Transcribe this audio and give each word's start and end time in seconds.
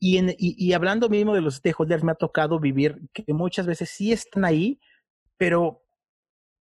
Y, 0.00 0.72
hablando 0.72 1.08
mismo 1.08 1.34
de 1.34 1.40
los 1.40 1.56
stakeholders, 1.56 2.04
me 2.04 2.12
ha 2.12 2.16
tocado 2.16 2.60
vivir 2.60 3.00
que 3.12 3.24
muchas 3.32 3.66
veces 3.66 3.88
sí 3.90 4.12
están 4.12 4.44
ahí, 4.44 4.78
pero 5.38 5.82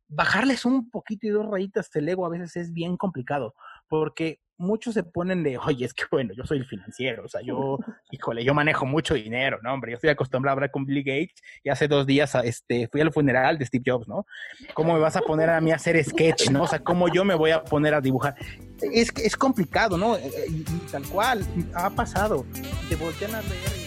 bajarles 0.08 0.64
un 0.64 0.90
poquito 0.90 1.28
y 1.28 1.32
dos 1.32 1.46
rayitas 1.48 1.90
del 1.92 2.08
ego 2.08 2.26
a 2.26 2.30
veces 2.30 2.56
es 2.56 2.74
bien 2.74 2.96
complicado, 2.96 3.54
porque 3.90 4.40
muchos 4.58 4.94
se 4.94 5.04
ponen 5.04 5.44
de, 5.44 5.58
oye, 5.58 5.86
es 5.86 5.94
que 5.94 6.04
bueno, 6.12 6.34
yo 6.36 6.46
soy 6.46 6.60
el 6.60 6.66
financiero, 6.66 7.26
o 7.26 7.28
sea, 7.28 7.42
yo, 7.42 7.78
híjole, 8.12 8.44
yo 8.44 8.54
manejo 8.54 8.86
mucho 8.86 9.14
dinero, 9.14 9.60
¿no? 9.62 9.74
Hombre, 9.74 9.92
yo 9.92 9.96
estoy 9.96 10.10
acostumbrado 10.10 10.54
a 10.54 10.56
hablar 10.56 10.72
con 10.72 10.86
Bill 10.86 11.04
Gates 11.04 11.42
y 11.64 11.70
hace 11.70 11.88
dos 11.88 12.06
días 12.06 12.36
este, 12.44 12.88
fui 12.92 13.02
al 13.02 13.12
funeral 13.12 13.58
de 13.58 13.66
Steve 13.66 13.84
Jobs, 13.86 14.08
¿no? 14.08 14.26
¿Cómo 14.74 14.94
me 14.94 15.00
vas 15.00 15.16
a 15.16 15.22
poner 15.22 15.50
a 15.50 15.62
mí 15.62 15.72
a 15.72 15.76
hacer 15.76 16.02
sketch, 16.04 16.50
¿no? 16.50 16.64
O 16.64 16.68
sea, 16.68 16.80
¿cómo 16.80 17.08
yo 17.12 17.24
me 17.26 17.36
voy 17.36 17.52
a 17.52 17.64
poner 17.64 17.94
a 17.94 18.02
dibujar? 18.02 18.36
Es, 18.82 19.12
es 19.18 19.36
complicado, 19.36 19.98
¿no? 19.98 20.16
Eh, 20.18 20.22
eh, 20.26 20.46
y, 20.50 20.64
tal 20.92 21.04
cual, 21.08 21.46
ha 21.74 21.90
pasado. 21.90 22.46
Te 22.90 22.96
voltean 22.96 23.36
a 23.36 23.42
leer 23.42 23.83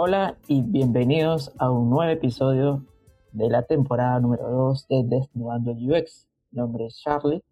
Hola 0.00 0.36
y 0.46 0.62
bienvenidos 0.62 1.52
a 1.58 1.72
un 1.72 1.90
nuevo 1.90 2.08
episodio 2.08 2.84
de 3.32 3.50
la 3.50 3.64
temporada 3.64 4.20
número 4.20 4.48
2 4.48 4.86
de 4.86 5.02
Desnudando 5.02 5.72
el 5.72 5.90
UX. 5.90 6.28
Mi 6.52 6.60
nombre 6.60 6.86
es 6.86 7.02
Charlie 7.02 7.42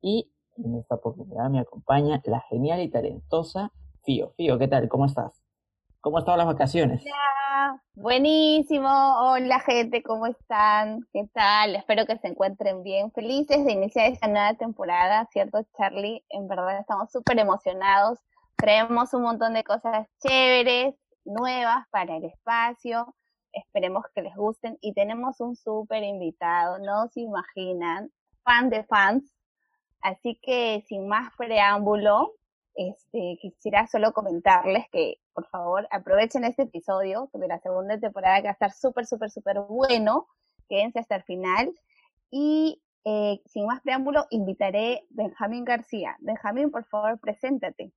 y 0.00 0.26
en 0.56 0.76
esta 0.76 0.94
oportunidad 0.94 1.50
me 1.50 1.60
acompaña 1.60 2.18
la 2.24 2.40
genial 2.48 2.80
y 2.80 2.88
talentosa 2.88 3.70
Fío. 4.02 4.32
Fío, 4.38 4.58
¿qué 4.58 4.66
tal? 4.66 4.88
¿Cómo 4.88 5.04
estás? 5.04 5.42
¿Cómo 6.00 6.16
han 6.16 6.22
estado 6.22 6.38
las 6.38 6.46
vacaciones? 6.46 7.02
Hola, 7.04 7.82
buenísimo. 7.92 8.88
Hola 8.88 9.60
gente, 9.60 10.02
¿cómo 10.02 10.24
están? 10.26 11.06
¿Qué 11.12 11.28
tal? 11.34 11.76
Espero 11.76 12.06
que 12.06 12.16
se 12.16 12.28
encuentren 12.28 12.82
bien. 12.82 13.12
Felices 13.12 13.62
de 13.62 13.72
iniciar 13.72 14.10
esta 14.10 14.26
nueva 14.26 14.54
temporada, 14.54 15.28
¿cierto 15.32 15.66
Charlie? 15.76 16.24
En 16.30 16.48
verdad 16.48 16.80
estamos 16.80 17.12
súper 17.12 17.38
emocionados. 17.38 18.20
Traemos 18.56 19.12
un 19.12 19.20
montón 19.20 19.52
de 19.52 19.64
cosas 19.64 20.08
chéveres 20.26 20.94
nuevas 21.24 21.86
para 21.90 22.16
el 22.16 22.24
espacio. 22.24 23.14
Esperemos 23.52 24.04
que 24.14 24.22
les 24.22 24.34
gusten 24.34 24.78
y 24.80 24.94
tenemos 24.94 25.40
un 25.40 25.56
súper 25.56 26.02
invitado, 26.04 26.78
no 26.78 27.08
se 27.08 27.20
imaginan, 27.20 28.10
fan 28.44 28.70
de 28.70 28.84
fans. 28.84 29.32
Así 30.02 30.38
que 30.42 30.84
sin 30.88 31.08
más 31.08 31.32
preámbulo, 31.36 32.32
este, 32.74 33.38
quisiera 33.40 33.86
solo 33.86 34.12
comentarles 34.12 34.86
que 34.90 35.16
por 35.34 35.46
favor 35.48 35.88
aprovechen 35.90 36.44
este 36.44 36.62
episodio 36.62 37.28
de 37.32 37.48
la 37.48 37.58
segunda 37.60 37.98
temporada 37.98 38.36
que 38.36 38.44
va 38.44 38.50
a 38.50 38.52
estar 38.52 38.72
súper, 38.72 39.06
súper, 39.06 39.30
súper 39.30 39.60
bueno. 39.60 40.28
Quédense 40.68 41.00
hasta 41.00 41.16
el 41.16 41.24
final. 41.24 41.74
Y 42.30 42.80
eh, 43.04 43.40
sin 43.46 43.66
más 43.66 43.80
preámbulo, 43.80 44.26
invitaré 44.30 44.98
a 44.98 45.02
Benjamín 45.10 45.64
García. 45.64 46.16
Benjamín, 46.20 46.70
por 46.70 46.84
favor, 46.86 47.18
preséntate. 47.18 47.92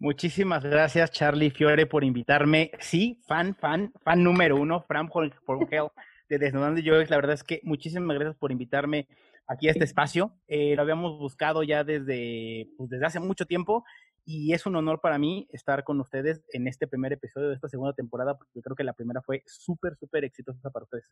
Muchísimas 0.00 0.62
gracias, 0.62 1.10
Charlie 1.10 1.50
Fiore, 1.50 1.86
por 1.86 2.04
invitarme. 2.04 2.70
Sí, 2.78 3.20
fan, 3.26 3.56
fan, 3.56 3.92
fan 4.04 4.22
número 4.22 4.56
uno, 4.56 4.80
Fran 4.82 5.08
for 5.08 5.28
Hell 5.70 5.88
de 6.28 6.38
Desnudando 6.38 6.80
UX. 6.80 7.10
La 7.10 7.16
verdad 7.16 7.34
es 7.34 7.42
que 7.42 7.60
muchísimas 7.64 8.16
gracias 8.16 8.36
por 8.36 8.52
invitarme 8.52 9.08
aquí 9.48 9.66
a 9.66 9.72
este 9.72 9.82
espacio. 9.82 10.32
Eh, 10.46 10.76
lo 10.76 10.82
habíamos 10.82 11.18
buscado 11.18 11.64
ya 11.64 11.82
desde, 11.82 12.68
pues, 12.76 12.90
desde 12.90 13.06
hace 13.06 13.18
mucho 13.18 13.44
tiempo 13.44 13.84
y 14.24 14.52
es 14.52 14.66
un 14.66 14.76
honor 14.76 15.00
para 15.00 15.18
mí 15.18 15.48
estar 15.50 15.82
con 15.82 15.98
ustedes 16.00 16.44
en 16.52 16.68
este 16.68 16.86
primer 16.86 17.12
episodio 17.12 17.48
de 17.48 17.54
esta 17.54 17.68
segunda 17.68 17.92
temporada, 17.92 18.36
porque 18.36 18.62
creo 18.62 18.76
que 18.76 18.84
la 18.84 18.92
primera 18.92 19.20
fue 19.22 19.42
súper, 19.46 19.96
súper 19.96 20.24
exitosa 20.24 20.70
para 20.70 20.84
ustedes. 20.84 21.10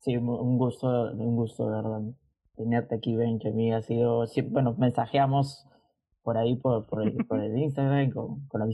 Sí, 0.00 0.16
un 0.16 0.58
gusto, 0.58 1.12
un 1.12 1.36
gusto, 1.36 1.70
de 1.70 1.76
verdad, 1.76 2.02
tenerte 2.56 2.96
aquí, 2.96 3.16
Ben, 3.16 3.38
que 3.38 3.48
a 3.48 3.52
mí 3.52 3.72
ha 3.72 3.80
sido, 3.80 4.26
sí, 4.26 4.42
bueno, 4.42 4.74
mensajeamos 4.76 5.66
por 6.30 6.38
ahí, 6.38 6.54
por, 6.54 6.86
por, 6.86 7.02
el, 7.02 7.12
por 7.26 7.42
el 7.42 7.58
Instagram, 7.58 8.12
con, 8.12 8.46
con, 8.46 8.60
la 8.60 8.66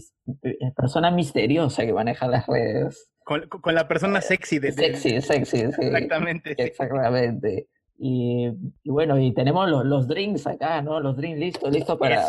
eh, 0.43 0.73
persona 0.77 1.11
misteriosa 1.11 1.87
que 1.87 1.93
maneja 1.95 2.29
las 2.29 2.47
redes. 2.47 3.09
Con, 3.25 3.49
con 3.49 3.75
la 3.75 3.89
persona 3.89 4.21
sexy. 4.21 4.59
De, 4.59 4.73
sexy, 4.73 5.23
sexy, 5.23 5.73
sí. 5.73 5.81
Exactamente. 5.81 6.55
Exactamente. 6.59 7.69
Y, 7.99 8.51
bueno, 8.85 9.19
y 9.19 9.33
tenemos 9.33 9.69
los, 9.71 9.85
los, 9.87 10.07
drinks 10.07 10.47
acá, 10.47 10.83
¿no? 10.83 11.01
Los 11.01 11.17
drinks 11.17 11.39
listos, 11.39 11.73
listos 11.73 11.99
para, 11.99 12.27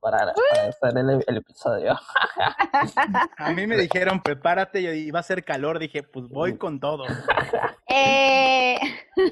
para, 0.00 0.34
hacer 0.68 0.98
el, 1.26 1.36
episodio. 1.38 1.94
A 3.38 3.52
mí 3.52 3.66
me 3.66 3.76
dijeron, 3.76 4.20
prepárate, 4.22 4.80
y 4.80 5.10
va 5.10 5.20
a 5.20 5.22
ser 5.22 5.42
calor, 5.42 5.78
dije, 5.78 6.02
pues 6.02 6.28
voy 6.28 6.56
con 6.58 6.80
todo. 6.80 7.04
Eh... 7.88 8.76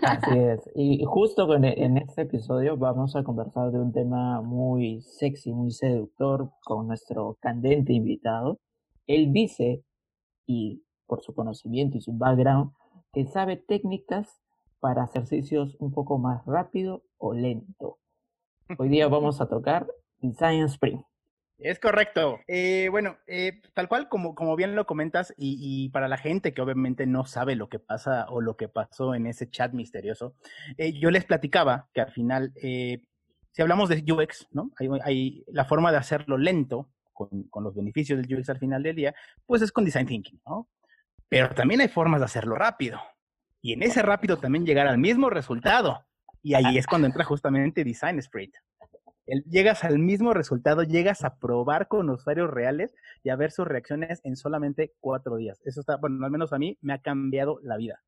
Así 0.02 0.38
es. 0.38 0.70
Y 0.74 1.04
justo 1.04 1.46
con, 1.46 1.64
e, 1.64 1.84
en 1.84 1.98
este 1.98 2.22
episodio 2.22 2.76
vamos 2.76 3.14
a 3.16 3.22
conversar 3.22 3.70
de 3.70 3.78
un 3.78 3.92
tema 3.92 4.40
muy 4.40 5.02
sexy, 5.02 5.52
muy 5.52 5.70
seductor 5.70 6.50
con 6.64 6.86
nuestro 6.88 7.36
candente 7.40 7.92
invitado. 7.92 8.58
Él 9.06 9.32
dice, 9.32 9.82
y 10.46 10.82
por 11.06 11.22
su 11.22 11.34
conocimiento 11.34 11.96
y 11.96 12.00
su 12.00 12.12
background, 12.12 12.72
que 13.12 13.26
sabe 13.26 13.56
técnicas 13.56 14.40
para 14.80 15.04
ejercicios 15.04 15.76
un 15.80 15.92
poco 15.92 16.18
más 16.18 16.44
rápido 16.46 17.04
o 17.18 17.34
lento. 17.34 17.98
Hoy 18.78 18.88
día 18.88 19.08
vamos 19.08 19.40
a 19.40 19.48
tocar 19.48 19.86
Design 20.20 20.64
Spring. 20.64 21.02
Es 21.58 21.80
correcto. 21.80 22.38
Eh, 22.46 22.88
bueno, 22.90 23.16
eh, 23.26 23.60
tal 23.74 23.88
cual 23.88 24.08
como, 24.08 24.36
como 24.36 24.54
bien 24.54 24.76
lo 24.76 24.86
comentas, 24.86 25.34
y, 25.36 25.88
para 25.88 26.06
la 26.06 26.16
gente 26.16 26.54
que 26.54 26.62
obviamente 26.62 27.04
no 27.04 27.24
sabe 27.24 27.56
lo 27.56 27.68
que 27.68 27.80
pasa 27.80 28.26
o 28.28 28.40
lo 28.40 28.56
que 28.56 28.68
pasó 28.68 29.14
en 29.14 29.26
ese 29.26 29.50
chat 29.50 29.72
misterioso, 29.72 30.36
eh, 30.76 30.92
yo 30.92 31.10
les 31.10 31.24
platicaba 31.24 31.88
que 31.92 32.00
al 32.00 32.12
final, 32.12 32.52
si 32.54 33.02
hablamos 33.58 33.88
de 33.88 34.04
UX, 34.06 34.46
¿no? 34.52 34.70
Hay, 35.02 35.44
la 35.48 35.64
forma 35.64 35.90
de 35.90 35.98
hacerlo 35.98 36.38
lento, 36.38 36.90
con, 37.12 37.48
con, 37.50 37.64
los 37.64 37.74
beneficios 37.74 38.20
del 38.20 38.38
UX 38.38 38.50
al 38.50 38.60
final 38.60 38.84
del 38.84 38.94
día, 38.94 39.14
pues 39.44 39.60
es 39.60 39.72
con 39.72 39.84
Design 39.84 40.06
Thinking, 40.06 40.40
¿no? 40.46 40.68
Pero 41.28 41.52
también 41.56 41.80
hay 41.80 41.88
formas 41.88 42.20
de 42.20 42.26
hacerlo 42.26 42.54
rápido, 42.54 43.00
y 43.60 43.72
en 43.72 43.82
ese 43.82 44.02
rápido 44.02 44.36
también 44.36 44.64
llegar 44.64 44.86
al 44.86 44.98
mismo 44.98 45.30
resultado. 45.30 46.04
Y 46.42 46.54
ahí 46.54 46.78
es 46.78 46.86
cuando 46.86 47.06
entra 47.06 47.24
justamente 47.24 47.84
Design 47.84 48.19
Sprint. 48.20 48.54
llegas 49.50 49.84
al 49.84 49.98
mismo 49.98 50.32
resultado, 50.32 50.82
llegas 50.82 51.24
a 51.24 51.36
probar 51.38 51.88
con 51.88 52.08
usuarios 52.10 52.50
reales 52.50 52.94
y 53.22 53.30
a 53.30 53.36
ver 53.36 53.50
sus 53.50 53.66
reacciones 53.66 54.20
en 54.24 54.36
solamente 54.36 54.94
cuatro 55.00 55.36
días. 55.36 55.60
Eso 55.64 55.80
está, 55.80 55.96
bueno, 55.96 56.24
al 56.24 56.30
menos 56.30 56.52
a 56.52 56.58
mí 56.58 56.78
me 56.80 56.94
ha 56.94 56.98
cambiado 56.98 57.58
la 57.62 57.76
vida. 57.76 58.02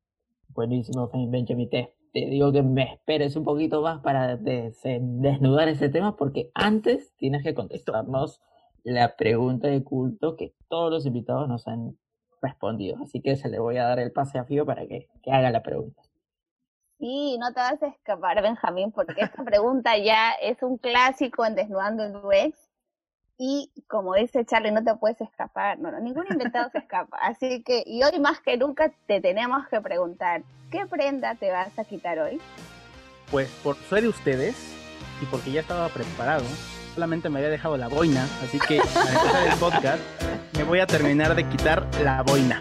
Buenísimo, 0.49 1.09
Benjamin. 1.29 1.69
Te, 1.69 1.93
te 2.13 2.25
digo 2.25 2.51
que 2.51 2.63
me 2.63 2.93
esperes 2.93 3.35
un 3.35 3.43
poquito 3.43 3.81
más 3.81 4.01
para 4.01 4.37
desnudar 4.37 5.67
ese 5.67 5.89
tema 5.89 6.15
porque 6.15 6.51
antes 6.53 7.13
tienes 7.17 7.43
que 7.43 7.53
contestarnos 7.53 8.41
la 8.83 9.15
pregunta 9.15 9.67
de 9.67 9.83
culto 9.83 10.35
que 10.35 10.55
todos 10.67 10.91
los 10.91 11.05
invitados 11.05 11.47
nos 11.47 11.67
han 11.67 11.97
respondido. 12.41 12.97
Así 13.03 13.21
que 13.21 13.35
se 13.35 13.49
le 13.49 13.59
voy 13.59 13.77
a 13.77 13.85
dar 13.85 13.99
el 13.99 14.11
pase 14.11 14.37
a 14.37 14.45
Fío 14.45 14.65
para 14.65 14.85
que, 14.87 15.07
haga 15.27 15.51
la 15.51 15.63
pregunta. 15.63 16.01
Sí, 16.99 17.37
no 17.39 17.51
te 17.53 17.59
vas 17.59 17.81
a 17.81 17.87
escapar, 17.87 18.41
Benjamín, 18.41 18.91
porque 18.91 19.21
esta 19.21 19.43
pregunta 19.45 19.97
ya 19.97 20.31
es 20.33 20.61
un 20.61 20.77
clásico 20.77 21.45
en 21.45 21.55
Desnudando 21.55 22.03
el 22.03 22.15
UX. 22.15 22.57
Y 23.37 23.71
como 23.87 24.13
dice 24.13 24.45
Charlie, 24.45 24.71
no 24.71 24.83
te 24.83 24.93
puedes 24.95 25.19
escapar. 25.19 25.79
No, 25.79 25.91
ningún 25.99 26.27
inventado 26.29 26.69
se 26.69 26.77
escapa. 26.77 27.17
Así 27.17 27.63
que, 27.63 27.83
y 27.87 28.03
hoy 28.03 28.19
más 28.19 28.39
que 28.39 28.55
nunca 28.55 28.91
te 29.07 29.19
tenemos 29.19 29.67
que 29.67 29.81
preguntar, 29.81 30.43
¿qué 30.69 30.85
prenda 30.85 31.33
te 31.33 31.51
vas 31.51 31.77
a 31.79 31.83
quitar 31.83 32.19
hoy? 32.19 32.39
Pues 33.31 33.49
por 33.63 33.75
suerte 33.77 34.03
de 34.03 34.09
ustedes 34.09 34.55
y 35.21 35.25
porque 35.25 35.51
ya 35.51 35.61
estaba 35.61 35.87
preparado, 35.89 36.43
solamente 36.93 37.29
me 37.29 37.39
había 37.39 37.49
dejado 37.49 37.77
la 37.77 37.87
boina, 37.87 38.27
así 38.43 38.59
que 38.59 38.79
al 38.79 39.07
empezar 39.07 39.47
el 39.47 39.57
podcast 39.57 40.01
me 40.57 40.63
voy 40.63 40.79
a 40.79 40.87
terminar 40.87 41.35
de 41.35 41.47
quitar 41.47 41.87
la 42.03 42.21
boina. 42.23 42.59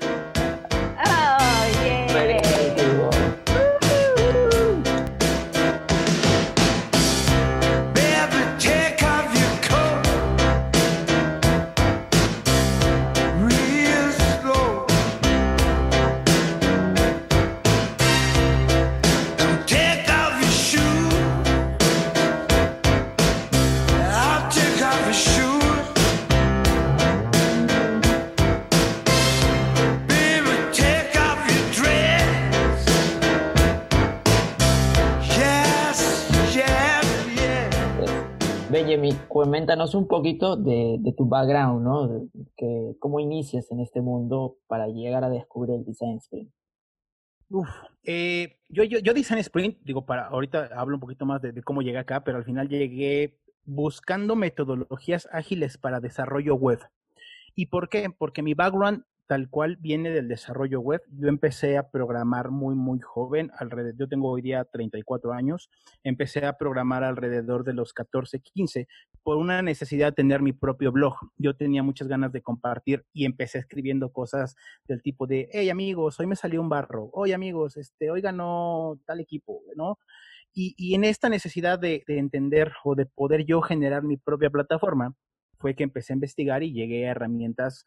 Coméntanos 39.28 39.94
un 39.94 40.06
poquito 40.06 40.56
de, 40.56 41.00
tu 41.16 41.26
background, 41.26 41.84
¿no? 41.84 42.28
¿Cómo 42.98 43.20
inicias 43.20 43.70
en 43.70 43.80
este 43.80 44.00
mundo 44.00 44.56
para 44.66 44.88
llegar 44.88 45.24
a 45.24 45.30
descubrir 45.30 45.76
el 45.76 45.84
design 45.84 46.18
sprint? 46.18 46.50
Uf, 47.48 47.68
eh, 48.04 48.58
yo, 48.68 48.84
yo, 48.84 48.98
yo 49.00 49.12
design 49.12 49.40
sprint, 49.40 49.78
digo, 49.82 50.06
para 50.06 50.28
ahorita 50.28 50.70
hablo 50.76 50.96
un 50.96 51.00
poquito 51.00 51.26
más 51.26 51.42
de 51.42 51.62
cómo 51.62 51.82
llegué 51.82 51.98
acá, 51.98 52.22
pero 52.22 52.38
al 52.38 52.44
final 52.44 52.68
llegué 52.68 53.40
buscando 53.64 54.36
metodologías 54.36 55.28
ágiles 55.32 55.78
para 55.78 56.00
desarrollo 56.00 56.54
web. 56.54 56.80
¿Y 57.54 57.66
por 57.66 57.88
qué? 57.88 58.08
Porque 58.10 58.42
mi 58.42 58.54
background 58.54 59.04
tal 59.30 59.48
cual 59.48 59.76
viene 59.76 60.10
del 60.10 60.26
desarrollo 60.26 60.80
web. 60.80 61.02
Yo 61.08 61.28
empecé 61.28 61.78
a 61.78 61.88
programar 61.88 62.50
muy, 62.50 62.74
muy 62.74 62.98
joven, 62.98 63.52
alrededor, 63.56 63.94
yo 63.96 64.08
tengo 64.08 64.28
hoy 64.28 64.42
día 64.42 64.64
34 64.64 65.32
años, 65.32 65.70
empecé 66.02 66.44
a 66.46 66.54
programar 66.54 67.04
alrededor 67.04 67.62
de 67.62 67.72
los 67.72 67.92
14, 67.92 68.40
15, 68.40 68.88
por 69.22 69.36
una 69.36 69.62
necesidad 69.62 70.08
de 70.08 70.16
tener 70.16 70.42
mi 70.42 70.52
propio 70.52 70.90
blog. 70.90 71.14
Yo 71.36 71.54
tenía 71.54 71.84
muchas 71.84 72.08
ganas 72.08 72.32
de 72.32 72.42
compartir 72.42 73.04
y 73.12 73.24
empecé 73.24 73.60
escribiendo 73.60 74.10
cosas 74.12 74.56
del 74.88 75.00
tipo 75.00 75.28
de, 75.28 75.48
hey 75.52 75.70
amigos, 75.70 76.18
hoy 76.18 76.26
me 76.26 76.34
salió 76.34 76.60
un 76.60 76.68
barro, 76.68 77.08
oye 77.12 77.32
amigos, 77.32 77.76
este, 77.76 78.10
hoy 78.10 78.22
ganó 78.22 78.98
tal 79.06 79.20
equipo, 79.20 79.62
¿no? 79.76 80.00
Y, 80.52 80.74
y 80.76 80.96
en 80.96 81.04
esta 81.04 81.28
necesidad 81.28 81.78
de 81.78 82.02
entender 82.08 82.72
o 82.82 82.96
de 82.96 83.06
poder 83.06 83.44
yo 83.44 83.62
generar 83.62 84.02
mi 84.02 84.16
propia 84.16 84.50
plataforma, 84.50 85.14
fue 85.60 85.76
que 85.76 85.84
empecé 85.84 86.12
a 86.12 86.16
investigar 86.16 86.64
y 86.64 86.72
llegué 86.72 87.06
a 87.06 87.12
herramientas 87.12 87.84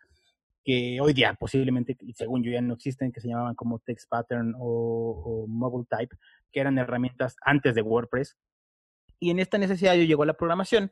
que 0.63 1.00
hoy 1.01 1.13
día 1.13 1.33
posiblemente, 1.33 1.98
según 2.15 2.44
yo, 2.44 2.51
ya 2.51 2.62
no 2.62 2.74
existen, 2.74 3.12
que 3.12 3.21
se 3.21 3.27
llamaban 3.27 3.56
como 3.56 3.80
Text 3.80 4.10
Pattern 4.10 4.54
o, 4.57 5.45
Mobile 5.48 5.88
Type, 5.89 6.15
que 6.51 6.60
eran 6.60 6.77
herramientas 6.77 7.36
antes 7.42 7.75
de 7.75 7.81
WordPress. 7.81 8.38
Y 9.19 9.30
en 9.30 9.39
esta 9.39 9.57
necesidad 9.57 9.95
yo 9.95 10.04
llegó 10.04 10.24
a 10.24 10.27
la 10.27 10.36
programación. 10.36 10.92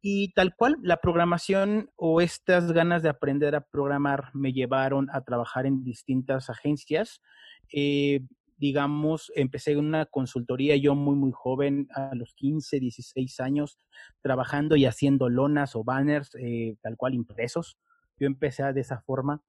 Y 0.00 0.32
tal 0.32 0.54
cual, 0.54 0.76
la 0.82 0.96
programación 0.98 1.90
o 1.96 2.20
estas 2.20 2.72
ganas 2.72 3.02
de 3.02 3.10
aprender 3.10 3.54
a 3.54 3.60
programar 3.60 4.30
me 4.32 4.52
llevaron 4.52 5.08
a 5.12 5.22
trabajar 5.22 5.66
en 5.66 5.84
distintas 5.84 6.48
agencias. 6.48 7.20
Eh, 7.72 8.20
digamos, 8.56 9.30
empecé 9.34 9.76
una 9.76 10.06
consultoría 10.06 10.76
yo 10.76 10.94
muy, 10.94 11.16
muy 11.16 11.32
joven, 11.32 11.88
a 11.94 12.14
los 12.14 12.34
15, 12.34 12.78
16 12.78 13.40
años, 13.40 13.78
trabajando 14.22 14.76
y 14.76 14.86
haciendo 14.86 15.28
lonas 15.28 15.76
o 15.76 15.84
banners, 15.84 16.34
eh, 16.36 16.76
tal 16.82 16.96
cual 16.96 17.14
impresos 17.14 17.78
yo 18.20 18.26
empecé 18.26 18.62
de 18.72 18.80
esa 18.80 19.00
forma. 19.00 19.42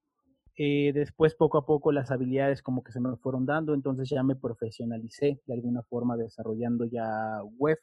Eh, 0.56 0.92
después, 0.92 1.34
poco 1.34 1.58
a 1.58 1.66
poco, 1.66 1.92
las 1.92 2.10
habilidades 2.10 2.62
como 2.62 2.82
que 2.82 2.92
se 2.92 3.00
me 3.00 3.16
fueron 3.16 3.46
dando, 3.46 3.74
entonces 3.74 4.08
ya 4.10 4.22
me 4.22 4.36
profesionalicé 4.36 5.40
de 5.46 5.54
alguna 5.54 5.82
forma 5.84 6.16
desarrollando 6.16 6.86
ya 6.86 7.42
web. 7.58 7.78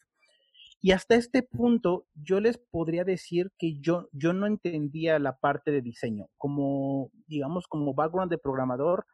Y 0.82 0.92
hasta 0.92 1.16
este 1.16 1.44
punto, 1.44 2.06
yo 2.16 2.40
les 2.40 2.58
podría 2.58 3.04
decir 3.04 3.52
que 3.58 3.80
yo, 3.80 4.10
yo 4.14 4.34
no 4.34 4.48
entendía 4.48 5.20
la 5.20 5.38
parte 5.38 5.72
de 5.72 5.82
diseño. 5.82 6.28
Como, 6.38 7.12
digamos, 7.28 7.68
como 7.68 7.94
background 7.94 8.32
de 8.32 8.38
programador, 8.38 9.06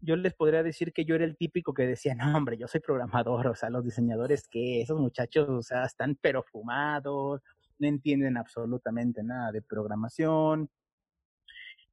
yo 0.00 0.16
les 0.16 0.34
podría 0.34 0.62
decir 0.62 0.92
que 0.92 1.04
yo 1.04 1.14
era 1.14 1.24
el 1.24 1.36
típico 1.36 1.74
que 1.74 1.86
decía, 1.86 2.14
no, 2.14 2.36
hombre, 2.36 2.58
yo 2.58 2.66
soy 2.68 2.80
programador, 2.80 3.46
o 3.48 3.54
sea, 3.54 3.70
los 3.70 3.84
diseñadores 3.84 4.48
que 4.48 4.82
esos 4.82 5.00
muchachos, 5.00 5.48
o 5.48 5.62
sea, 5.62 5.84
están 5.84 6.18
pero 6.20 6.42
fumados, 6.42 7.40
no 7.78 7.88
entienden 7.88 8.36
absolutamente 8.36 9.22
nada 9.22 9.52
de 9.52 9.62
programación, 9.62 10.70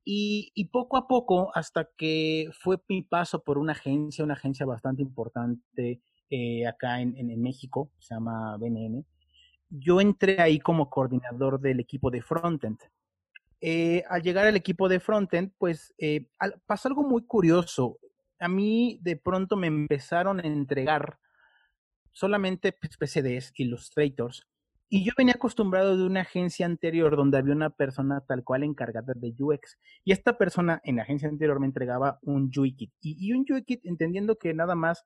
y, 0.05 0.69
poco 0.71 0.97
a 0.97 1.07
poco, 1.07 1.51
hasta 1.55 1.89
que 1.97 2.49
fue 2.59 2.77
mi 2.89 3.03
paso 3.03 3.43
por 3.43 3.57
una 3.57 3.71
agencia, 3.71 4.23
una 4.23 4.33
agencia 4.33 4.65
bastante 4.65 5.01
importante 5.01 6.01
eh, 6.29 6.67
acá 6.67 6.99
en, 6.99 7.41
México, 7.41 7.91
se 7.99 8.15
llama 8.15 8.57
BNN, 8.57 9.05
yo 9.69 10.01
entré 10.01 10.41
ahí 10.41 10.59
como 10.59 10.89
coordinador 10.89 11.59
del 11.59 11.79
equipo 11.79 12.11
de 12.11 12.21
frontend. 12.21 12.79
Eh, 13.61 14.03
al 14.09 14.21
llegar 14.21 14.45
al 14.45 14.57
equipo 14.57 14.89
de 14.89 14.99
frontend, 14.99 15.53
pues 15.57 15.93
eh, 15.97 16.27
pasó 16.65 16.89
algo 16.89 17.03
muy 17.03 17.25
curioso. 17.25 17.97
A 18.39 18.49
mí 18.49 18.99
de 19.01 19.15
pronto 19.15 19.55
me 19.55 19.67
empezaron 19.67 20.39
a 20.39 20.43
entregar 20.43 21.17
solamente 22.11 22.73
PCDs, 22.73 23.53
Illustrators, 23.55 24.45
y 24.95 25.03
yo 25.03 25.11
venía 25.17 25.33
acostumbrado 25.33 25.97
de 25.97 26.05
una 26.05 26.21
agencia 26.21 26.67
anterior 26.67 27.17
donde 27.17 27.39
había 27.39 27.55
una 27.55 27.71
persona 27.71 28.21
tal 28.27 28.43
cual 28.43 28.61
encargada 28.61 29.13
de 29.15 29.33
UX. 29.39 29.79
Y 30.03 30.11
esta 30.11 30.37
persona 30.37 30.81
en 30.83 30.97
la 30.97 31.01
agencia 31.01 31.27
anterior 31.27 31.59
me 31.59 31.65
entregaba 31.65 32.19
un 32.21 32.51
UI 32.55 32.75
kit. 32.75 32.93
Y, 33.01 33.33
un 33.33 33.43
UI 33.49 33.63
kit 33.63 33.83
entendiendo 33.87 34.35
que 34.35 34.53
nada 34.53 34.75
más 34.75 35.03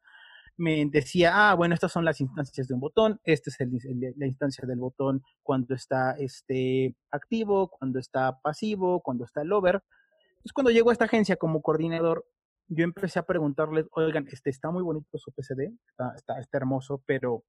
me 0.58 0.86
decía, 0.88 1.32
ah, 1.36 1.56
bueno, 1.56 1.74
estas 1.74 1.94
son 1.94 2.04
las 2.04 2.20
instancias 2.20 2.68
de 2.68 2.74
un 2.74 2.82
botón, 2.82 3.22
esta 3.24 3.50
es 3.50 3.58
la 4.18 4.28
instancia 4.28 4.68
del 4.68 4.78
botón 4.78 5.22
cuando 5.42 5.74
está 5.74 6.18
este, 6.20 6.94
activo, 7.10 7.70
cuando 7.70 8.00
está 8.00 8.42
pasivo, 8.42 9.00
cuando 9.02 9.24
está 9.24 9.42
el 9.44 9.54
over. 9.54 9.82
Entonces, 10.32 10.52
cuando 10.52 10.72
llego 10.72 10.90
a 10.90 10.94
esta 10.94 11.06
agencia 11.06 11.38
como 11.38 11.62
coordinador, 11.62 12.26
yo 12.68 12.84
empecé 12.84 13.20
a 13.20 13.26
preguntarles, 13.26 13.86
oigan, 13.92 14.28
este 14.30 14.50
está 14.50 14.70
muy 14.70 14.84
bonito 14.84 15.18
su 15.18 15.32
PCD, 15.32 15.72
está, 15.88 16.14
está, 16.14 16.42
está 16.42 16.58
hermoso, 16.58 17.02
pero 17.06 17.46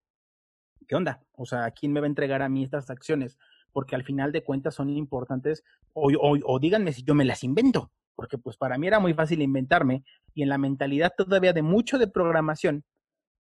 ¿qué 0.86 0.96
onda? 0.96 1.20
O 1.32 1.46
sea, 1.46 1.70
¿quién 1.70 1.92
me 1.92 2.00
va 2.00 2.06
a 2.06 2.08
entregar 2.08 2.42
a 2.42 2.48
mí 2.48 2.64
estas 2.64 2.90
acciones? 2.90 3.38
Porque 3.72 3.94
al 3.94 4.04
final 4.04 4.32
de 4.32 4.42
cuentas 4.42 4.74
son 4.74 4.90
importantes, 4.90 5.64
o, 5.92 6.10
o, 6.12 6.58
díganme 6.58 6.92
si 6.92 7.02
yo 7.02 7.14
me 7.14 7.24
las 7.24 7.44
invento, 7.44 7.90
porque 8.14 8.38
pues 8.38 8.56
para 8.56 8.78
mí 8.78 8.86
era 8.86 8.98
muy 8.98 9.14
fácil 9.14 9.42
inventarme 9.42 10.04
y 10.34 10.42
en 10.42 10.48
la 10.48 10.58
mentalidad 10.58 11.12
todavía 11.16 11.52
de 11.52 11.62
mucho 11.62 11.98
de 11.98 12.08
programación, 12.08 12.84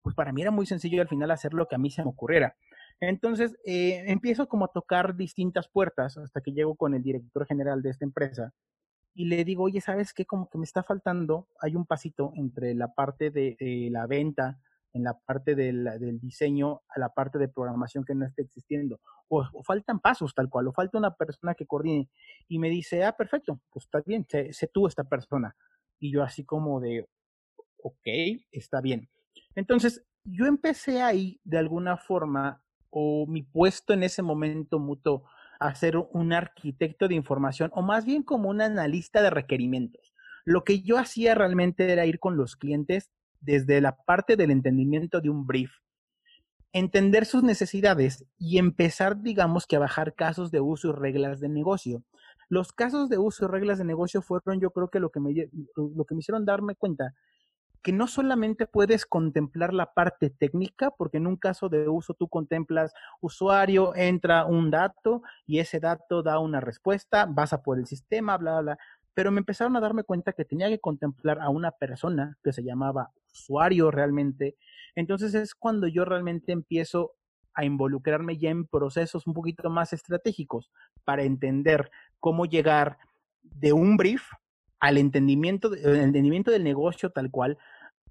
pues 0.02 0.14
para 0.14 0.32
mí 0.32 0.42
era 0.42 0.50
muy 0.50 0.66
sencillo 0.66 1.02
al 1.02 1.08
final 1.08 1.30
hacer 1.30 1.54
lo 1.54 1.66
que 1.66 1.74
a 1.74 1.78
mí 1.78 1.90
se 1.90 2.02
me 2.02 2.10
ocurriera. 2.10 2.56
Entonces, 3.00 3.56
eh, 3.64 4.04
empiezo 4.06 4.48
como 4.48 4.64
a 4.64 4.72
tocar 4.72 5.16
distintas 5.16 5.68
puertas 5.68 6.16
hasta 6.16 6.40
que 6.40 6.52
llego 6.52 6.76
con 6.76 6.94
el 6.94 7.02
director 7.02 7.46
general 7.46 7.82
de 7.82 7.90
esta 7.90 8.04
empresa 8.04 8.52
y 9.14 9.26
le 9.26 9.44
digo, 9.44 9.64
oye, 9.64 9.80
¿sabes 9.80 10.12
qué? 10.12 10.26
Como 10.26 10.48
que 10.48 10.58
me 10.58 10.64
está 10.64 10.82
faltando, 10.82 11.48
hay 11.60 11.74
un 11.74 11.86
pasito 11.86 12.32
entre 12.36 12.74
la 12.74 12.94
parte 12.94 13.30
de 13.30 13.88
la 13.90 14.06
venta 14.06 14.58
en 14.96 15.04
la 15.04 15.18
parte 15.18 15.54
del, 15.54 15.88
diseño 16.20 16.82
a 16.88 16.98
la 16.98 17.10
parte 17.10 17.38
de 17.38 17.48
programación 17.48 18.04
que 18.04 18.14
no 18.14 18.26
esté 18.26 18.42
existiendo. 18.42 19.00
O, 19.28 19.44
faltan 19.62 20.00
pasos 20.00 20.34
tal 20.34 20.48
cual, 20.48 20.68
o 20.68 20.72
falta 20.72 20.98
una 20.98 21.14
persona 21.14 21.54
que 21.54 21.66
coordine. 21.66 22.08
Y 22.48 22.58
me 22.58 22.70
dice, 22.70 23.04
ah, 23.04 23.16
perfecto, 23.16 23.60
pues 23.70 23.84
está 23.84 24.02
bien, 24.04 24.26
sé, 24.28 24.52
sé 24.52 24.68
tú 24.68 24.86
esta 24.86 25.04
persona. 25.04 25.54
Y 25.98 26.12
yo 26.12 26.22
así 26.22 26.44
como 26.44 26.80
de, 26.80 27.06
ok, 27.82 28.06
está 28.50 28.80
bien. 28.80 29.08
Entonces, 29.54 30.04
yo 30.24 30.46
empecé 30.46 31.02
ahí 31.02 31.40
de 31.44 31.58
alguna 31.58 31.96
forma, 31.96 32.62
o 32.90 33.26
mi 33.26 33.42
puesto 33.42 33.92
en 33.92 34.02
ese 34.02 34.22
momento 34.22 34.78
mutó 34.78 35.24
a 35.60 35.74
ser 35.74 35.96
un 35.96 36.32
arquitecto 36.32 37.08
de 37.08 37.14
información, 37.14 37.70
o 37.74 37.82
más 37.82 38.04
bien 38.04 38.22
como 38.22 38.48
un 38.48 38.60
analista 38.60 39.22
de 39.22 39.30
requerimientos. 39.30 40.14
Lo 40.44 40.64
que 40.64 40.80
yo 40.80 40.98
hacía 40.98 41.34
realmente 41.34 41.90
era 41.92 42.06
ir 42.06 42.20
con 42.20 42.36
los 42.36 42.56
clientes 42.56 43.10
desde 43.46 43.80
la 43.80 43.96
parte 43.96 44.36
del 44.36 44.50
entendimiento 44.50 45.20
de 45.20 45.30
un 45.30 45.46
brief, 45.46 45.70
entender 46.72 47.24
sus 47.24 47.42
necesidades 47.42 48.26
y 48.36 48.58
empezar, 48.58 49.22
digamos, 49.22 49.66
que 49.66 49.76
a 49.76 49.78
bajar 49.78 50.14
casos 50.14 50.50
de 50.50 50.60
uso 50.60 50.88
y 50.88 50.92
reglas 50.92 51.40
de 51.40 51.48
negocio. 51.48 52.02
Los 52.48 52.72
casos 52.72 53.08
de 53.08 53.18
uso 53.18 53.44
y 53.46 53.48
reglas 53.48 53.78
de 53.78 53.84
negocio 53.84 54.20
fueron, 54.20 54.60
yo 54.60 54.70
creo 54.72 54.88
que 54.88 55.00
lo 55.00 55.10
que 55.10 55.20
me, 55.20 55.32
lo 55.76 56.04
que 56.04 56.14
me 56.14 56.20
hicieron 56.20 56.44
darme 56.44 56.74
cuenta 56.74 57.14
que 57.82 57.92
no 57.92 58.08
solamente 58.08 58.66
puedes 58.66 59.06
contemplar 59.06 59.72
la 59.72 59.94
parte 59.94 60.28
técnica, 60.28 60.90
porque 60.90 61.18
en 61.18 61.28
un 61.28 61.36
caso 61.36 61.68
de 61.68 61.88
uso 61.88 62.14
tú 62.14 62.26
contemplas 62.26 62.92
usuario, 63.20 63.94
entra 63.94 64.44
un 64.44 64.72
dato 64.72 65.22
y 65.46 65.60
ese 65.60 65.78
dato 65.78 66.24
da 66.24 66.40
una 66.40 66.60
respuesta, 66.60 67.26
vas 67.26 67.52
a 67.52 67.62
por 67.62 67.78
el 67.78 67.86
sistema, 67.86 68.36
bla, 68.38 68.60
bla, 68.60 68.60
bla 68.60 68.78
pero 69.16 69.32
me 69.32 69.38
empezaron 69.38 69.74
a 69.76 69.80
darme 69.80 70.04
cuenta 70.04 70.34
que 70.34 70.44
tenía 70.44 70.68
que 70.68 70.78
contemplar 70.78 71.40
a 71.40 71.48
una 71.48 71.70
persona 71.70 72.36
que 72.44 72.52
se 72.52 72.62
llamaba 72.62 73.12
usuario 73.36 73.90
realmente. 73.90 74.56
Entonces 74.94 75.34
es 75.34 75.54
cuando 75.54 75.86
yo 75.86 76.04
realmente 76.04 76.52
empiezo 76.52 77.12
a 77.54 77.64
involucrarme 77.64 78.36
ya 78.36 78.50
en 78.50 78.66
procesos 78.66 79.26
un 79.26 79.34
poquito 79.34 79.70
más 79.70 79.92
estratégicos 79.92 80.70
para 81.04 81.22
entender 81.22 81.90
cómo 82.20 82.46
llegar 82.46 82.98
de 83.42 83.72
un 83.72 83.96
brief 83.96 84.22
al 84.78 84.98
entendimiento, 84.98 85.74
entendimiento 85.74 86.50
del 86.50 86.64
negocio 86.64 87.10
tal 87.10 87.30
cual, 87.30 87.56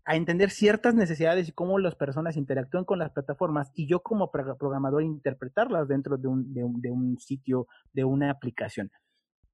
a 0.04 0.16
entender 0.16 0.52
ciertas 0.52 0.94
necesidades 0.94 1.50
y 1.50 1.52
cómo 1.52 1.80
las 1.80 1.96
personas 1.96 2.38
interactúan 2.38 2.86
con 2.86 3.00
las 3.00 3.12
plataformas 3.12 3.72
y 3.74 3.88
yo 3.88 4.02
como 4.02 4.32
programador 4.32 5.04
interpretarlas 5.04 5.88
dentro 5.88 6.18
de 6.18 6.28
un 6.28 7.18
sitio, 7.20 7.68
de 7.94 8.04
una 8.04 8.30
aplicación. 8.30 8.92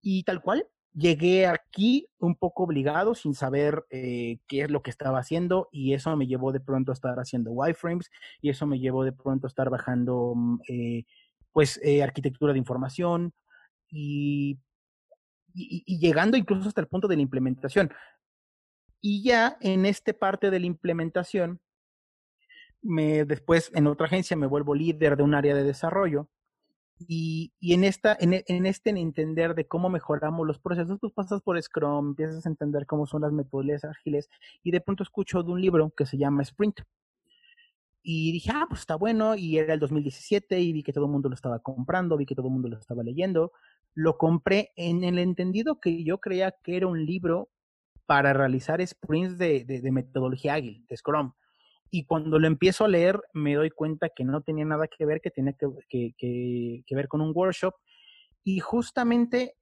Y 0.01 0.23
tal 0.23 0.41
cual, 0.41 0.67
Llegué 0.93 1.47
aquí 1.47 2.07
un 2.19 2.35
poco 2.35 2.63
obligado, 2.63 3.15
sin 3.15 3.33
saber 3.33 3.85
eh, 3.91 4.39
qué 4.47 4.63
es 4.63 4.71
lo 4.71 4.81
que 4.81 4.89
estaba 4.89 5.19
haciendo, 5.19 5.69
y 5.71 5.93
eso 5.93 6.15
me 6.17 6.27
llevó 6.27 6.51
de 6.51 6.59
pronto 6.59 6.91
a 6.91 6.93
estar 6.93 7.17
haciendo 7.17 7.51
wireframes, 7.51 8.09
y 8.41 8.49
eso 8.49 8.67
me 8.67 8.79
llevó 8.79 9.05
de 9.05 9.13
pronto 9.13 9.47
a 9.47 9.49
estar 9.49 9.69
bajando, 9.69 10.33
mm, 10.35 10.59
eh, 10.67 11.05
pues, 11.53 11.79
eh, 11.83 12.03
arquitectura 12.03 12.51
de 12.53 12.59
información, 12.59 13.33
y, 13.89 14.59
llegando 15.53 16.37
incluso 16.37 16.69
hasta 16.69 16.81
el 16.81 16.87
punto 16.87 17.07
de 17.07 17.17
la 17.17 17.21
implementación. 17.21 17.91
Y 19.01 19.23
ya 19.23 19.57
en 19.61 19.85
esta 19.85 20.13
parte 20.13 20.49
de 20.49 20.59
la 20.59 20.65
implementación, 20.65 21.59
me, 22.81 23.25
después 23.25 23.71
en 23.75 23.87
otra 23.87 24.07
agencia 24.07 24.35
me 24.37 24.47
vuelvo 24.47 24.75
líder 24.75 25.17
de 25.17 25.23
un 25.23 25.35
área 25.35 25.55
de 25.55 25.63
desarrollo, 25.63 26.29
Y, 27.07 27.51
en, 27.61 27.83
esta, 27.83 28.15
en, 28.19 28.43
en, 28.45 28.65
este 28.65 28.91
entender 28.91 29.55
de 29.55 29.67
cómo 29.67 29.89
mejoramos 29.89 30.45
los 30.45 30.59
procesos, 30.59 30.99
pues 30.99 31.13
pasas 31.13 31.41
por 31.41 31.61
Scrum, 31.61 32.09
empiezas 32.09 32.45
a 32.45 32.49
entender 32.49 32.85
cómo 32.85 33.07
son 33.07 33.21
las 33.21 33.31
metodologías 33.31 33.85
ágiles 33.85 34.29
y 34.63 34.71
de 34.71 34.81
pronto 34.81 35.03
escucho 35.03 35.41
de 35.43 35.51
un 35.51 35.61
libro 35.61 35.91
que 35.95 36.05
se 36.05 36.17
llama 36.17 36.43
Sprint. 36.43 36.81
Y 38.03 38.31
dije, 38.31 38.51
ah, 38.53 38.65
pues 38.67 38.81
está 38.81 38.95
bueno, 38.95 39.35
y 39.35 39.57
era 39.57 39.73
el 39.73 39.79
2017 39.79 40.59
y 40.59 40.73
vi 40.73 40.83
que 40.83 40.93
todo 40.93 41.05
el 41.05 41.11
mundo 41.11 41.29
lo 41.29 41.35
estaba 41.35 41.59
comprando, 41.59 42.17
vi 42.17 42.25
que 42.25 42.35
todo 42.35 42.47
el 42.47 42.53
mundo 42.53 42.67
lo 42.69 42.77
estaba 42.77 43.03
leyendo. 43.03 43.51
Lo 43.93 44.17
compré 44.17 44.71
en 44.75 45.03
el 45.03 45.19
entendido 45.19 45.79
que 45.79 46.03
yo 46.03 46.19
creía 46.19 46.51
que 46.63 46.77
era 46.77 46.87
un 46.87 47.05
libro 47.05 47.49
para 48.05 48.33
realizar 48.33 48.85
sprints 48.85 49.37
de, 49.37 49.65
metodología 49.91 50.55
ágil, 50.55 50.85
de 50.89 50.97
Scrum. 50.97 51.33
Y 51.93 52.05
cuando 52.05 52.39
lo 52.39 52.47
empiezo 52.47 52.85
a 52.85 52.87
leer, 52.87 53.21
me 53.33 53.55
doy 53.55 53.69
cuenta 53.69 54.09
que 54.09 54.23
no 54.23 54.41
tenía 54.41 54.63
nada 54.63 54.87
que 54.87 55.05
ver, 55.05 55.19
que 55.19 55.29
tenía 55.29 55.53
que, 55.53 56.83
ver 56.89 57.07
con 57.09 57.19
un 57.19 57.33
workshop. 57.35 57.75
Y 58.45 58.59
justamente 58.59 59.55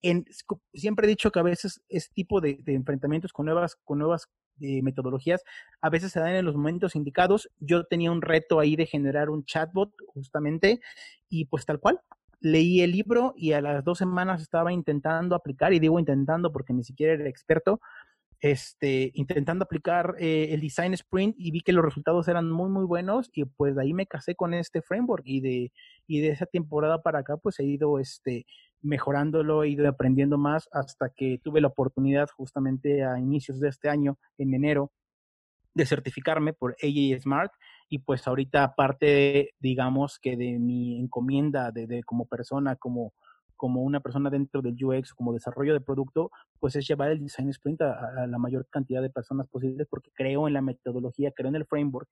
en, 0.00 0.24
siempre 0.72 1.06
he 1.06 1.08
dicho 1.08 1.30
que 1.30 1.38
a 1.38 1.42
veces 1.42 1.82
este 1.90 2.14
tipo 2.14 2.40
de, 2.40 2.58
enfrentamientos 2.66 3.32
con 3.32 3.44
nuevas, 3.44 3.76
con 3.84 3.98
nuevas 3.98 4.26
de 4.56 4.80
metodologías 4.82 5.42
a 5.82 5.90
veces 5.90 6.12
se 6.12 6.20
dan 6.20 6.34
en 6.34 6.46
los 6.46 6.56
momentos 6.56 6.96
indicados. 6.96 7.50
Yo 7.58 7.84
tenía 7.84 8.10
un 8.10 8.22
reto 8.22 8.58
ahí 8.58 8.74
de 8.74 8.86
generar 8.86 9.28
un 9.28 9.44
chatbot 9.44 9.92
justamente 10.06 10.80
y 11.28 11.44
pues 11.44 11.66
tal 11.66 11.78
cual. 11.78 12.00
Leí 12.40 12.80
el 12.80 12.92
libro 12.92 13.34
y 13.36 13.52
a 13.52 13.60
las 13.60 13.84
dos 13.84 13.98
semanas 13.98 14.42
estaba 14.42 14.72
intentando 14.72 15.34
aplicar, 15.34 15.72
y 15.72 15.78
digo 15.78 15.98
intentando 15.98 16.52
porque 16.52 16.74
ni 16.74 16.84
siquiera 16.84 17.14
era 17.14 17.28
experto, 17.28 17.80
este, 18.40 19.10
intentando 19.14 19.64
aplicar 19.64 20.14
eh, 20.18 20.48
el 20.50 20.60
design 20.60 20.94
sprint 20.94 21.34
y 21.38 21.50
vi 21.50 21.60
que 21.60 21.72
los 21.72 21.84
resultados 21.84 22.28
eran 22.28 22.50
muy 22.50 22.68
muy 22.68 22.84
buenos 22.84 23.30
y 23.32 23.44
pues 23.44 23.76
de 23.76 23.82
ahí 23.82 23.94
me 23.94 24.06
casé 24.06 24.34
con 24.34 24.54
este 24.54 24.82
framework 24.82 25.22
y 25.26 25.40
de 25.40 25.72
y 26.06 26.20
de 26.20 26.28
esa 26.28 26.46
temporada 26.46 27.02
para 27.02 27.20
acá 27.20 27.36
pues 27.38 27.58
he 27.60 27.64
ido 27.64 27.98
este 27.98 28.46
mejorándolo, 28.82 29.64
he 29.64 29.70
ido 29.70 29.88
aprendiendo 29.88 30.38
más 30.38 30.68
hasta 30.72 31.10
que 31.10 31.40
tuve 31.42 31.60
la 31.60 31.68
oportunidad 31.68 32.28
justamente 32.36 33.04
a 33.04 33.18
inicios 33.18 33.60
de 33.60 33.68
este 33.68 33.88
año, 33.88 34.18
en 34.38 34.54
enero, 34.54 34.92
de 35.74 35.86
certificarme 35.86 36.52
por 36.52 36.76
AJ 36.82 37.20
Smart 37.20 37.52
y 37.88 37.98
pues 37.98 38.26
ahorita 38.26 38.64
aparte, 38.64 39.50
digamos 39.58 40.18
que 40.18 40.36
de 40.36 40.58
mi 40.58 40.98
encomienda 40.98 41.70
de, 41.70 41.86
de 41.86 42.02
como 42.02 42.26
persona, 42.26 42.76
como, 42.76 43.12
como 43.56 43.82
una 43.82 44.00
persona 44.00 44.30
dentro 44.30 44.62
del 44.62 44.76
UX, 44.82 45.14
como 45.14 45.32
desarrollo 45.32 45.72
de 45.72 45.80
producto, 45.80 46.30
pues 46.60 46.76
es 46.76 46.86
llevar 46.86 47.10
el 47.10 47.20
design 47.20 47.48
sprint 47.50 47.82
a, 47.82 48.26
la 48.26 48.38
mayor 48.38 48.66
cantidad 48.68 49.02
de 49.02 49.10
personas 49.10 49.48
posibles 49.48 49.86
porque 49.88 50.10
creo 50.14 50.46
en 50.46 50.54
la 50.54 50.62
metodología, 50.62 51.32
creo 51.32 51.48
en 51.48 51.56
el 51.56 51.66
framework 51.66 52.08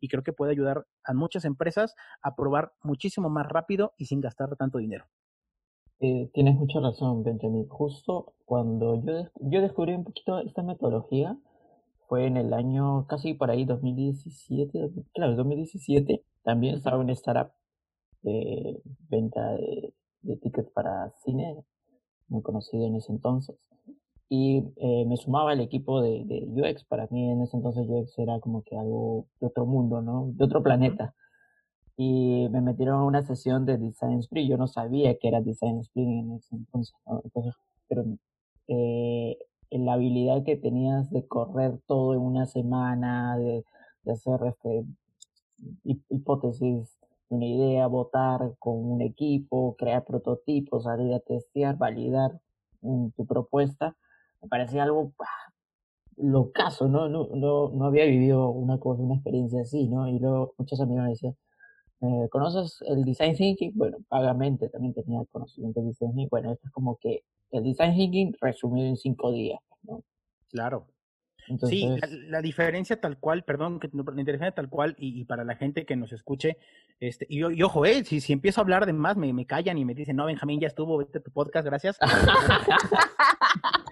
y 0.00 0.08
creo 0.08 0.22
que 0.22 0.32
puede 0.32 0.52
ayudar 0.52 0.86
a 1.04 1.14
muchas 1.14 1.44
empresas 1.44 1.94
a 2.22 2.34
probar 2.36 2.72
muchísimo 2.82 3.30
más 3.30 3.48
rápido 3.48 3.92
y 3.96 4.06
sin 4.06 4.20
gastar 4.20 4.54
tanto 4.56 4.78
dinero. 4.78 5.06
Eh, 6.00 6.30
tienes 6.32 6.54
mucha 6.54 6.78
razón, 6.78 7.24
Benjamin. 7.24 7.66
Justo 7.68 8.34
cuando 8.44 9.02
yo, 9.04 9.28
yo 9.40 9.60
descubrí 9.60 9.94
un 9.94 10.04
poquito 10.04 10.38
esta 10.38 10.62
metodología, 10.62 11.36
fue 12.08 12.26
en 12.26 12.36
el 12.36 12.54
año 12.54 13.06
casi 13.06 13.34
por 13.34 13.50
ahí 13.50 13.64
2017, 13.64 14.90
claro, 15.12 15.36
2017, 15.36 16.22
también 16.42 16.76
estaba 16.76 17.02
en 17.02 17.10
startup 17.10 17.52
de 18.22 18.80
venta 19.10 19.52
de, 19.52 19.92
de 20.28 20.36
tickets 20.36 20.70
para 20.70 21.10
cine, 21.24 21.64
muy 22.28 22.42
conocido 22.42 22.86
en 22.86 22.96
ese 22.96 23.12
entonces. 23.12 23.56
Y 24.28 24.58
eh, 24.76 25.04
me 25.06 25.16
sumaba 25.16 25.52
al 25.52 25.60
equipo 25.60 26.02
de, 26.02 26.24
de 26.24 26.46
UX. 26.46 26.84
Para 26.84 27.08
mí 27.10 27.30
en 27.30 27.42
ese 27.42 27.56
entonces 27.56 27.86
UX 27.88 28.18
era 28.18 28.38
como 28.40 28.62
que 28.62 28.76
algo 28.76 29.26
de 29.40 29.46
otro 29.46 29.66
mundo, 29.66 30.02
¿no? 30.02 30.30
De 30.34 30.44
otro 30.44 30.62
planeta 30.62 31.14
y 32.00 32.48
me 32.50 32.60
metieron 32.60 33.00
a 33.00 33.04
una 33.04 33.24
sesión 33.24 33.66
de 33.66 33.76
Design 33.76 34.20
Sprint. 34.20 34.48
Yo 34.48 34.56
no 34.56 34.68
sabía 34.68 35.18
que 35.18 35.26
era 35.26 35.40
Design 35.40 35.80
Sprint 35.80 36.10
en 36.10 36.32
ese 36.36 36.54
entonces, 36.54 36.94
pero 37.88 38.04
eh, 38.68 39.36
la 39.70 39.94
habilidad 39.94 40.44
que 40.44 40.56
tenías 40.56 41.10
de 41.10 41.26
correr 41.26 41.80
todo 41.88 42.14
en 42.14 42.20
una 42.20 42.46
semana, 42.46 43.36
de, 43.36 43.64
de 44.04 44.12
hacer 44.12 44.38
este, 44.46 44.84
hipótesis, 46.08 46.97
una 47.28 47.46
idea, 47.46 47.86
votar 47.86 48.54
con 48.58 48.76
un 48.76 49.02
equipo, 49.02 49.76
crear 49.76 50.04
prototipos, 50.04 50.84
salir 50.84 51.12
a 51.14 51.20
testear, 51.20 51.76
validar 51.76 52.40
tu 52.80 53.26
propuesta, 53.26 53.96
me 54.40 54.48
parecía 54.48 54.84
algo 54.84 55.12
locazo, 56.16 56.88
¿no? 56.88 57.08
No, 57.08 57.28
no, 57.34 57.70
no 57.70 57.84
había 57.84 58.04
vivido 58.04 58.50
una 58.50 58.78
cosa, 58.78 59.02
una 59.02 59.14
experiencia 59.14 59.62
así, 59.62 59.88
¿no? 59.88 60.08
Y 60.08 60.18
luego 60.18 60.54
muchos 60.58 60.80
amigos 60.80 61.04
me 61.04 61.10
decían, 61.10 61.36
eh, 62.00 62.28
¿Conoces 62.30 62.78
el 62.86 63.04
Design 63.04 63.34
Thinking? 63.34 63.72
Bueno, 63.74 63.98
vagamente 64.08 64.68
también 64.68 64.94
tenía 64.94 65.20
conocimiento 65.32 65.80
del 65.80 65.88
Design 65.90 66.10
Thinking. 66.12 66.28
Bueno, 66.30 66.52
esto 66.52 66.66
es 66.66 66.72
como 66.72 66.96
que 66.96 67.24
el 67.50 67.64
Design 67.64 67.94
Thinking 67.94 68.36
resumido 68.40 68.86
en 68.86 68.96
cinco 68.96 69.32
días, 69.32 69.60
¿no? 69.82 70.02
Claro. 70.50 70.86
Sí, 71.68 71.88
la, 72.28 72.40
diferencia 72.42 73.00
tal 73.00 73.18
cual, 73.18 73.44
perdón, 73.44 73.80
que 73.80 73.88
la 73.92 74.12
diferencia 74.12 74.52
tal 74.52 74.68
cual, 74.68 74.94
y, 74.98 75.24
para 75.24 75.44
la 75.44 75.56
gente 75.56 75.84
que 75.84 75.96
nos 75.96 76.12
escuche, 76.12 76.58
este, 77.00 77.26
y, 77.28 77.38
y 77.38 77.62
ojo, 77.62 77.84
eh, 77.86 78.04
si, 78.04 78.20
si 78.20 78.32
empiezo 78.32 78.60
a 78.60 78.62
hablar 78.62 78.86
de 78.86 78.92
más, 78.92 79.16
me, 79.16 79.32
me 79.32 79.46
callan 79.46 79.78
y 79.78 79.84
me 79.84 79.94
dicen, 79.94 80.16
no, 80.16 80.26
Benjamín, 80.26 80.60
ya 80.60 80.68
estuvo, 80.68 80.98
vete 80.98 81.20
tu 81.20 81.30
podcast, 81.30 81.66
gracias. 81.66 81.98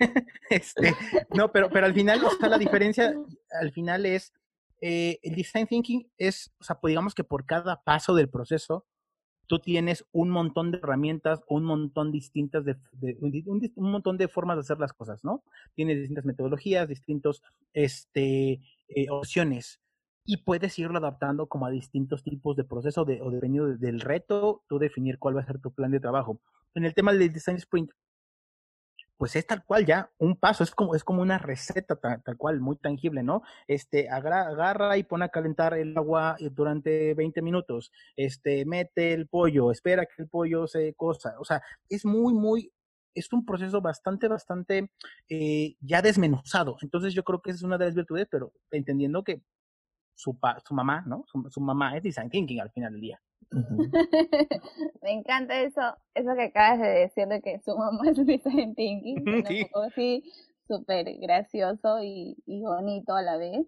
este, 0.51 0.95
no, 1.35 1.51
pero, 1.53 1.71
pero 1.71 1.87
al 1.87 1.95
final, 1.95 2.25
o 2.25 2.31
sea, 2.31 2.49
la 2.49 2.59
diferencia, 2.59 3.15
al 3.61 3.73
final 3.73 4.07
es, 4.07 4.33
eh, 4.81 5.19
el 5.23 5.35
design 5.35 5.67
thinking 5.67 6.11
es, 6.19 6.53
o 6.61 6.65
sea, 6.65 6.79
pues 6.79 6.91
digamos 6.91 7.15
que 7.15 7.25
por 7.25 7.47
cada 7.47 7.83
paso 7.83 8.15
del 8.15 8.29
proceso, 8.29 8.87
tú 9.47 9.59
tienes 9.59 10.05
un 10.13 10.31
montón 10.31 10.71
de 10.71 10.79
herramientas, 10.79 11.41
un 11.49 11.65
montón 11.65 12.13
distintas 12.13 12.65
de, 12.65 12.77
un, 13.21 13.91
montón 13.91 14.19
de 14.19 14.29
formas 14.29 14.57
de 14.57 14.61
hacer 14.61 14.79
las 14.79 14.93
cosas, 14.93 15.25
¿no? 15.25 15.43
Tienes 15.75 15.99
distintas 15.99 16.25
metodologías, 16.25 16.89
distintos, 16.89 17.43
este, 17.73 18.61
eh, 18.89 19.07
opciones 19.11 19.81
y 20.27 20.39
puedes 20.39 20.79
irlo 20.79 20.99
adaptando 20.99 21.47
como 21.47 21.67
a 21.67 21.71
distintos 21.71 22.25
tipos 22.25 22.57
de 22.57 22.65
proceso 22.65 23.05
de, 23.05 23.23
o 23.23 23.31
dependiendo 23.31 23.77
del 23.77 24.01
reto, 24.01 24.63
tú 24.69 24.79
definir 24.79 25.19
cuál 25.19 25.37
va 25.37 25.41
a 25.43 25.47
ser 25.47 25.61
tu 25.61 25.73
plan 25.73 25.93
de 25.93 26.01
trabajo. 26.01 26.41
En 26.75 26.85
el 26.85 26.95
tema 26.95 27.13
del 27.13 27.33
design 27.33 27.57
sprint, 27.57 27.93
pues 29.17 29.37
es 29.37 29.47
tal 29.47 29.65
cual 29.65 29.87
ya 29.87 30.11
un 30.19 30.37
paso, 30.37 30.65
es 30.65 30.71
como, 30.71 30.95
es 30.95 31.05
como 31.05 31.23
una 31.23 31.39
receta 31.39 31.97
tal, 31.97 32.37
cual, 32.37 32.61
muy 32.61 32.77
tangible, 32.77 33.23
¿no? 33.23 33.43
Este, 33.67 34.09
agarra, 34.09 34.97
y 34.99 35.05
pone 35.05 35.25
a 35.25 35.29
calentar 35.29 35.75
el 35.75 35.97
agua 35.97 36.37
eh, 36.39 36.51
durante 36.51 37.15
20 37.15 37.43
minutos, 37.43 37.93
este, 38.17 38.65
mete 38.67 39.13
el 39.15 39.29
pollo, 39.29 39.71
espera 39.71 40.07
que 40.07 40.23
el 40.23 40.29
pollo 40.29 40.67
se 40.67 40.95
cosa, 40.95 41.35
o 41.39 41.45
sea, 41.45 41.63
es 41.89 42.05
muy, 42.05 42.35
muy, 42.35 42.73
es 43.15 43.33
un 43.33 43.45
proceso 43.45 43.81
bastante, 43.81 44.29
bastante 44.29 44.91
eh, 45.29 45.77
ya 45.81 46.03
desmenuzado. 46.03 46.77
Entonces 46.83 47.15
yo 47.15 47.25
creo 47.25 47.41
que 47.41 47.51
esa 47.51 47.59
es 47.59 47.63
una 47.63 47.79
de 47.79 47.87
las 47.87 47.95
virtudes, 47.95 48.29
pero 48.31 48.53
entendiendo 48.71 49.25
que 49.25 49.43
su, 50.15 50.39
su 50.67 50.75
mamá, 50.75 51.05
¿no? 51.07 51.25
Su, 51.27 51.61
mamá 51.61 51.97
es 51.97 52.03
design 52.03 52.31
thinking 52.31 52.61
al 52.61 52.71
final 52.71 52.93
del 52.93 53.01
día. 53.01 53.21
Me 55.03 55.13
encanta 55.13 55.61
eso, 55.61 55.81
eso 56.15 56.35
que 56.35 56.45
acabas 56.45 56.81
de 56.81 56.89
decir 56.89 57.29
de 57.29 57.41
que 57.41 57.61
su 57.61 57.77
mamá 57.77 58.11
es 58.11 58.27
design 58.27 58.75
thinking. 58.77 59.45
Sí. 59.47 59.67
así 59.87 60.33
súper 60.67 61.07
gracioso 61.19 62.03
y, 62.03 62.37
y, 62.47 62.63
bonito 62.63 63.15
a 63.15 63.23
la 63.23 63.37
vez. 63.37 63.67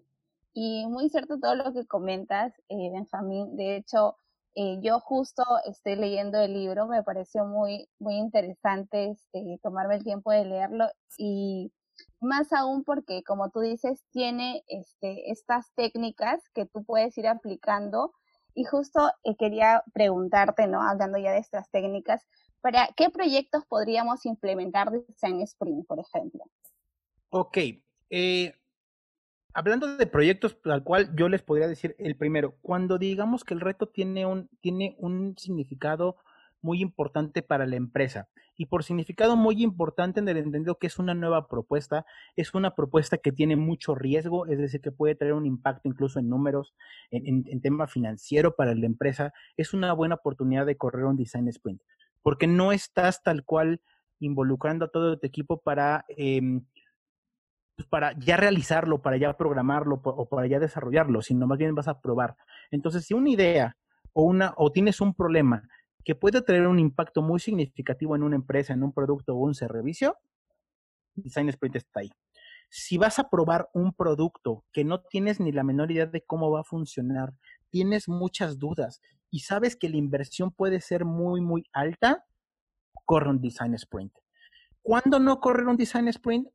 Y 0.53 0.85
muy 0.87 1.09
cierto 1.09 1.39
todo 1.39 1.55
lo 1.55 1.71
que 1.73 1.85
comentas, 1.85 2.53
eh, 2.67 2.89
Benjamín. 2.91 3.55
De 3.55 3.77
hecho, 3.77 4.17
eh, 4.55 4.79
yo 4.81 4.99
justo 4.99 5.43
estoy 5.65 5.95
leyendo 5.95 6.39
el 6.39 6.53
libro, 6.53 6.87
me 6.87 7.03
pareció 7.03 7.45
muy, 7.45 7.87
muy 7.99 8.15
interesante 8.15 9.11
este, 9.11 9.59
tomarme 9.63 9.95
el 9.95 10.03
tiempo 10.03 10.31
de 10.31 10.43
leerlo 10.45 10.85
y 11.17 11.71
más 12.19 12.51
aún 12.53 12.83
porque, 12.83 13.23
como 13.23 13.49
tú 13.51 13.61
dices, 13.61 14.03
tiene 14.11 14.63
este, 14.67 15.31
estas 15.31 15.71
técnicas 15.75 16.41
que 16.53 16.65
tú 16.65 16.83
puedes 16.83 17.17
ir 17.17 17.27
aplicando. 17.27 18.13
Y 18.53 18.65
justo 18.65 19.11
eh, 19.23 19.35
quería 19.37 19.83
preguntarte, 19.93 20.67
¿no? 20.67 20.81
Hablando 20.81 21.17
ya 21.17 21.31
de 21.31 21.39
estas 21.39 21.69
técnicas, 21.69 22.25
¿para 22.61 22.89
qué 22.95 23.09
proyectos 23.09 23.65
podríamos 23.65 24.25
implementar 24.25 24.91
Design 24.91 25.41
Sprint, 25.41 25.85
por 25.87 25.99
ejemplo? 25.99 26.43
Ok. 27.29 27.57
Eh, 28.09 28.53
hablando 29.53 29.97
de 29.97 30.07
proyectos, 30.07 30.59
tal 30.61 30.83
cual 30.83 31.15
yo 31.15 31.29
les 31.29 31.41
podría 31.41 31.67
decir 31.67 31.95
el 31.99 32.15
primero, 32.15 32.55
cuando 32.61 32.97
digamos 32.97 33.43
que 33.43 33.53
el 33.53 33.61
reto 33.61 33.87
tiene 33.87 34.25
un, 34.25 34.49
tiene 34.61 34.95
un 34.99 35.37
significado 35.37 36.17
muy 36.61 36.81
importante 36.81 37.41
para 37.41 37.65
la 37.65 37.75
empresa. 37.75 38.27
Y 38.57 38.65
por 38.65 38.83
significado 38.83 39.35
muy 39.35 39.63
importante 39.63 40.19
en 40.19 40.27
el 40.27 40.37
entendido 40.37 40.77
que 40.77 40.87
es 40.87 40.99
una 40.99 41.13
nueva 41.13 41.47
propuesta, 41.47 42.05
es 42.35 42.53
una 42.53 42.75
propuesta 42.75 43.17
que 43.17 43.31
tiene 43.31 43.55
mucho 43.55 43.95
riesgo, 43.95 44.47
es 44.47 44.57
decir, 44.57 44.81
que 44.81 44.91
puede 44.91 45.15
traer 45.15 45.33
un 45.33 45.45
impacto 45.45 45.87
incluso 45.87 46.19
en 46.19 46.29
números, 46.29 46.73
en, 47.11 47.61
tema 47.61 47.87
financiero 47.87 48.55
para 48.55 48.75
la 48.75 48.85
empresa, 48.85 49.33
es 49.57 49.73
una 49.73 49.93
buena 49.93 50.15
oportunidad 50.15 50.65
de 50.65 50.77
correr 50.77 51.05
un 51.05 51.15
design 51.15 51.47
sprint, 51.47 51.81
porque 52.21 52.47
no 52.47 52.71
estás 52.71 53.23
tal 53.23 53.43
cual 53.45 53.81
involucrando 54.19 54.85
a 54.85 54.89
todo 54.89 55.17
tu 55.17 55.25
equipo 55.25 55.61
para, 55.61 56.05
eh, 56.09 56.41
para 57.89 58.17
ya 58.19 58.35
realizarlo, 58.35 59.01
para 59.01 59.15
ya 59.15 59.37
programarlo 59.37 60.01
o 60.03 60.27
para 60.27 60.47
ya 60.47 60.59
desarrollarlo, 60.59 61.21
sino 61.21 61.47
más 61.47 61.57
bien 61.57 61.75
vas 61.75 61.87
a 61.87 62.01
probar. 62.01 62.35
Entonces, 62.71 63.05
si 63.05 63.13
una 63.13 63.29
idea 63.29 63.77
o, 64.11 64.23
una, 64.23 64.53
o 64.57 64.71
tienes 64.71 64.99
un 64.99 65.13
problema 65.13 65.63
que 66.03 66.15
puede 66.15 66.41
tener 66.41 66.67
un 66.67 66.79
impacto 66.79 67.21
muy 67.21 67.39
significativo 67.39 68.15
en 68.15 68.23
una 68.23 68.35
empresa, 68.35 68.73
en 68.73 68.83
un 68.83 68.93
producto 68.93 69.33
o 69.33 69.39
un 69.39 69.53
servicio, 69.53 70.17
Design 71.15 71.49
Sprint 71.49 71.75
está 71.77 72.01
ahí. 72.01 72.11
Si 72.69 72.97
vas 72.97 73.19
a 73.19 73.29
probar 73.29 73.69
un 73.73 73.93
producto 73.93 74.63
que 74.71 74.83
no 74.83 75.01
tienes 75.01 75.39
ni 75.39 75.51
la 75.51 75.63
menor 75.63 75.91
idea 75.91 76.05
de 76.05 76.21
cómo 76.21 76.51
va 76.51 76.61
a 76.61 76.63
funcionar, 76.63 77.33
tienes 77.69 78.07
muchas 78.07 78.59
dudas 78.59 79.01
y 79.31 79.39
sabes 79.41 79.75
que 79.75 79.89
la 79.89 79.97
inversión 79.97 80.51
puede 80.51 80.81
ser 80.81 81.05
muy, 81.05 81.41
muy 81.41 81.63
alta, 81.73 82.25
corre 83.05 83.29
un 83.29 83.41
Design 83.41 83.73
Sprint. 83.73 84.13
¿Cuándo 84.81 85.19
no 85.19 85.39
correr 85.39 85.67
un 85.67 85.77
Design 85.77 86.07
Sprint? 86.07 86.47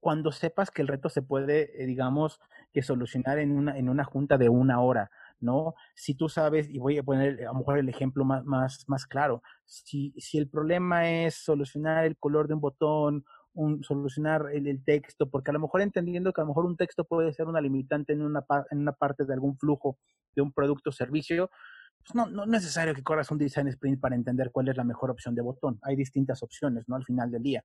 Cuando 0.00 0.30
sepas 0.30 0.70
que 0.70 0.82
el 0.82 0.88
reto 0.88 1.08
se 1.08 1.22
puede, 1.22 1.82
eh, 1.82 1.86
digamos, 1.86 2.40
que 2.72 2.82
solucionar 2.82 3.38
en 3.38 3.52
una, 3.52 3.76
en 3.76 3.88
una 3.88 4.04
junta 4.04 4.38
de 4.38 4.48
una 4.48 4.80
hora 4.80 5.10
¿no? 5.40 5.74
Si 5.94 6.14
tú 6.14 6.28
sabes, 6.28 6.68
y 6.68 6.78
voy 6.78 6.98
a 6.98 7.02
poner 7.02 7.40
a 7.46 7.52
lo 7.52 7.58
mejor 7.58 7.78
el 7.78 7.88
ejemplo 7.88 8.24
más, 8.24 8.44
más, 8.44 8.84
más 8.88 9.06
claro, 9.06 9.42
si, 9.64 10.12
si 10.18 10.38
el 10.38 10.48
problema 10.48 11.10
es 11.10 11.36
solucionar 11.36 12.04
el 12.04 12.16
color 12.16 12.48
de 12.48 12.54
un 12.54 12.60
botón, 12.60 13.24
un, 13.54 13.82
solucionar 13.82 14.46
el, 14.52 14.84
texto, 14.84 15.28
porque 15.30 15.50
a 15.50 15.54
lo 15.54 15.60
mejor 15.60 15.80
entendiendo 15.80 16.32
que 16.32 16.40
a 16.40 16.44
lo 16.44 16.48
mejor 16.48 16.66
un 16.66 16.76
texto 16.76 17.04
puede 17.04 17.32
ser 17.32 17.46
una 17.46 17.60
limitante 17.60 18.12
en 18.12 18.22
una, 18.22 18.44
en 18.70 18.78
una 18.78 18.92
parte 18.92 19.24
de 19.24 19.34
algún 19.34 19.56
flujo 19.58 19.98
de 20.34 20.42
un 20.42 20.52
producto 20.52 20.90
o 20.90 20.92
servicio, 20.92 21.50
pues 21.98 22.14
no, 22.14 22.26
no 22.26 22.44
es 22.44 22.48
necesario 22.48 22.94
que 22.94 23.02
corras 23.02 23.30
un 23.30 23.38
design 23.38 23.68
sprint 23.68 24.00
para 24.00 24.14
entender 24.14 24.50
cuál 24.52 24.68
es 24.68 24.76
la 24.76 24.84
mejor 24.84 25.10
opción 25.10 25.34
de 25.34 25.42
botón. 25.42 25.78
Hay 25.82 25.96
distintas 25.96 26.42
opciones, 26.42 26.84
¿no? 26.88 26.96
Al 26.96 27.04
final 27.04 27.30
del 27.30 27.42
día. 27.42 27.64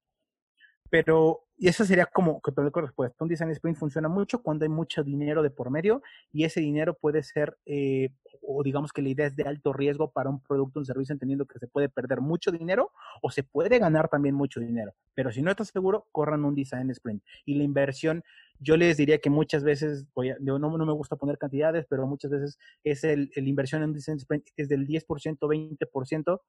Pero, 0.92 1.46
y 1.58 1.70
eso 1.70 1.86
sería 1.86 2.06
como 2.06 2.42
que 2.42 2.52
te 2.52 2.62
respuesta. 2.62 3.24
Un 3.24 3.30
design 3.30 3.50
sprint 3.52 3.78
funciona 3.78 4.10
mucho 4.10 4.44
cuando 4.44 4.66
hay 4.66 4.70
mucho 4.70 5.04
dinero 5.06 5.42
de 5.42 5.50
por 5.50 5.72
medio 5.72 6.04
y 6.34 6.44
ese 6.44 6.60
dinero 6.60 6.96
puede 6.96 7.24
ser, 7.24 7.58
eh, 7.66 8.10
o 8.42 8.62
digamos 8.62 8.92
que 8.92 9.02
la 9.02 9.08
idea 9.08 9.26
es 9.28 9.38
de 9.38 9.44
alto 9.44 9.72
riesgo 9.72 10.12
para 10.12 10.30
un 10.30 10.42
producto 10.42 10.82
un 10.82 10.86
servicio, 10.86 11.14
entendiendo 11.14 11.46
que 11.46 11.60
se 11.60 11.68
puede 11.68 11.88
perder 11.88 12.20
mucho 12.20 12.52
dinero 12.52 12.92
o 13.22 13.32
se 13.32 13.42
puede 13.42 13.80
ganar 13.80 14.10
también 14.10 14.36
mucho 14.36 14.60
dinero. 14.60 14.94
Pero 15.14 15.32
si 15.32 15.42
no 15.42 15.50
estás 15.50 15.70
seguro, 15.70 16.08
corran 16.12 16.44
un 16.44 16.56
design 16.56 16.90
sprint. 16.90 17.24
Y 17.46 17.56
la 17.56 17.64
inversión, 17.64 18.22
yo 18.60 18.76
les 18.76 18.98
diría 18.98 19.20
que 19.20 19.30
muchas 19.30 19.64
veces, 19.64 20.06
voy 20.14 20.34
no, 20.42 20.60
no, 20.60 20.78
me 20.78 20.92
gusta 20.92 21.16
poner 21.16 21.38
cantidades, 21.38 21.86
pero 21.90 22.06
muchas 22.06 22.32
veces 22.32 22.60
es 22.84 23.06
el, 23.06 23.32
el 23.34 23.48
inversión 23.48 23.82
en 23.82 23.92
un 23.92 23.96
design 23.96 24.18
sprint 24.18 24.46
es 24.58 24.68
del 24.68 24.86
10%, 24.86 25.38
20% 25.40 26.42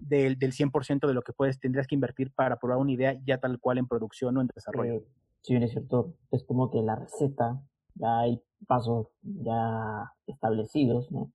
del, 0.00 0.38
del 0.38 0.52
100% 0.52 1.06
de 1.06 1.14
lo 1.14 1.22
que 1.22 1.32
puedes, 1.32 1.60
tendrías 1.60 1.86
que 1.86 1.94
invertir 1.94 2.32
para 2.32 2.58
probar 2.58 2.78
una 2.78 2.92
idea 2.92 3.18
ya 3.24 3.38
tal 3.38 3.58
cual 3.60 3.78
en 3.78 3.86
producción 3.86 4.36
o 4.36 4.40
en 4.40 4.48
desarrollo. 4.54 5.02
Sí, 5.42 5.54
bien 5.54 5.62
es 5.62 5.70
cierto. 5.72 6.14
Es 6.30 6.44
como 6.44 6.70
que 6.70 6.82
la 6.82 6.96
receta, 6.96 7.62
ya 7.94 8.20
hay 8.20 8.42
pasos 8.66 9.08
ya 9.22 10.12
establecidos, 10.26 11.10
¿no? 11.10 11.32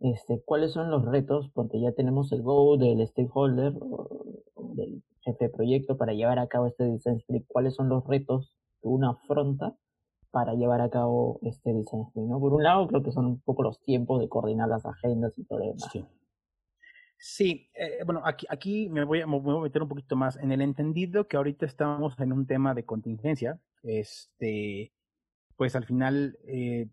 Este, 0.00 0.42
¿Cuáles 0.44 0.72
son 0.72 0.90
los 0.90 1.04
retos? 1.04 1.50
Porque 1.54 1.80
ya 1.80 1.92
tenemos 1.92 2.32
el 2.32 2.42
go 2.42 2.76
del 2.76 3.06
stakeholder 3.06 3.74
o, 3.80 4.26
del 4.74 5.02
jefe 5.20 5.44
de 5.44 5.50
proyecto 5.50 5.96
para 5.96 6.12
llevar 6.12 6.38
a 6.40 6.48
cabo 6.48 6.66
este 6.66 6.84
design 6.84 7.18
sprint. 7.18 7.46
¿Cuáles 7.46 7.74
son 7.74 7.88
los 7.88 8.04
retos 8.06 8.56
que 8.80 8.88
uno 8.88 9.10
afronta 9.10 9.76
para 10.32 10.54
llevar 10.54 10.80
a 10.80 10.90
cabo 10.90 11.38
este 11.42 11.72
design 11.72 12.02
sprint? 12.08 12.30
¿no? 12.30 12.40
Por 12.40 12.52
un 12.52 12.64
lado, 12.64 12.88
creo 12.88 13.02
que 13.02 13.12
son 13.12 13.26
un 13.26 13.40
poco 13.40 13.62
los 13.62 13.80
tiempos 13.80 14.20
de 14.20 14.28
coordinar 14.28 14.68
las 14.68 14.84
agendas 14.84 15.38
y 15.38 15.44
todo 15.44 15.60
lo 15.60 15.66
demás. 15.66 15.88
Sí. 15.92 16.04
Sí, 17.24 17.70
eh, 17.74 18.00
bueno, 18.04 18.20
aquí, 18.24 18.46
aquí 18.50 18.88
me, 18.88 19.04
voy 19.04 19.20
a, 19.20 19.26
meter 19.28 19.80
un 19.80 19.88
poquito 19.88 20.16
más 20.16 20.36
en 20.38 20.50
el 20.50 20.60
entendido 20.60 21.28
que 21.28 21.36
ahorita 21.36 21.64
estamos 21.66 22.18
en 22.18 22.32
un 22.32 22.48
tema 22.48 22.74
de 22.74 22.84
contingencia. 22.84 23.60
Este, 23.84 24.92
pues 25.56 25.76
al 25.76 25.86
final, 25.86 26.36
eh, 26.48 26.88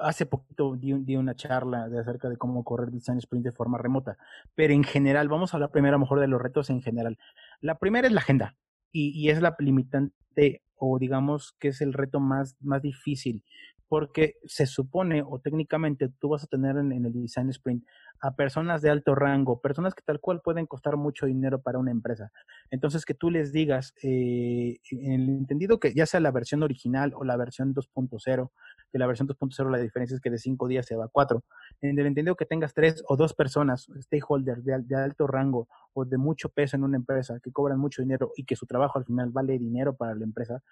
hace 0.00 0.24
poquito 0.24 0.74
di, 0.74 0.94
di, 1.04 1.16
una 1.16 1.34
charla 1.34 1.90
de 1.90 2.00
acerca 2.00 2.30
de 2.30 2.38
cómo 2.38 2.64
correr 2.64 2.90
design 2.90 3.18
sprint 3.18 3.44
de 3.44 3.52
forma 3.52 3.76
remota, 3.76 4.16
pero 4.54 4.72
en 4.72 4.84
general, 4.84 5.28
vamos 5.28 5.52
a 5.52 5.58
hablar 5.58 5.70
primero 5.70 5.96
a 5.96 5.98
lo 5.98 6.04
mejor 6.04 6.20
de 6.20 6.28
los 6.28 6.40
retos 6.40 6.70
en 6.70 6.80
general. 6.80 7.18
La 7.60 7.78
primera 7.78 8.06
es 8.06 8.14
la 8.14 8.20
agenda 8.20 8.56
y, 8.90 9.10
y 9.10 9.28
es 9.28 9.42
la 9.42 9.54
limitante 9.58 10.62
o 10.76 10.98
digamos 10.98 11.52
que 11.58 11.68
es 11.68 11.82
el 11.82 11.92
reto 11.92 12.20
más, 12.20 12.56
más 12.60 12.80
difícil 12.80 13.44
porque 13.90 14.36
se 14.44 14.66
supone 14.66 15.24
o 15.26 15.40
técnicamente 15.40 16.08
tú 16.20 16.28
vas 16.28 16.44
a 16.44 16.46
tener 16.46 16.76
en, 16.76 16.92
el 16.92 17.12
design 17.12 17.50
sprint 17.50 17.84
a 18.20 18.36
personas 18.36 18.82
de 18.82 18.90
alto 18.90 19.16
rango, 19.16 19.60
personas 19.60 19.96
que 19.96 20.02
tal 20.02 20.20
cual 20.20 20.42
pueden 20.42 20.66
costar 20.66 20.96
mucho 20.96 21.26
dinero 21.26 21.60
para 21.60 21.80
una 21.80 21.90
empresa. 21.90 22.30
Entonces 22.70 23.04
que 23.04 23.14
tú 23.14 23.32
les 23.32 23.50
digas, 23.50 23.92
eh, 24.04 24.78
en 24.92 25.12
el 25.22 25.28
entendido 25.30 25.80
que 25.80 25.92
ya 25.92 26.06
sea 26.06 26.20
la 26.20 26.30
versión 26.30 26.62
original 26.62 27.12
o 27.16 27.24
la 27.24 27.36
versión 27.36 27.74
2.0, 27.74 28.50
que 28.92 28.98
la 29.00 29.08
versión 29.08 29.26
2.0 29.26 29.68
la 29.68 29.78
diferencia 29.78 30.14
es 30.14 30.20
que 30.20 30.30
de 30.30 30.38
cinco 30.38 30.68
días 30.68 30.86
se 30.86 30.94
va 30.94 31.06
a 31.06 31.08
cuatro, 31.08 31.42
en 31.80 31.98
el 31.98 32.06
entendido 32.06 32.36
que 32.36 32.46
tengas 32.46 32.74
tres 32.74 33.02
o 33.08 33.16
dos 33.16 33.34
personas, 33.34 33.88
stakeholders 34.02 34.64
de, 34.64 34.84
de 34.84 34.94
alto 34.94 35.26
rango 35.26 35.66
o 35.94 36.04
de 36.04 36.16
mucho 36.16 36.48
peso 36.48 36.76
en 36.76 36.84
una 36.84 36.96
empresa, 36.96 37.40
que 37.42 37.50
cobran 37.50 37.80
mucho 37.80 38.02
dinero 38.02 38.30
y 38.36 38.44
que 38.44 38.54
su 38.54 38.66
trabajo 38.66 39.00
al 39.00 39.04
final 39.04 39.30
vale 39.30 39.58
dinero 39.58 39.96
para 39.96 40.14
la 40.14 40.22
empresa, 40.22 40.62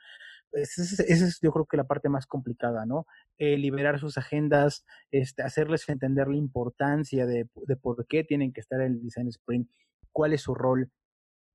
esa 0.53 1.03
es, 1.03 1.41
yo 1.41 1.53
creo 1.53 1.67
que 1.67 1.77
la 1.77 1.87
parte 1.87 2.09
más 2.09 2.27
complicada, 2.27 2.87
¿no? 2.87 3.07
Eh, 3.39 3.57
liberar 3.57 3.99
sus 3.99 4.19
agendas, 4.19 4.85
este, 5.11 5.43
hacerles 5.43 5.89
entender 5.89 6.29
la 6.29 6.37
importancia 6.37 7.27
de, 7.27 7.49
de, 7.67 7.77
por 7.77 8.07
qué 8.07 8.25
tienen 8.25 8.53
que 8.53 8.61
estar 8.61 8.81
en 8.81 8.93
el 8.93 9.03
design 9.03 9.29
sprint, 9.29 9.71
cuál 10.13 10.33
es 10.33 10.43
su 10.43 10.55
rol, 10.55 10.91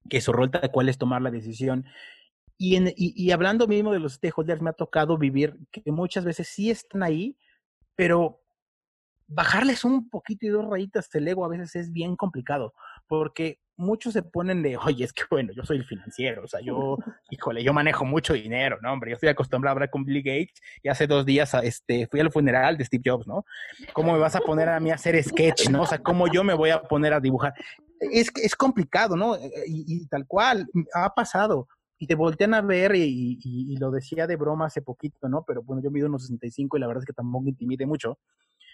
que 0.09 0.21
su 0.21 0.31
rol 0.31 0.51
tal 0.51 0.71
cual 0.71 0.89
es 0.89 0.97
tomar 0.97 1.21
la 1.21 1.31
decisión. 1.31 1.85
Y, 2.57 2.75
en, 2.75 2.87
y, 2.89 3.13
y 3.15 3.31
hablando 3.31 3.67
mismo 3.67 3.91
de 3.91 3.99
los 3.99 4.13
stakeholders, 4.13 4.61
me 4.61 4.69
ha 4.69 4.73
tocado 4.73 5.17
vivir 5.17 5.57
que 5.71 5.91
muchas 5.91 6.23
veces 6.23 6.47
sí 6.47 6.69
están 6.69 7.03
ahí, 7.03 7.37
pero 7.95 8.41
bajarles 9.27 9.83
un 9.83 10.09
poquito 10.09 10.45
y 10.45 10.49
dos 10.49 10.65
rayitas 10.65 11.09
del 11.09 11.27
ego 11.27 11.45
a 11.45 11.49
veces 11.49 11.75
es 11.75 11.91
bien 11.91 12.15
complicado, 12.15 12.73
porque 13.07 13.59
muchos 13.75 14.13
se 14.13 14.21
ponen 14.21 14.61
de, 14.61 14.77
oye, 14.77 15.03
es 15.03 15.13
que 15.13 15.23
bueno, 15.29 15.51
yo 15.53 15.63
soy 15.63 15.77
el 15.77 15.85
financiero, 15.85 16.43
o 16.43 16.47
sea, 16.47 16.61
yo, 16.61 16.97
híjole, 17.29 17.63
yo 17.63 17.73
manejo 17.73 18.05
mucho 18.05 18.33
dinero, 18.33 18.77
¿no? 18.81 18.93
Hombre, 18.93 19.11
yo 19.11 19.15
estoy 19.15 19.29
acostumbrado 19.29 19.71
a 19.71 19.75
hablar 19.75 19.89
con 19.89 20.05
Bill 20.05 20.23
Gates 20.23 20.61
y 20.81 20.89
hace 20.89 21.07
dos 21.07 21.25
días 21.25 21.53
este, 21.63 22.07
fui 22.07 22.19
al 22.19 22.31
funeral 22.31 22.77
de 22.77 22.85
Steve 22.85 23.03
Jobs, 23.05 23.27
¿no? 23.27 23.45
¿Cómo 23.93 24.13
me 24.13 24.19
vas 24.19 24.35
a 24.35 24.41
poner 24.41 24.69
a 24.69 24.79
mí 24.79 24.91
a 24.91 24.95
hacer 24.95 25.21
sketch, 25.23 25.69
¿no? 25.69 25.83
O 25.83 25.85
sea, 25.85 25.99
¿cómo 25.99 26.27
yo 26.31 26.43
me 26.43 26.53
voy 26.53 26.69
a 26.69 26.81
poner 26.81 27.13
a 27.13 27.19
dibujar? 27.19 27.53
Es, 27.99 28.31
es 28.35 28.55
complicado, 28.55 29.15
¿no? 29.15 29.37
Y, 29.65 30.05
tal 30.07 30.27
cual, 30.27 30.67
ha 30.93 31.13
pasado. 31.13 31.67
Y 31.97 32.07
te 32.07 32.15
voltean 32.15 32.53
a 32.53 32.61
ver 32.61 32.95
y, 32.95 33.39
y, 33.41 33.77
lo 33.77 33.89
decía 33.89 34.27
de 34.27 34.35
broma 34.35 34.65
hace 34.65 34.81
poquito, 34.81 35.29
¿no? 35.29 35.45
Pero 35.47 35.63
bueno, 35.63 35.81
yo 35.81 35.89
mido 35.89 36.07
unos 36.07 36.23
65 36.23 36.75
y 36.75 36.79
la 36.81 36.87
verdad 36.87 37.03
es 37.03 37.05
que 37.05 37.13
tampoco 37.13 37.47
intimide 37.47 37.85
mucho. 37.85 38.19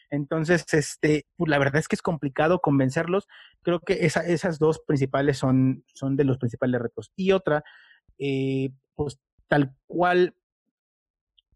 Entonces, 0.09 0.65
este, 0.73 1.25
pues 1.35 1.49
la 1.49 1.59
verdad 1.59 1.77
es 1.77 1.87
que 1.87 1.95
es 1.95 2.01
complicado 2.01 2.59
convencerlos. 2.59 3.27
Creo 3.61 3.79
que 3.79 4.05
esa, 4.05 4.25
esas 4.25 4.59
dos 4.59 4.79
principales 4.79 5.37
son, 5.37 5.83
son 5.93 6.15
de 6.15 6.23
los 6.23 6.37
principales 6.37 6.81
retos. 6.81 7.11
Y 7.15 7.31
otra, 7.31 7.63
eh, 8.17 8.71
pues 8.95 9.19
tal 9.47 9.75
cual, 9.87 10.35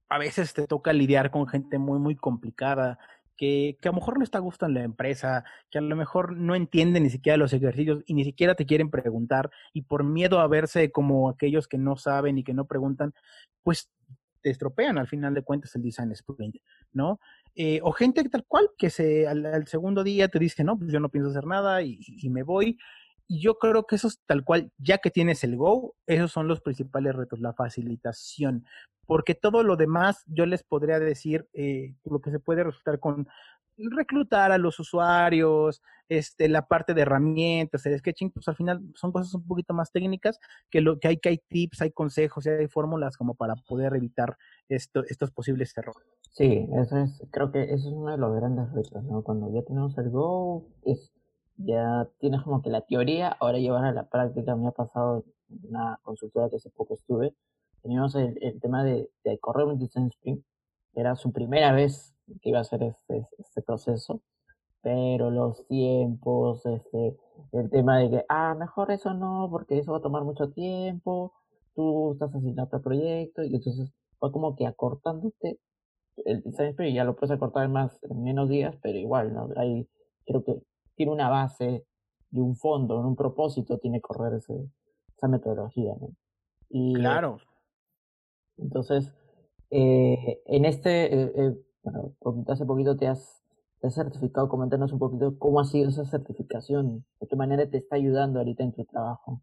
a 0.09 0.17
veces 0.17 0.53
te 0.53 0.67
toca 0.67 0.93
lidiar 0.93 1.31
con 1.31 1.47
gente 1.47 1.79
muy, 1.79 1.99
muy 1.99 2.15
complicada, 2.15 2.99
que, 3.35 3.77
que, 3.81 3.89
a 3.89 3.91
lo 3.91 3.95
mejor 3.95 4.17
no 4.19 4.23
está 4.23 4.37
a 4.37 4.41
gusto 4.41 4.67
en 4.67 4.75
la 4.75 4.83
empresa, 4.83 5.43
que 5.71 5.79
a 5.79 5.81
lo 5.81 5.95
mejor 5.95 6.37
no 6.37 6.53
entiende 6.53 6.99
ni 6.99 7.09
siquiera 7.09 7.37
los 7.37 7.51
ejercicios 7.51 8.03
y 8.05 8.13
ni 8.13 8.23
siquiera 8.23 8.53
te 8.53 8.67
quieren 8.67 8.91
preguntar 8.91 9.49
y 9.73 9.81
por 9.81 10.03
miedo 10.03 10.39
a 10.39 10.47
verse 10.47 10.91
como 10.91 11.29
aquellos 11.29 11.67
que 11.67 11.79
no 11.79 11.97
saben 11.97 12.37
y 12.37 12.43
que 12.43 12.53
no 12.53 12.65
preguntan, 12.65 13.13
pues 13.63 13.89
te 14.43 14.51
estropean 14.51 14.99
al 14.99 15.07
final 15.07 15.33
de 15.33 15.41
cuentas 15.41 15.75
el 15.75 15.81
design 15.81 16.11
sprint, 16.11 16.57
¿no? 16.91 17.19
Eh, 17.55 17.79
o 17.83 17.91
gente 17.91 18.23
tal 18.29 18.45
cual 18.47 18.69
que 18.77 18.89
se 18.89 19.27
al, 19.27 19.67
segundo 19.67 20.03
día 20.03 20.27
te 20.27 20.39
dice, 20.39 20.63
no, 20.63 20.77
pues 20.77 20.91
yo 20.91 20.99
no 20.99 21.09
pienso 21.09 21.29
hacer 21.29 21.45
nada 21.45 21.81
y, 21.83 21.99
me 22.29 22.43
voy. 22.43 22.77
Y 23.27 23.41
yo 23.41 23.57
creo 23.57 23.85
que 23.85 23.95
eso 23.95 24.07
es 24.07 24.19
tal 24.25 24.43
cual, 24.43 24.71
ya 24.77 24.97
que 24.97 25.11
tienes 25.11 25.43
el 25.43 25.55
go, 25.55 25.95
esos 26.07 26.31
son 26.31 26.47
los 26.47 26.61
principales 26.61 27.15
retos, 27.15 27.39
la 27.39 27.53
facilitación. 27.53 28.65
Porque 29.05 29.35
todo 29.35 29.63
lo 29.63 29.75
demás, 29.75 30.23
yo 30.27 30.45
les 30.45 30.63
podría 30.63 30.99
decir 30.99 31.47
eh, 31.53 31.95
lo 32.05 32.19
que 32.21 32.31
se 32.31 32.39
puede 32.39 32.63
resultar 32.63 32.99
con 32.99 33.27
reclutar 33.77 34.51
a 34.51 34.57
los 34.57 34.79
usuarios, 34.79 35.81
este, 36.09 36.49
la 36.49 36.67
parte 36.67 36.93
de 36.93 37.01
herramientas, 37.01 37.85
el 37.85 37.97
sketching, 37.97 38.31
pues 38.31 38.47
al 38.47 38.55
final 38.55 38.81
son 38.93 39.11
cosas 39.11 39.33
un 39.33 39.47
poquito 39.47 39.73
más 39.73 39.91
técnicas 39.91 40.39
que 40.69 40.81
lo 40.81 40.99
que 40.99 41.07
hay 41.07 41.17
que 41.17 41.29
hay 41.29 41.37
tips, 41.37 41.81
hay 41.81 41.91
consejos, 41.91 42.45
hay 42.47 42.67
fórmulas 42.67 43.17
como 43.17 43.35
para 43.35 43.55
poder 43.55 43.95
evitar 43.95 44.37
esto, 44.69 45.03
estos 45.07 45.31
posibles 45.31 45.75
errores. 45.77 46.07
Sí, 46.31 46.67
eso 46.75 46.97
es, 46.97 47.21
creo 47.31 47.51
que 47.51 47.63
eso 47.63 47.87
es 47.89 47.93
uno 47.93 48.11
de 48.11 48.17
los 48.17 48.35
grandes 48.35 48.71
retos, 48.73 49.03
¿no? 49.03 49.23
Cuando 49.23 49.51
ya 49.53 49.63
tenemos 49.63 49.97
el 49.97 50.09
Go, 50.09 50.67
es, 50.83 51.11
ya 51.57 52.07
tienes 52.19 52.41
como 52.41 52.61
que 52.61 52.69
la 52.69 52.81
teoría, 52.81 53.29
ahora 53.39 53.59
llevar 53.59 53.85
a 53.85 53.91
la 53.91 54.09
práctica, 54.09 54.55
me 54.55 54.67
ha 54.67 54.71
pasado 54.71 55.25
una 55.63 55.99
consultora 56.01 56.49
que 56.49 56.55
hace 56.57 56.69
poco 56.71 56.95
estuve, 56.95 57.35
teníamos 57.81 58.15
el, 58.15 58.37
el 58.41 58.59
tema 58.59 58.83
de, 58.83 59.09
de 59.23 59.39
correr 59.39 59.65
un 59.67 59.79
design 59.79 60.07
sprint, 60.07 60.43
era 60.95 61.15
su 61.15 61.31
primera 61.31 61.71
vez 61.71 62.12
que 62.41 62.49
iba 62.49 62.59
a 62.59 62.61
hacer 62.61 62.83
este, 62.83 63.27
este 63.37 63.61
proceso, 63.61 64.21
pero 64.81 65.31
los 65.31 65.65
tiempos, 65.67 66.65
este, 66.65 67.17
el 67.51 67.69
tema 67.69 67.99
de 67.99 68.09
que, 68.09 68.25
ah, 68.29 68.55
mejor 68.57 68.91
eso 68.91 69.13
no, 69.13 69.47
porque 69.49 69.79
eso 69.79 69.91
va 69.91 69.99
a 69.99 70.01
tomar 70.01 70.23
mucho 70.23 70.49
tiempo, 70.51 71.33
tú 71.75 72.13
estás 72.13 72.31
haciendo 72.31 72.63
otro 72.63 72.81
proyecto, 72.81 73.43
y 73.43 73.55
entonces 73.55 73.91
fue 74.19 74.31
como 74.31 74.55
que 74.55 74.67
acortándote 74.67 75.59
el 76.25 76.43
design 76.43 76.69
sprint, 76.69 76.95
ya 76.95 77.03
lo 77.03 77.15
puedes 77.15 77.31
acortar 77.35 77.65
en 77.65 77.71
más, 77.71 77.99
en 78.03 78.23
menos 78.23 78.49
días, 78.49 78.75
pero 78.81 78.97
igual, 78.97 79.33
¿no? 79.33 79.49
Hay, 79.55 79.87
creo 80.25 80.43
que 80.43 80.61
tiene 80.95 81.11
una 81.11 81.29
base 81.29 81.85
y 82.31 82.39
un 82.39 82.55
fondo, 82.55 82.99
un 82.99 83.15
propósito 83.15 83.77
tiene 83.77 83.97
que 83.97 84.01
correr 84.01 84.39
esa 84.39 85.27
metodología. 85.27 85.93
¿no? 85.99 86.09
Y, 86.69 86.93
claro. 86.93 87.37
Entonces, 88.57 89.11
eh, 89.69 90.41
en 90.45 90.65
este, 90.65 91.13
eh, 91.13 91.31
eh, 91.35 91.55
bueno, 91.83 92.15
hace 92.47 92.65
poquito 92.65 92.97
te 92.97 93.07
has, 93.07 93.43
te 93.79 93.87
has 93.87 93.95
certificado, 93.95 94.49
coméntanos 94.49 94.91
un 94.93 94.99
poquito 94.99 95.37
cómo 95.37 95.59
ha 95.59 95.65
sido 95.65 95.89
esa 95.89 96.05
certificación, 96.05 97.05
de 97.19 97.27
qué 97.27 97.35
manera 97.35 97.69
te 97.69 97.77
está 97.77 97.95
ayudando 97.95 98.39
ahorita 98.39 98.63
en 98.63 98.73
tu 98.73 98.85
trabajo. 98.85 99.41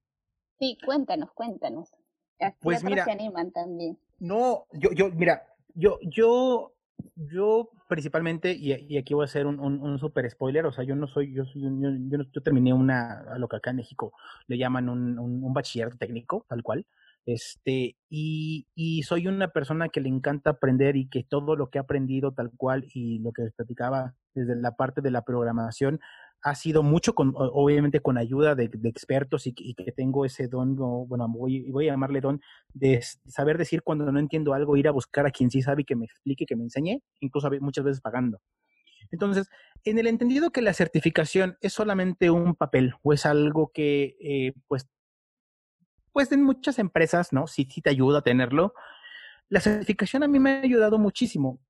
Sí, 0.59 0.77
cuéntanos, 0.85 1.31
cuéntanos. 1.33 1.91
pues 2.61 2.85
mira, 2.85 3.05
se 3.05 3.13
animan 3.13 3.51
también. 3.51 3.99
No, 4.19 4.67
yo, 4.73 4.91
yo, 4.93 5.11
mira, 5.11 5.43
yo, 5.75 5.99
yo, 6.03 6.73
yo 7.17 7.71
principalmente, 7.89 8.53
y, 8.53 8.97
aquí 8.97 9.15
voy 9.15 9.25
a 9.25 9.27
hacer 9.27 9.47
un, 9.47 9.59
un, 9.59 9.99
super 9.99 10.31
spoiler, 10.31 10.65
o 10.67 10.73
sea, 10.73 10.85
yo 10.85 10.95
no 10.95 11.09
soy, 11.09 11.33
yo 11.33 11.45
soy, 11.45 11.63
yo, 11.63 12.25
yo, 12.33 12.43
terminé 12.43 12.73
una, 12.73 13.25
a 13.33 13.39
lo 13.39 13.49
que 13.49 13.57
acá 13.57 13.71
en 13.71 13.77
México 13.77 14.13
le 14.47 14.59
llaman 14.59 14.89
un, 14.89 15.19
un, 15.19 15.53
bachiller 15.53 15.97
técnico, 15.97 16.47
tal 16.49 16.63
cual. 16.63 16.87
Este, 17.27 17.97
y, 18.09 18.67
y, 18.75 19.03
soy 19.03 19.27
una 19.27 19.49
persona 19.49 19.89
que 19.89 20.01
le 20.01 20.09
encanta 20.09 20.51
aprender 20.51 20.97
y 20.97 21.09
que 21.09 21.23
todo 21.23 21.55
lo 21.55 21.69
que 21.69 21.79
he 21.79 21.81
aprendido 21.81 22.33
tal 22.33 22.51
cual 22.57 22.87
y 22.95 23.19
lo 23.21 23.33
que 23.33 23.43
les 23.43 23.53
platicaba 23.53 24.15
desde 24.35 24.57
la 24.57 24.73
parte 24.73 25.01
de 25.01 25.11
la 25.11 25.23
programación 25.23 26.01
ha 26.43 26.55
sido 26.55 26.83
mucho, 26.83 27.15
con, 27.15 27.35
obviamente 27.37 28.01
con 28.01 28.17
ayuda 28.17 28.55
de, 28.55 28.71
expertos 28.85 29.47
y, 29.47 29.53
que 29.53 29.93
tengo 29.93 30.25
ese 30.25 30.49
don, 30.49 30.77
bueno, 30.77 31.29
voy, 31.29 31.71
voy 31.71 31.89
a 31.89 31.93
llamarle 31.93 32.21
don, 32.21 32.41
de 32.73 33.03
saber 33.27 33.59
decir 33.59 33.83
cuando 33.83 34.11
no 34.11 34.19
entiendo 34.19 34.55
algo, 34.55 34.77
ir 34.77 34.89
a 34.89 34.93
buscar 34.93 35.27
a 35.27 35.31
quien 35.31 35.51
sí 35.51 35.63
sabe 35.63 35.83
y 35.83 35.85
que 35.85 35.97
me 35.97 36.07
explique, 36.07 36.47
que 36.47 36.57
me 36.57 36.65
enseñe, 36.65 37.03
incluso 37.21 37.51
muchas 37.61 37.85
veces 37.85 38.01
pagando. 38.01 38.41
Entonces, 39.11 39.49
en 39.85 39.99
el 39.99 40.07
entendido 40.07 40.51
que 40.51 40.63
la 40.63 40.73
certificación 40.73 41.57
es 41.61 41.73
solamente 41.73 42.31
un 42.31 42.55
papel 42.55 42.95
o 43.03 43.13
es 43.13 43.27
algo 43.27 43.71
que, 43.75 44.17
eh, 44.21 44.53
pues, 44.69 44.89
pues 46.13 46.33
en 46.33 46.43
muchas 46.43 46.79
empresas, 46.79 47.33
¿no? 47.33 47.47
Sí, 47.47 47.69
sí 47.71 47.81
te 47.81 47.91
ayuda 47.91 48.19
a 48.19 48.23
tenerlo. 48.23 48.75
La 49.49 49.61
certificación 49.61 50.23
a 50.23 50.29
mí 50.29 50.39
me 50.39 50.51
ha 50.51 50.61
ayudado 50.61 50.99
muchísimo 50.99 51.61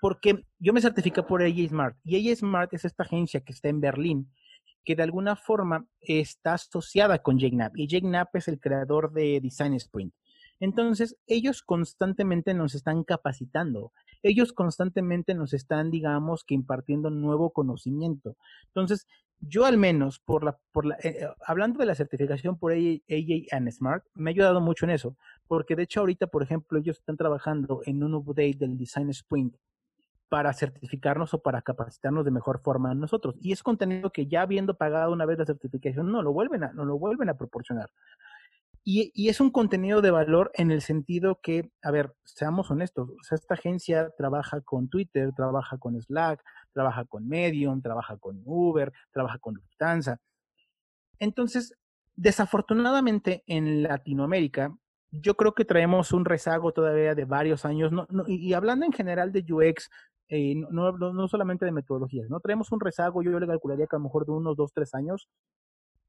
porque 0.00 0.44
yo 0.58 0.72
me 0.72 0.80
certifico 0.80 1.26
por 1.26 1.42
AJ 1.42 1.68
Smart 1.68 1.96
y 2.04 2.30
AJ 2.30 2.38
Smart 2.38 2.74
es 2.74 2.84
esta 2.84 3.02
agencia 3.02 3.40
que 3.40 3.52
está 3.52 3.68
en 3.68 3.80
Berlín 3.80 4.30
que 4.88 4.96
de 4.96 5.02
alguna 5.02 5.36
forma 5.36 5.86
está 6.00 6.54
asociada 6.54 7.18
con 7.18 7.38
JNAP 7.38 7.76
y 7.76 7.88
JNAP 7.88 8.36
es 8.36 8.48
el 8.48 8.58
creador 8.58 9.12
de 9.12 9.38
Design 9.38 9.74
Sprint. 9.74 10.14
Entonces, 10.60 11.14
ellos 11.26 11.62
constantemente 11.62 12.54
nos 12.54 12.74
están 12.74 13.04
capacitando, 13.04 13.92
ellos 14.22 14.54
constantemente 14.54 15.34
nos 15.34 15.52
están, 15.52 15.90
digamos, 15.90 16.42
que 16.42 16.54
impartiendo 16.54 17.10
nuevo 17.10 17.50
conocimiento. 17.50 18.38
Entonces, 18.68 19.06
yo 19.40 19.64
al 19.64 19.76
menos, 19.76 20.18
por 20.18 20.44
la, 20.44 20.58
por 20.72 20.84
la, 20.84 20.96
eh, 20.96 21.18
eh, 21.20 21.28
hablando 21.46 21.78
de 21.78 21.86
la 21.86 21.94
certificación 21.94 22.58
por 22.58 22.72
AJ 22.72 23.46
and 23.52 23.70
Smart, 23.70 24.04
me 24.14 24.30
ha 24.30 24.32
ayudado 24.32 24.60
mucho 24.60 24.84
en 24.84 24.90
eso, 24.90 25.16
porque 25.46 25.76
de 25.76 25.84
hecho 25.84 26.00
ahorita, 26.00 26.26
por 26.26 26.42
ejemplo, 26.42 26.78
ellos 26.78 26.98
están 26.98 27.16
trabajando 27.16 27.80
en 27.86 28.02
un 28.02 28.14
update 28.14 28.56
del 28.58 28.76
Design 28.76 29.10
Sprint 29.10 29.56
para 30.28 30.52
certificarnos 30.52 31.32
o 31.34 31.42
para 31.42 31.62
capacitarnos 31.62 32.24
de 32.24 32.30
mejor 32.30 32.60
forma 32.60 32.90
a 32.90 32.94
nosotros. 32.94 33.36
Y 33.40 33.52
es 33.52 33.62
contenido 33.62 34.10
que 34.10 34.26
ya 34.26 34.42
habiendo 34.42 34.74
pagado 34.74 35.12
una 35.12 35.24
vez 35.24 35.38
la 35.38 35.46
certificación, 35.46 36.12
no 36.12 36.22
lo 36.22 36.32
vuelven 36.32 36.64
a, 36.64 36.72
no 36.72 36.84
lo 36.84 36.98
vuelven 36.98 37.28
a 37.28 37.36
proporcionar. 37.36 37.90
Y, 38.84 39.12
y, 39.14 39.28
es 39.28 39.40
un 39.40 39.50
contenido 39.50 40.00
de 40.00 40.10
valor 40.10 40.50
en 40.54 40.70
el 40.70 40.80
sentido 40.80 41.40
que, 41.42 41.70
a 41.82 41.90
ver, 41.90 42.14
seamos 42.24 42.70
honestos, 42.70 43.10
esta 43.30 43.54
agencia 43.54 44.10
trabaja 44.16 44.62
con 44.62 44.88
Twitter, 44.88 45.32
trabaja 45.34 45.76
con 45.76 46.00
Slack, 46.00 46.42
trabaja 46.78 47.04
con 47.06 47.26
Medium, 47.26 47.82
trabaja 47.82 48.16
con 48.18 48.40
Uber, 48.44 48.92
trabaja 49.10 49.38
con 49.38 49.56
Lufthansa. 49.56 50.20
Entonces, 51.18 51.74
desafortunadamente 52.14 53.42
en 53.48 53.82
Latinoamérica, 53.82 54.72
yo 55.10 55.34
creo 55.34 55.56
que 55.56 55.64
traemos 55.64 56.12
un 56.12 56.24
rezago 56.24 56.70
todavía 56.70 57.16
de 57.16 57.24
varios 57.24 57.64
años, 57.64 57.90
no, 57.90 58.06
y, 58.28 58.52
hablando 58.52 58.86
en 58.86 58.92
general 58.92 59.32
de 59.32 59.44
UX, 59.52 59.90
eh, 60.28 60.54
no, 60.54 60.92
no, 60.92 61.26
solamente 61.26 61.64
de 61.64 61.72
metodologías, 61.72 62.30
¿no? 62.30 62.38
Traemos 62.38 62.70
un 62.70 62.78
rezago, 62.78 63.24
yo 63.24 63.40
le 63.40 63.46
calcularía 63.48 63.88
que 63.88 63.96
a 63.96 63.98
lo 63.98 64.04
mejor 64.04 64.24
de 64.24 64.32
unos 64.32 64.56
dos, 64.56 64.72
tres 64.72 64.94
años 64.94 65.28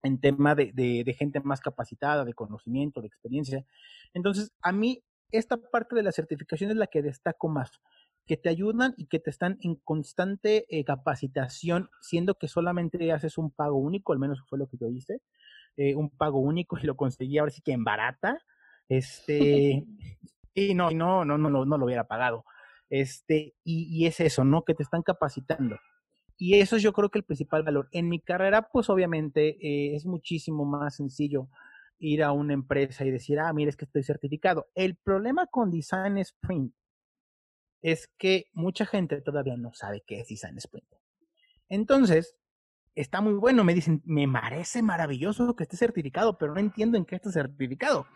en 0.04 0.20
tema 0.20 0.54
de, 0.54 0.72
de, 0.72 1.14
gente 1.16 1.40
más 1.40 1.62
capacitada, 1.62 2.26
de 2.26 2.36
conocimiento, 2.36 3.02
de 3.02 3.08
experiencia. 3.08 3.66
Entonces, 4.14 4.52
a 4.62 4.72
mí 4.72 5.02
esta 5.32 5.58
parte 5.58 5.96
de 5.96 6.04
la 6.04 6.12
certificación 6.12 6.70
es 6.70 6.78
la 6.78 6.86
que 6.86 7.02
destaco 7.02 7.48
más, 7.48 7.72
que 8.30 8.38
te 8.38 8.50
ayudan 8.50 8.94
y 8.96 9.08
que 9.08 9.18
te 9.18 9.32
están 9.32 9.58
en 9.64 9.74
constante 9.74 10.68
eh, 10.70 10.86
capacitación, 10.86 11.90
siendo 12.00 12.36
que 12.36 12.48
solamente 12.48 13.12
haces 13.12 13.40
un 13.40 13.50
pago 13.50 13.78
único, 13.80 14.14
al 14.14 14.20
menos 14.20 14.40
fue 14.48 14.60
lo 14.60 14.68
que 14.68 14.78
yo 14.78 14.88
hice, 14.88 15.24
eh, 15.78 15.96
un 15.96 16.12
pago 16.12 16.38
único 16.38 16.78
y 16.78 16.86
lo 16.86 16.96
conseguí 16.96 17.40
ahora 17.40 17.52
sí 17.52 17.64
que 17.64 17.72
en 17.72 17.84
barata, 17.84 18.38
este, 18.88 19.84
y 20.54 20.76
no, 20.76 20.92
no, 20.92 21.26
no, 21.26 21.40
no, 21.40 21.66
no 21.66 21.78
lo 21.80 21.86
hubiera 21.86 22.04
pagado. 22.04 22.46
Este, 22.92 23.56
y, 23.64 24.06
es 24.06 24.20
eso, 24.20 24.44
¿no? 24.44 24.64
Que 24.64 24.76
te 24.76 24.84
están 24.84 25.02
capacitando. 25.02 25.80
Y 26.38 26.60
eso 26.60 26.76
es 26.76 26.84
yo 26.84 26.94
creo 26.94 27.10
que 27.10 27.18
el 27.18 27.26
principal 27.26 27.64
valor. 27.64 27.90
En 27.92 28.10
mi 28.10 28.20
carrera, 28.20 28.70
pues 28.72 28.92
obviamente 28.92 29.58
eh, 29.60 29.96
es 29.96 30.06
muchísimo 30.06 30.66
más 30.66 30.98
sencillo 30.98 31.50
ir 31.98 32.22
a 32.22 32.32
una 32.32 32.54
empresa 32.54 33.06
y 33.06 33.12
decir, 33.12 33.40
ah, 33.40 33.52
mira, 33.54 33.70
es 33.70 33.76
que 33.76 33.86
estoy 33.86 34.04
certificado. 34.04 34.68
El 34.76 34.98
problema 34.98 35.48
con 35.48 35.72
Design 35.72 36.20
Sprint 36.20 36.74
es 37.82 38.08
que 38.18 38.46
mucha 38.54 38.86
gente 38.86 39.22
todavía 39.22 39.58
no 39.58 39.74
sabe 39.74 40.04
qué 40.06 40.20
es 40.22 40.28
Design 40.28 40.58
Sprint. 40.58 40.88
Entonces, 41.70 42.36
está 42.96 43.22
muy 43.22 43.34
bueno, 43.34 43.64
me 43.64 43.74
dicen, 43.74 44.02
me 44.06 44.28
parece 44.28 44.82
maravilloso 44.82 45.56
que 45.56 45.64
esté 45.64 45.78
certificado, 45.78 46.38
pero 46.38 46.54
no 46.54 46.60
entiendo 46.60 46.98
en 46.98 47.06
qué 47.06 47.16
está 47.16 47.32
certificado 47.32 48.08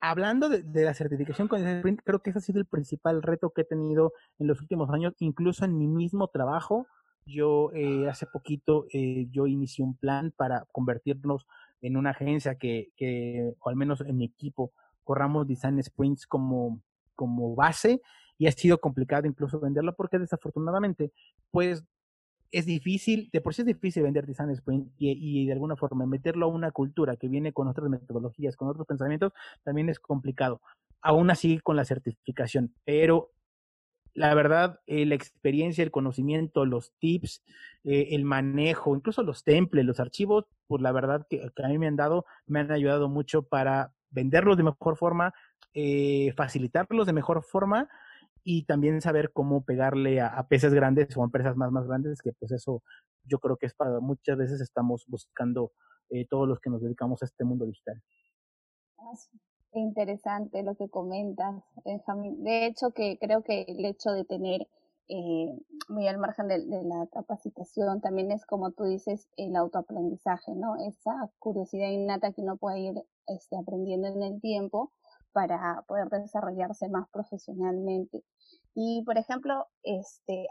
hablando 0.00 0.48
de, 0.48 0.84
la 0.84 0.94
certificación 0.94 1.48
con 1.48 1.66
Sprint, 1.66 2.00
creo 2.04 2.20
que 2.20 2.30
ese 2.30 2.38
ha 2.38 2.42
sido 2.42 2.60
el 2.60 2.66
principal 2.66 3.22
reto 3.22 3.50
que 3.50 3.62
he 3.62 3.64
tenido 3.64 4.12
en 4.38 4.46
los 4.46 4.60
últimos 4.60 4.90
años, 4.90 5.14
incluso 5.18 5.64
en 5.64 5.78
mi 5.78 5.88
mismo 5.88 6.28
trabajo. 6.28 6.86
Yo 7.24 7.70
eh, 7.74 8.08
hace 8.08 8.26
poquito 8.26 8.86
eh, 8.92 9.26
yo 9.30 9.46
inicié 9.46 9.84
un 9.84 9.96
plan 9.96 10.32
para 10.36 10.64
convertirnos 10.72 11.46
en 11.80 11.96
una 11.96 12.10
agencia 12.10 12.56
que, 12.56 12.88
que, 12.96 13.52
o 13.58 13.68
al 13.68 13.76
menos 13.76 14.00
en 14.00 14.16
mi 14.16 14.26
equipo, 14.26 14.72
corramos 15.02 15.46
Design 15.46 15.82
Sprints 15.82 16.26
como, 16.26 16.80
como 17.14 17.54
base 17.54 18.00
y 18.38 18.46
ha 18.46 18.52
sido 18.52 18.78
complicado 18.78 19.26
incluso 19.26 19.60
venderlo 19.60 19.94
porque 19.94 20.18
desafortunadamente, 20.18 21.12
pues 21.50 21.84
es 22.52 22.66
difícil, 22.66 23.28
de 23.32 23.40
por 23.40 23.54
sí 23.54 23.62
es 23.62 23.66
difícil 23.66 24.02
vender 24.02 24.26
Design 24.26 24.54
y, 24.98 25.46
de 25.46 25.52
alguna 25.52 25.76
forma 25.76 26.06
meterlo 26.06 26.46
a 26.46 26.48
una 26.48 26.70
cultura 26.70 27.16
que 27.16 27.28
viene 27.28 27.52
con 27.52 27.68
otras 27.68 27.88
metodologías, 27.90 28.56
con 28.56 28.68
otros 28.68 28.86
pensamientos, 28.86 29.32
también 29.62 29.88
es 29.88 29.98
complicado. 29.98 30.60
Aún 31.00 31.30
así 31.30 31.58
con 31.60 31.76
la 31.76 31.84
certificación, 31.84 32.72
pero 32.84 33.32
la 34.14 34.34
verdad, 34.34 34.80
eh, 34.86 35.04
la 35.04 35.14
experiencia, 35.14 35.84
el 35.84 35.90
conocimiento, 35.90 36.64
los 36.64 36.92
tips, 36.98 37.42
eh, 37.84 38.08
el 38.12 38.24
manejo, 38.24 38.96
incluso 38.96 39.22
los 39.22 39.44
temples, 39.44 39.84
los 39.84 40.00
archivos, 40.00 40.46
pues 40.66 40.80
la 40.80 40.90
verdad 40.92 41.26
que, 41.28 41.42
a 41.42 41.68
mí 41.68 41.78
me 41.78 41.86
han 41.86 41.96
dado, 41.96 42.24
me 42.46 42.60
han 42.60 42.72
ayudado 42.72 43.10
mucho 43.10 43.42
para 43.42 43.92
venderlos 44.10 44.56
de 44.56 44.62
mejor 44.62 44.96
forma, 44.96 45.34
eh, 45.74 46.32
facilitarlos 46.34 47.06
de 47.06 47.12
mejor 47.12 47.42
forma 47.42 47.90
y 48.48 48.62
también 48.62 49.00
saber 49.00 49.32
cómo 49.32 49.64
pegarle 49.64 50.20
a, 50.20 50.46
peces 50.48 50.72
grandes 50.72 51.16
o 51.16 51.22
a 51.22 51.24
empresas 51.24 51.56
más, 51.56 51.72
más 51.72 51.88
grandes, 51.88 52.22
que 52.22 52.32
pues 52.32 52.52
eso 52.52 52.80
yo 53.24 53.40
creo 53.40 53.56
que 53.56 53.66
es 53.66 53.74
para 53.74 53.98
muchas 53.98 54.38
veces 54.38 54.60
estamos 54.60 55.04
buscando 55.08 55.72
eh, 56.10 56.28
todos 56.30 56.46
los 56.46 56.60
que 56.60 56.70
nos 56.70 56.80
dedicamos 56.80 57.20
a 57.22 57.24
este 57.24 57.42
mundo 57.42 57.66
digital. 57.66 58.00
Interesante 59.72 60.62
lo 60.62 60.76
que 60.76 60.88
comentas, 60.88 61.56
Benjamín. 61.84 62.44
De 62.44 62.66
hecho, 62.66 62.92
que 62.92 63.18
creo 63.18 63.42
que 63.42 63.62
el 63.62 63.84
hecho 63.84 64.12
de 64.12 64.24
tener 64.24 64.68
eh, 65.08 65.58
muy 65.88 66.06
al 66.06 66.18
margen 66.18 66.46
de, 66.46 66.58
la 66.58 67.08
capacitación, 67.10 68.00
también 68.00 68.30
es 68.30 68.46
como 68.46 68.70
tú 68.70 68.84
dices, 68.84 69.28
el 69.36 69.56
autoaprendizaje, 69.56 70.54
¿no? 70.54 70.76
Esa 70.76 71.32
curiosidad 71.40 71.88
innata 71.88 72.32
que 72.32 72.42
uno 72.42 72.56
puede 72.58 72.78
ir 72.78 72.94
este, 73.26 73.56
aprendiendo 73.58 74.06
en 74.06 74.22
el 74.22 74.40
tiempo 74.40 74.92
para 75.36 75.84
poder 75.86 76.08
desarrollarse 76.08 76.88
más 76.88 77.10
profesionalmente. 77.10 78.24
Y, 78.76 79.02
por 79.04 79.16
ejemplo, 79.16 79.66
este, 79.82 80.48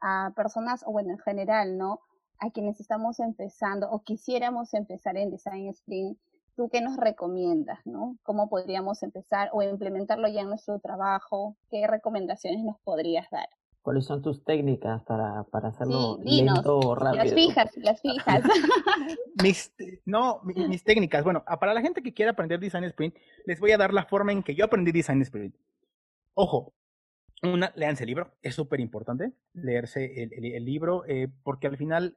a 0.00 0.32
personas, 0.34 0.82
o 0.84 0.90
bueno, 0.90 1.12
en 1.12 1.18
general, 1.20 1.78
¿no? 1.78 2.00
A 2.40 2.50
quienes 2.50 2.80
estamos 2.80 3.20
empezando 3.20 3.88
o 3.90 4.02
quisiéramos 4.02 4.74
empezar 4.74 5.16
en 5.16 5.30
Design 5.30 5.68
Sprint, 5.68 6.18
¿tú 6.56 6.68
qué 6.68 6.80
nos 6.80 6.96
recomiendas, 6.96 7.78
no? 7.84 8.18
¿Cómo 8.24 8.48
podríamos 8.48 9.04
empezar 9.04 9.50
o 9.52 9.62
implementarlo 9.62 10.26
ya 10.26 10.40
en 10.40 10.48
nuestro 10.48 10.80
trabajo? 10.80 11.56
¿Qué 11.70 11.86
recomendaciones 11.86 12.64
nos 12.64 12.80
podrías 12.80 13.30
dar? 13.30 13.48
¿Cuáles 13.82 14.04
son 14.04 14.20
tus 14.20 14.42
técnicas 14.42 15.04
para, 15.04 15.44
para 15.44 15.68
hacerlo 15.68 16.18
lento 16.24 16.80
o 16.80 16.94
rápido? 16.96 17.22
Las 17.22 17.34
fijas, 17.34 17.70
las 17.76 18.00
fijas. 18.00 18.42
mis, 19.44 19.72
no, 20.04 20.40
mis, 20.42 20.82
técnicas. 20.82 21.22
Bueno, 21.22 21.44
para 21.60 21.72
la 21.72 21.82
gente 21.82 22.02
que 22.02 22.12
quiera 22.12 22.32
aprender 22.32 22.58
Design 22.58 22.84
Sprint, 22.84 23.14
les 23.46 23.60
voy 23.60 23.70
a 23.70 23.78
dar 23.78 23.94
la 23.94 24.06
forma 24.06 24.32
en 24.32 24.42
que 24.42 24.56
yo 24.56 24.64
aprendí 24.64 24.90
Design 24.90 25.22
Sprint. 25.22 25.54
Ojo, 26.34 26.72
una, 27.46 27.72
leanse 27.76 28.04
el 28.04 28.08
libro, 28.08 28.34
es 28.42 28.54
súper 28.54 28.80
importante 28.80 29.32
leerse 29.52 30.22
el, 30.22 30.32
el, 30.32 30.64
libro, 30.64 31.04
eh, 31.06 31.28
porque 31.42 31.66
al 31.66 31.76
final 31.76 32.16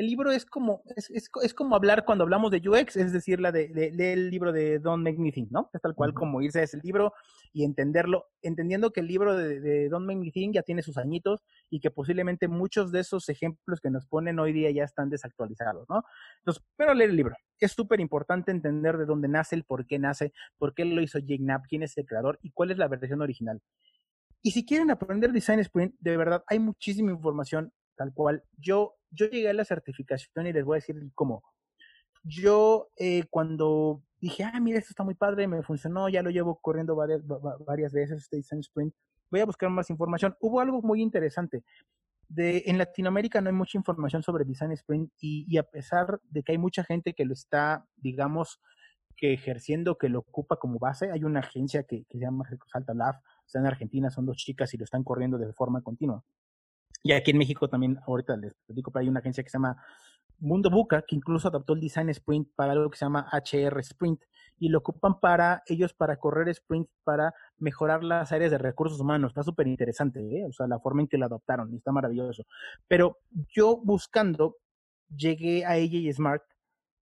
el 0.00 0.06
libro 0.06 0.30
es 0.30 0.46
como, 0.46 0.82
es, 0.96 1.10
es, 1.10 1.30
es, 1.42 1.52
como 1.52 1.76
hablar 1.76 2.06
cuando 2.06 2.24
hablamos 2.24 2.50
de 2.50 2.66
UX, 2.66 2.96
es 2.96 3.12
decir, 3.12 3.38
la 3.38 3.52
de, 3.52 3.68
del 3.68 4.30
libro 4.30 4.50
de 4.50 4.78
Don't 4.78 5.04
Make 5.04 5.18
Me 5.18 5.30
Think, 5.30 5.50
¿no? 5.50 5.68
Es 5.74 5.82
tal 5.82 5.94
cual 5.94 6.14
como 6.14 6.40
irse 6.40 6.60
a 6.60 6.62
ese 6.62 6.78
libro 6.82 7.12
y 7.52 7.64
entenderlo, 7.64 8.28
entendiendo 8.40 8.92
que 8.92 9.00
el 9.00 9.08
libro 9.08 9.36
de, 9.36 9.60
de 9.60 9.90
Don't 9.90 10.06
Make 10.06 10.18
Me 10.18 10.30
Think 10.30 10.54
ya 10.54 10.62
tiene 10.62 10.80
sus 10.80 10.96
añitos 10.96 11.42
y 11.68 11.80
que 11.80 11.90
posiblemente 11.90 12.48
muchos 12.48 12.92
de 12.92 13.00
esos 13.00 13.28
ejemplos 13.28 13.80
que 13.82 13.90
nos 13.90 14.06
ponen 14.06 14.38
hoy 14.38 14.54
día 14.54 14.70
ya 14.70 14.84
están 14.84 15.10
desactualizados, 15.10 15.86
¿no? 15.90 16.02
Entonces, 16.38 16.64
pero 16.76 16.94
leer 16.94 17.10
el 17.10 17.16
libro. 17.16 17.36
Es 17.58 17.72
súper 17.72 18.00
importante 18.00 18.52
entender 18.52 18.96
de 18.96 19.04
dónde 19.04 19.28
nace, 19.28 19.54
el 19.54 19.64
por 19.64 19.86
qué 19.86 19.98
nace, 19.98 20.32
por 20.56 20.72
qué 20.72 20.86
lo 20.86 21.02
hizo 21.02 21.18
Jake 21.18 21.38
Knapp, 21.38 21.66
quién 21.68 21.82
es 21.82 21.98
el 21.98 22.06
creador 22.06 22.38
y 22.40 22.52
cuál 22.52 22.70
es 22.70 22.78
la 22.78 22.88
versión 22.88 23.20
original. 23.20 23.60
Y 24.42 24.52
si 24.52 24.64
quieren 24.64 24.90
aprender 24.90 25.32
Design 25.32 25.60
Sprint, 25.60 25.94
de 25.98 26.16
verdad 26.16 26.42
hay 26.46 26.58
muchísima 26.58 27.10
información 27.10 27.72
tal 27.96 28.14
cual. 28.14 28.42
Yo, 28.56 28.94
yo 29.10 29.26
llegué 29.26 29.50
a 29.50 29.52
la 29.52 29.64
certificación 29.64 30.46
y 30.46 30.52
les 30.52 30.64
voy 30.64 30.76
a 30.76 30.80
decir 30.80 30.96
cómo. 31.14 31.44
Yo 32.22 32.88
eh, 32.96 33.24
cuando 33.28 34.02
dije, 34.20 34.44
ah, 34.44 34.58
mira, 34.58 34.78
esto 34.78 34.90
está 34.90 35.04
muy 35.04 35.14
padre, 35.14 35.46
me 35.46 35.62
funcionó, 35.62 36.08
ya 36.08 36.22
lo 36.22 36.30
llevo 36.30 36.58
corriendo 36.60 36.96
varias, 36.96 37.22
varias 37.66 37.92
veces, 37.92 38.22
este 38.22 38.36
Design 38.36 38.60
Sprint, 38.60 38.94
voy 39.30 39.40
a 39.40 39.46
buscar 39.46 39.68
más 39.68 39.90
información. 39.90 40.34
Hubo 40.40 40.60
algo 40.60 40.80
muy 40.80 41.02
interesante. 41.02 41.62
De, 42.28 42.62
en 42.66 42.78
Latinoamérica 42.78 43.40
no 43.40 43.48
hay 43.48 43.54
mucha 43.54 43.76
información 43.76 44.22
sobre 44.22 44.44
Design 44.44 44.72
Sprint 44.72 45.12
y, 45.20 45.44
y, 45.48 45.58
a 45.58 45.64
pesar 45.64 46.20
de 46.30 46.42
que 46.42 46.52
hay 46.52 46.58
mucha 46.58 46.84
gente 46.84 47.12
que 47.12 47.24
lo 47.24 47.34
está, 47.34 47.84
digamos, 47.96 48.60
que 49.16 49.34
ejerciendo, 49.34 49.98
que 49.98 50.08
lo 50.08 50.20
ocupa 50.20 50.56
como 50.56 50.78
base, 50.78 51.10
hay 51.10 51.24
una 51.24 51.40
agencia 51.40 51.82
que, 51.82 52.04
que 52.04 52.18
se 52.18 52.24
llama 52.24 52.48
Salta 52.72 52.94
Lab, 52.94 53.16
está 53.50 53.58
en 53.58 53.66
Argentina, 53.66 54.10
son 54.10 54.26
dos 54.26 54.36
chicas 54.36 54.72
y 54.74 54.78
lo 54.78 54.84
están 54.84 55.04
corriendo 55.04 55.36
de 55.36 55.52
forma 55.52 55.82
continua. 55.82 56.24
Y 57.02 57.12
aquí 57.12 57.30
en 57.30 57.38
México 57.38 57.68
también, 57.68 57.98
ahorita 58.06 58.36
les 58.36 58.54
digo, 58.68 58.90
pero 58.90 59.02
hay 59.02 59.08
una 59.08 59.20
agencia 59.20 59.42
que 59.42 59.50
se 59.50 59.56
llama 59.56 59.76
Mundo 60.38 60.70
Buca, 60.70 61.02
que 61.06 61.16
incluso 61.16 61.48
adaptó 61.48 61.74
el 61.74 61.80
design 61.80 62.08
sprint 62.10 62.48
para 62.54 62.72
algo 62.72 62.90
que 62.90 62.98
se 62.98 63.04
llama 63.04 63.28
HR 63.32 63.80
Sprint, 63.80 64.22
y 64.58 64.68
lo 64.68 64.78
ocupan 64.78 65.18
para 65.18 65.62
ellos 65.66 65.94
para 65.94 66.16
correr 66.16 66.48
sprint, 66.50 66.88
para 67.04 67.34
mejorar 67.58 68.04
las 68.04 68.32
áreas 68.32 68.50
de 68.50 68.58
recursos 68.58 69.00
humanos. 69.00 69.30
Está 69.30 69.42
súper 69.42 69.66
interesante, 69.66 70.20
¿eh? 70.20 70.46
o 70.46 70.52
sea, 70.52 70.66
la 70.66 70.78
forma 70.78 71.02
en 71.02 71.08
que 71.08 71.18
lo 71.18 71.26
adoptaron, 71.26 71.74
está 71.74 71.92
maravilloso. 71.92 72.44
Pero 72.86 73.18
yo 73.48 73.78
buscando, 73.82 74.56
llegué 75.14 75.64
a 75.64 75.72
AJ 75.72 76.14
Smart 76.14 76.42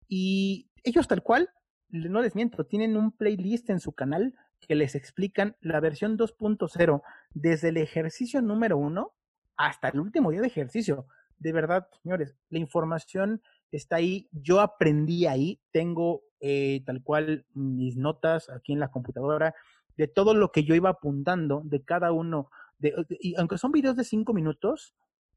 y 0.08 0.70
ellos 0.84 1.08
tal 1.08 1.22
cual, 1.22 1.50
no 1.88 2.20
les 2.20 2.34
miento, 2.34 2.64
tienen 2.64 2.96
un 2.96 3.12
playlist 3.12 3.70
en 3.70 3.80
su 3.80 3.92
canal 3.92 4.34
que 4.66 4.74
les 4.74 4.94
explican 4.94 5.56
la 5.60 5.80
versión 5.80 6.18
2.0 6.18 7.02
desde 7.34 7.68
el 7.68 7.76
ejercicio 7.76 8.42
número 8.42 8.76
uno 8.76 9.12
hasta 9.56 9.88
el 9.88 10.00
último 10.00 10.30
día 10.30 10.40
de 10.40 10.48
ejercicio. 10.48 11.06
De 11.38 11.52
verdad, 11.52 11.88
señores, 12.02 12.34
la 12.50 12.58
información 12.58 13.42
está 13.72 13.96
ahí. 13.96 14.28
Yo 14.32 14.60
aprendí 14.60 15.26
ahí. 15.26 15.60
Tengo 15.70 16.22
eh, 16.40 16.82
tal 16.84 17.02
cual 17.02 17.46
mis 17.54 17.96
notas 17.96 18.50
aquí 18.50 18.72
en 18.72 18.80
la 18.80 18.90
computadora 18.90 19.54
de 19.96 20.08
todo 20.08 20.34
lo 20.34 20.52
que 20.52 20.64
yo 20.64 20.74
iba 20.74 20.90
apuntando 20.90 21.62
de 21.64 21.82
cada 21.82 22.12
uno. 22.12 22.50
De, 22.78 22.94
y 23.20 23.34
aunque 23.36 23.58
son 23.58 23.72
videos 23.72 23.96
de 23.96 24.04
cinco 24.04 24.34
minutos, 24.34 24.94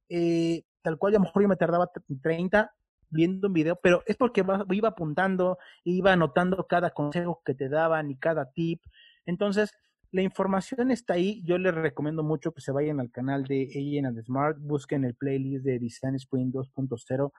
eh, 0.09 0.63
tal 0.81 0.97
cual 0.97 1.13
a 1.13 1.19
lo 1.19 1.25
mejor 1.25 1.43
yo 1.43 1.47
me 1.47 1.55
tardaba 1.55 1.89
30 2.21 2.73
viendo 3.09 3.47
un 3.47 3.53
video, 3.53 3.75
pero 3.75 4.03
es 4.05 4.15
porque 4.17 4.43
iba 4.71 4.89
apuntando, 4.89 5.57
iba 5.83 6.13
anotando 6.13 6.67
cada 6.67 6.91
consejo 6.91 7.41
que 7.43 7.55
te 7.55 7.69
daban 7.69 8.11
y 8.11 8.17
cada 8.17 8.51
tip. 8.51 8.81
Entonces, 9.25 9.71
la 10.11 10.21
información 10.21 10.91
está 10.91 11.13
ahí. 11.13 11.43
Yo 11.45 11.57
les 11.57 11.73
recomiendo 11.73 12.23
mucho 12.23 12.51
que 12.51 12.61
se 12.61 12.71
vayan 12.71 12.99
al 12.99 13.11
canal 13.11 13.45
de 13.45 13.69
Agent 13.69 14.07
and 14.07 14.23
Smart, 14.23 14.57
busquen 14.59 15.05
el 15.05 15.15
playlist 15.15 15.63
de 15.65 15.79
Design 15.79 16.15
Sprint 16.15 16.55
2.0 16.55 17.31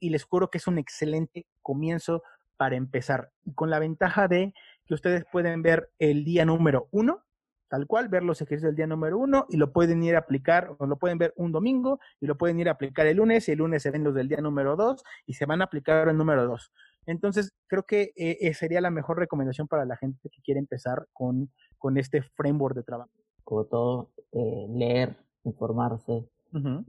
y 0.00 0.10
les 0.10 0.24
juro 0.24 0.50
que 0.50 0.58
es 0.58 0.66
un 0.66 0.78
excelente 0.78 1.46
comienzo 1.62 2.22
para 2.56 2.76
empezar. 2.76 3.30
Con 3.54 3.70
la 3.70 3.78
ventaja 3.78 4.28
de 4.28 4.52
que 4.84 4.94
ustedes 4.94 5.24
pueden 5.30 5.62
ver 5.62 5.90
el 5.98 6.24
día 6.24 6.44
número 6.44 6.88
uno, 6.90 7.24
tal 7.68 7.86
cual, 7.86 8.08
ver 8.08 8.22
los 8.22 8.40
ejercicios 8.40 8.70
del 8.70 8.76
día 8.76 8.86
número 8.86 9.18
uno 9.18 9.46
y 9.48 9.56
lo 9.56 9.72
pueden 9.72 10.02
ir 10.02 10.16
a 10.16 10.20
aplicar, 10.20 10.74
o 10.78 10.86
lo 10.86 10.96
pueden 10.96 11.18
ver 11.18 11.32
un 11.36 11.52
domingo 11.52 12.00
y 12.20 12.26
lo 12.26 12.36
pueden 12.36 12.58
ir 12.60 12.68
a 12.68 12.72
aplicar 12.72 13.06
el 13.06 13.18
lunes 13.18 13.48
y 13.48 13.52
el 13.52 13.58
lunes 13.58 13.82
se 13.82 13.90
ven 13.90 14.04
los 14.04 14.14
del 14.14 14.28
día 14.28 14.40
número 14.40 14.76
dos 14.76 15.02
y 15.26 15.34
se 15.34 15.46
van 15.46 15.60
a 15.60 15.64
aplicar 15.64 16.08
el 16.08 16.16
número 16.16 16.46
dos. 16.46 16.72
Entonces, 17.06 17.54
creo 17.66 17.84
que 17.84 18.12
eh, 18.16 18.36
eh, 18.40 18.52
sería 18.52 18.82
la 18.82 18.90
mejor 18.90 19.18
recomendación 19.18 19.66
para 19.66 19.86
la 19.86 19.96
gente 19.96 20.28
que 20.28 20.42
quiere 20.42 20.60
empezar 20.60 21.06
con, 21.14 21.50
con 21.78 21.96
este 21.96 22.22
framework 22.22 22.76
de 22.76 22.82
trabajo. 22.82 23.10
Como 23.44 23.64
todo, 23.64 24.10
eh, 24.32 24.66
leer, 24.68 25.16
informarse 25.44 26.28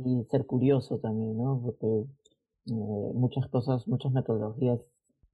y 0.06 0.24
ser 0.26 0.46
curioso 0.46 1.00
también, 1.00 1.38
¿no? 1.38 1.62
Porque 1.64 2.06
muchas 2.66 3.48
cosas, 3.48 3.88
muchas 3.88 4.12
metodologías 4.12 4.80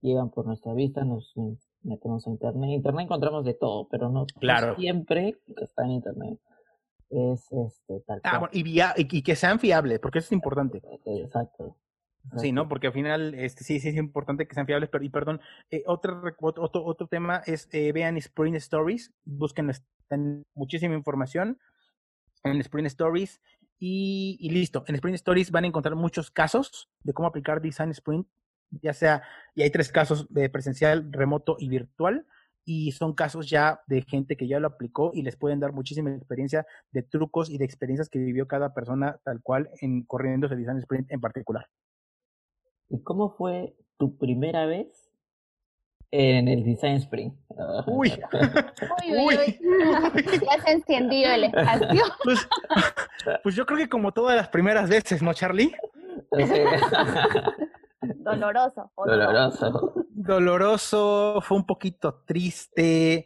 llegan 0.02 0.30
por 0.30 0.46
nuestra 0.46 0.74
vista, 0.74 1.04
nos 1.04 1.34
metemos 1.86 2.28
a 2.28 2.30
internet. 2.30 2.64
En 2.64 2.70
internet 2.72 3.06
encontramos 3.06 3.46
de 3.46 3.54
todo, 3.54 3.88
pero 3.90 4.10
no, 4.10 4.26
claro. 4.40 4.76
siempre 4.76 5.38
que 5.56 5.64
está 5.64 5.86
en 5.86 5.92
internet 5.92 6.40
es 7.10 7.52
este 7.52 8.02
tal 8.02 8.20
ah, 8.24 8.50
y, 8.52 8.80
y, 8.98 9.22
que 9.22 9.36
sean 9.36 9.60
fiables, 9.60 10.00
porque 10.00 10.20
eso 10.20 10.28
es 10.28 10.32
importante. 10.32 10.82
Exacto. 11.06 11.78
Sí, 12.38 12.52
¿no? 12.52 12.68
Porque 12.68 12.88
al 12.88 12.94
final, 12.94 13.36
este, 13.36 13.64
sí, 13.64 13.80
sí 13.80 13.90
es 13.90 13.96
importante 13.96 14.48
que 14.48 14.56
sean 14.56 14.66
fiables, 14.66 14.90
pero, 14.90 15.04
y 15.04 15.10
perdón, 15.10 15.40
eh, 15.70 15.84
otro, 15.86 16.22
otro, 16.42 16.84
otro 16.84 17.08
tema 17.08 17.44
es, 17.46 17.70
eh, 17.72 17.92
vean 17.92 18.18
Sprint 18.18 18.58
Stories, 18.58 19.14
busquen 19.24 19.72
muchísima 20.56 20.96
información 20.96 21.60
en 22.44 22.60
Sprint 22.62 22.88
Stories 22.88 23.42
y, 23.78 24.38
y, 24.40 24.50
listo. 24.50 24.84
En 24.88 24.96
Sprint 24.96 25.16
Stories 25.16 25.52
van 25.52 25.66
a 25.66 25.68
encontrar 25.68 25.96
muchos 25.96 26.32
casos 26.32 26.90
de 27.04 27.14
cómo 27.14 27.28
aplicar 27.28 27.62
Design 27.62 27.92
Sprint, 27.92 28.28
ya 28.70 28.94
sea, 28.94 29.24
y 29.54 29.62
hay 29.62 29.70
tres 29.70 29.92
casos 29.92 30.28
de 30.34 30.50
presencial, 30.50 31.12
remoto 31.12 31.56
y 31.60 31.70
virtual, 31.70 32.26
y 32.66 32.92
son 32.94 33.14
casos 33.14 33.48
ya 33.48 33.82
de 33.86 34.02
gente 34.02 34.36
que 34.36 34.48
ya 34.48 34.60
lo 34.60 34.68
aplicó 34.68 35.12
y 35.14 35.22
les 35.22 35.36
pueden 35.36 35.60
dar 35.60 35.72
muchísima 35.72 36.12
experiencia 36.12 36.66
de 36.92 37.04
trucos 37.04 37.50
y 37.50 37.60
de 37.60 37.66
experiencias 37.66 38.10
que 38.10 38.20
vivió 38.20 38.48
cada 38.48 38.74
persona 38.74 39.20
tal 39.24 39.42
cual 39.42 39.70
en 39.82 40.04
corriendo 40.04 40.48
ese 40.48 40.56
Design 40.56 40.80
Sprint 40.80 41.12
en 41.12 41.22
particular. 41.22 41.68
¿Y 42.90 43.02
cómo 43.04 43.36
fue 43.36 43.76
tu 43.98 44.18
primera 44.18 44.66
vez 44.66 44.88
en 46.10 46.48
el 46.48 46.64
Design 46.64 46.96
Spring? 46.96 47.32
Uy. 47.88 48.14
uy, 49.00 49.38
uy, 49.38 49.60
Ya 50.42 50.64
se 50.64 50.72
encendió 50.72 51.32
el 51.34 51.44
espacio. 51.46 52.04
Pues, 52.24 52.48
pues, 53.44 53.56
yo 53.56 53.66
creo 53.66 53.78
que 53.78 53.90
como 53.90 54.12
todas 54.12 54.36
las 54.36 54.50
primeras 54.50 54.90
veces, 54.90 55.22
¿no, 55.22 55.34
Charlie? 55.34 55.72
Doloroso. 58.18 58.92
Doloroso. 58.96 59.94
Doloroso, 60.10 61.42
fue 61.42 61.58
un 61.58 61.66
poquito 61.66 62.24
triste. 62.26 63.26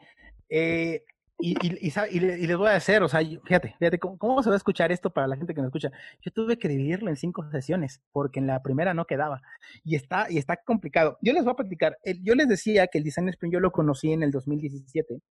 Eh, 0.50 1.04
y, 1.42 1.56
y, 1.65 1.94
y, 2.12 2.20
les 2.20 2.58
voy 2.58 2.68
a 2.68 2.76
hacer, 2.76 3.02
o 3.02 3.08
sea, 3.08 3.22
fíjate, 3.22 3.76
fíjate, 3.80 3.98
¿cómo, 3.98 4.44
se 4.44 4.50
va 4.50 4.56
a 4.56 4.58
escuchar 4.58 4.92
esto 4.92 5.10
para 5.10 5.26
la 5.26 5.38
gente 5.38 5.54
que 5.54 5.62
nos 5.62 5.70
escucha? 5.70 5.89
Yo 6.22 6.32
tuve 6.32 6.60
que 6.60 6.68
dividirlo 6.68 7.10
en 7.10 7.15
cinco 7.15 7.50
sesiones, 7.50 8.02
porque 8.12 8.39
en 8.39 8.48
la 8.48 8.62
primera 8.62 8.94
no 8.94 9.06
quedaba. 9.06 9.42
Y 9.86 9.96
está, 9.96 10.28
y 10.30 10.38
está 10.38 10.58
complicado. 10.58 11.18
Yo 11.22 11.32
les 11.32 11.46
voy 11.46 11.54
a 11.54 11.56
platicar. 11.56 11.98
yo 12.22 12.36
les 12.36 12.50
decía 12.50 12.88
que 12.88 12.98
el 12.98 13.06
Design 13.06 13.30
Sprint 13.30 13.54
yo 13.54 13.62
lo 13.62 13.72
conocí 13.72 14.12
en 14.12 14.24
el 14.24 14.32
2017. 14.32 15.22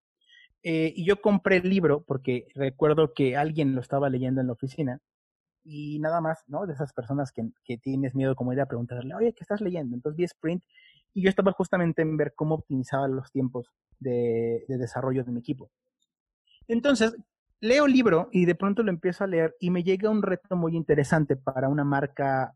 Eh, 0.62 0.92
y 0.96 1.04
yo 1.04 1.20
compré 1.20 1.58
el 1.58 1.68
libro 1.68 2.02
porque 2.06 2.46
recuerdo 2.54 3.12
que 3.12 3.36
alguien 3.36 3.74
lo 3.74 3.80
estaba 3.80 4.08
leyendo 4.08 4.40
en 4.40 4.46
la 4.46 4.54
oficina. 4.54 5.00
Y 5.70 5.98
nada 5.98 6.22
más, 6.22 6.44
¿no? 6.46 6.66
De 6.66 6.72
esas 6.72 6.94
personas 6.94 7.30
que, 7.30 7.46
que 7.62 7.76
tienes 7.76 8.14
miedo 8.14 8.34
como 8.34 8.54
ir 8.54 8.60
a 8.60 8.66
preguntarle, 8.66 9.14
oye, 9.14 9.34
¿qué 9.34 9.44
estás 9.44 9.60
leyendo? 9.60 9.94
Entonces 9.94 10.16
vi 10.16 10.24
Sprint 10.24 10.64
y 11.12 11.22
yo 11.22 11.28
estaba 11.28 11.52
justamente 11.52 12.00
en 12.00 12.16
ver 12.16 12.32
cómo 12.34 12.54
optimizaba 12.54 13.06
los 13.06 13.30
tiempos 13.30 13.70
de, 14.00 14.64
de 14.66 14.78
desarrollo 14.78 15.24
de 15.24 15.32
mi 15.32 15.40
equipo. 15.40 15.70
Entonces, 16.68 17.14
leo 17.60 17.84
el 17.84 17.92
libro 17.92 18.30
y 18.32 18.46
de 18.46 18.54
pronto 18.54 18.82
lo 18.82 18.90
empiezo 18.90 19.24
a 19.24 19.26
leer 19.26 19.56
y 19.60 19.70
me 19.70 19.82
llega 19.82 20.08
un 20.08 20.22
reto 20.22 20.56
muy 20.56 20.74
interesante 20.74 21.36
para 21.36 21.68
una 21.68 21.84
marca, 21.84 22.54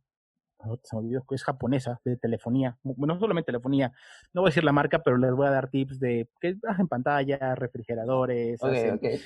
oh, 0.58 0.78
se 0.82 0.96
me 0.96 1.02
olvidó 1.02 1.24
que 1.28 1.34
es 1.34 1.44
japonesa, 1.44 2.00
de 2.06 2.16
telefonía. 2.16 2.78
Bueno, 2.82 3.14
no 3.14 3.20
solamente 3.20 3.52
telefonía, 3.52 3.92
no 4.32 4.40
voy 4.40 4.48
a 4.48 4.52
decir 4.52 4.64
la 4.64 4.72
marca, 4.72 5.02
pero 5.02 5.18
les 5.18 5.32
voy 5.32 5.48
a 5.48 5.50
dar 5.50 5.68
tips 5.68 6.00
de 6.00 6.30
que 6.40 6.56
hacen 6.66 6.88
pantalla, 6.88 7.54
refrigeradores. 7.56 8.62
Okay, 8.62 9.20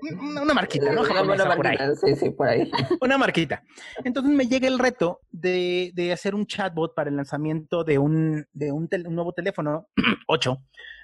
Una, 0.00 0.54
marquita, 0.54 0.92
¿no? 0.92 1.02
Japonesa, 1.02 1.56
por 1.56 1.66
ahí. 1.66 1.76
Sí, 2.00 2.14
sí, 2.16 2.30
por 2.30 2.48
ahí. 2.48 2.70
Una 3.00 3.18
marquita. 3.18 3.62
Entonces 4.04 4.32
me 4.32 4.46
llega 4.46 4.68
el 4.68 4.78
reto 4.78 5.20
de, 5.30 5.90
de 5.94 6.12
hacer 6.12 6.34
un 6.34 6.46
chatbot 6.46 6.94
para 6.94 7.10
el 7.10 7.16
lanzamiento 7.16 7.84
de 7.84 7.98
un, 7.98 8.46
de 8.52 8.72
un, 8.72 8.88
un 9.06 9.14
nuevo 9.14 9.32
teléfono 9.32 9.88
8 10.28 10.56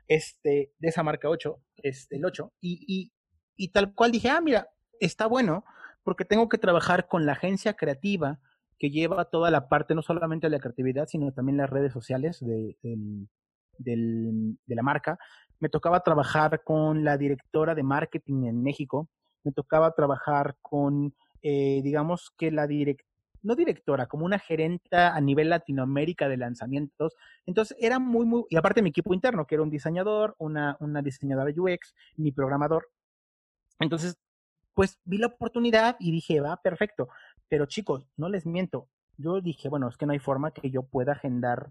este, 0.08 0.72
de 0.78 0.88
esa 0.88 1.02
marca 1.02 1.28
8, 1.28 1.60
este, 1.78 2.16
el 2.16 2.24
8, 2.24 2.52
y, 2.60 2.84
y, 2.86 3.12
y 3.56 3.72
tal 3.72 3.94
cual 3.94 4.12
dije, 4.12 4.28
ah, 4.30 4.40
mira, 4.40 4.68
está 5.00 5.26
bueno, 5.26 5.64
porque 6.02 6.24
tengo 6.24 6.48
que 6.48 6.58
trabajar 6.58 7.08
con 7.08 7.26
la 7.26 7.32
agencia 7.32 7.74
creativa 7.74 8.38
que 8.78 8.90
lleva 8.90 9.24
toda 9.26 9.50
la 9.50 9.68
parte, 9.68 9.94
no 9.94 10.02
solamente 10.02 10.46
de 10.46 10.50
la 10.50 10.60
creatividad, 10.60 11.06
sino 11.08 11.32
también 11.32 11.56
las 11.56 11.70
redes 11.70 11.92
sociales 11.92 12.40
de, 12.40 12.76
del, 13.78 14.58
de 14.66 14.74
la 14.74 14.82
marca. 14.82 15.18
Me 15.60 15.68
tocaba 15.68 16.00
trabajar 16.00 16.62
con 16.64 17.04
la 17.04 17.16
directora 17.16 17.74
de 17.74 17.82
marketing 17.82 18.44
en 18.44 18.62
México, 18.62 19.08
me 19.44 19.52
tocaba 19.52 19.92
trabajar 19.92 20.56
con, 20.60 21.14
eh, 21.42 21.80
digamos 21.82 22.32
que 22.36 22.50
la, 22.50 22.66
direct, 22.66 23.06
no 23.42 23.54
directora, 23.54 24.06
como 24.06 24.24
una 24.24 24.38
gerenta 24.38 25.14
a 25.14 25.20
nivel 25.20 25.50
Latinoamérica 25.50 26.28
de 26.28 26.38
lanzamientos. 26.38 27.14
Entonces 27.46 27.76
era 27.78 27.98
muy, 27.98 28.26
muy, 28.26 28.44
y 28.48 28.56
aparte 28.56 28.82
mi 28.82 28.90
equipo 28.90 29.14
interno, 29.14 29.46
que 29.46 29.54
era 29.54 29.62
un 29.62 29.70
diseñador, 29.70 30.34
una, 30.38 30.76
una 30.80 31.02
diseñadora 31.02 31.52
UX, 31.54 31.94
mi 32.16 32.32
programador. 32.32 32.88
Entonces, 33.80 34.16
pues 34.72 34.98
vi 35.04 35.18
la 35.18 35.28
oportunidad 35.28 35.96
y 36.00 36.10
dije, 36.10 36.40
va, 36.40 36.56
perfecto. 36.56 37.08
Pero 37.48 37.66
chicos, 37.66 38.08
no 38.16 38.28
les 38.28 38.46
miento. 38.46 38.88
Yo 39.16 39.40
dije, 39.40 39.68
bueno, 39.68 39.88
es 39.88 39.96
que 39.96 40.06
no 40.06 40.12
hay 40.12 40.18
forma 40.18 40.50
que 40.50 40.70
yo 40.70 40.82
pueda 40.82 41.12
agendar 41.12 41.70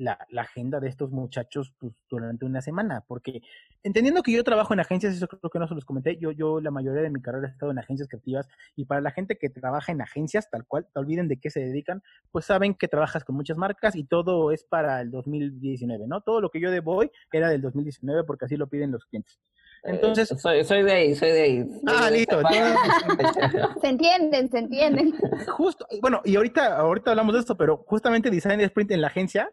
la, 0.00 0.18
la, 0.30 0.42
agenda 0.42 0.80
de 0.80 0.88
estos 0.88 1.10
muchachos 1.10 1.74
pues, 1.78 1.92
durante 2.08 2.46
una 2.46 2.62
semana, 2.62 3.04
porque 3.06 3.42
entendiendo 3.82 4.22
que 4.22 4.32
yo 4.32 4.42
trabajo 4.42 4.72
en 4.72 4.80
agencias, 4.80 5.14
eso 5.14 5.28
creo 5.28 5.50
que 5.50 5.58
no 5.58 5.68
se 5.68 5.74
los 5.74 5.84
comenté, 5.84 6.16
yo, 6.16 6.30
yo 6.32 6.60
la 6.60 6.70
mayoría 6.70 7.02
de 7.02 7.10
mi 7.10 7.20
carrera 7.20 7.48
he 7.48 7.50
estado 7.50 7.70
en 7.70 7.78
agencias 7.78 8.08
creativas 8.08 8.48
y 8.76 8.86
para 8.86 9.02
la 9.02 9.10
gente 9.10 9.36
que 9.36 9.50
trabaja 9.50 9.92
en 9.92 10.00
agencias, 10.00 10.48
tal 10.50 10.66
cual, 10.66 10.86
te 10.92 10.98
olviden 10.98 11.28
de 11.28 11.38
qué 11.38 11.50
se 11.50 11.60
dedican, 11.60 12.02
pues 12.32 12.46
saben 12.46 12.74
que 12.74 12.88
trabajas 12.88 13.24
con 13.24 13.36
muchas 13.36 13.58
marcas 13.58 13.94
y 13.94 14.04
todo 14.04 14.52
es 14.52 14.64
para 14.64 15.02
el 15.02 15.10
2019, 15.10 16.06
¿no? 16.08 16.22
Todo 16.22 16.40
lo 16.40 16.50
que 16.50 16.60
yo 16.60 16.70
debo 16.70 16.96
hoy 16.96 17.10
era 17.30 17.50
del 17.50 17.60
2019 17.60 18.24
porque 18.24 18.46
así 18.46 18.56
lo 18.56 18.68
piden 18.68 18.92
los 18.92 19.04
clientes. 19.04 19.38
Entonces, 19.82 20.28
soy, 20.38 20.64
soy 20.64 20.82
de 20.82 20.92
ahí, 20.92 21.14
soy 21.14 21.30
de 21.30 21.42
ahí. 21.42 21.66
Ah, 21.86 22.10
listo. 22.10 22.40
se 23.80 23.88
entienden, 23.88 24.50
se 24.50 24.58
entienden. 24.58 25.14
Justo, 25.48 25.86
bueno, 26.02 26.20
y 26.24 26.36
ahorita, 26.36 26.76
ahorita 26.76 27.10
hablamos 27.10 27.34
de 27.34 27.40
esto, 27.40 27.56
pero 27.56 27.78
justamente 27.86 28.30
Design 28.30 28.60
Sprint 28.60 28.90
en 28.90 29.00
la 29.00 29.06
agencia 29.06 29.50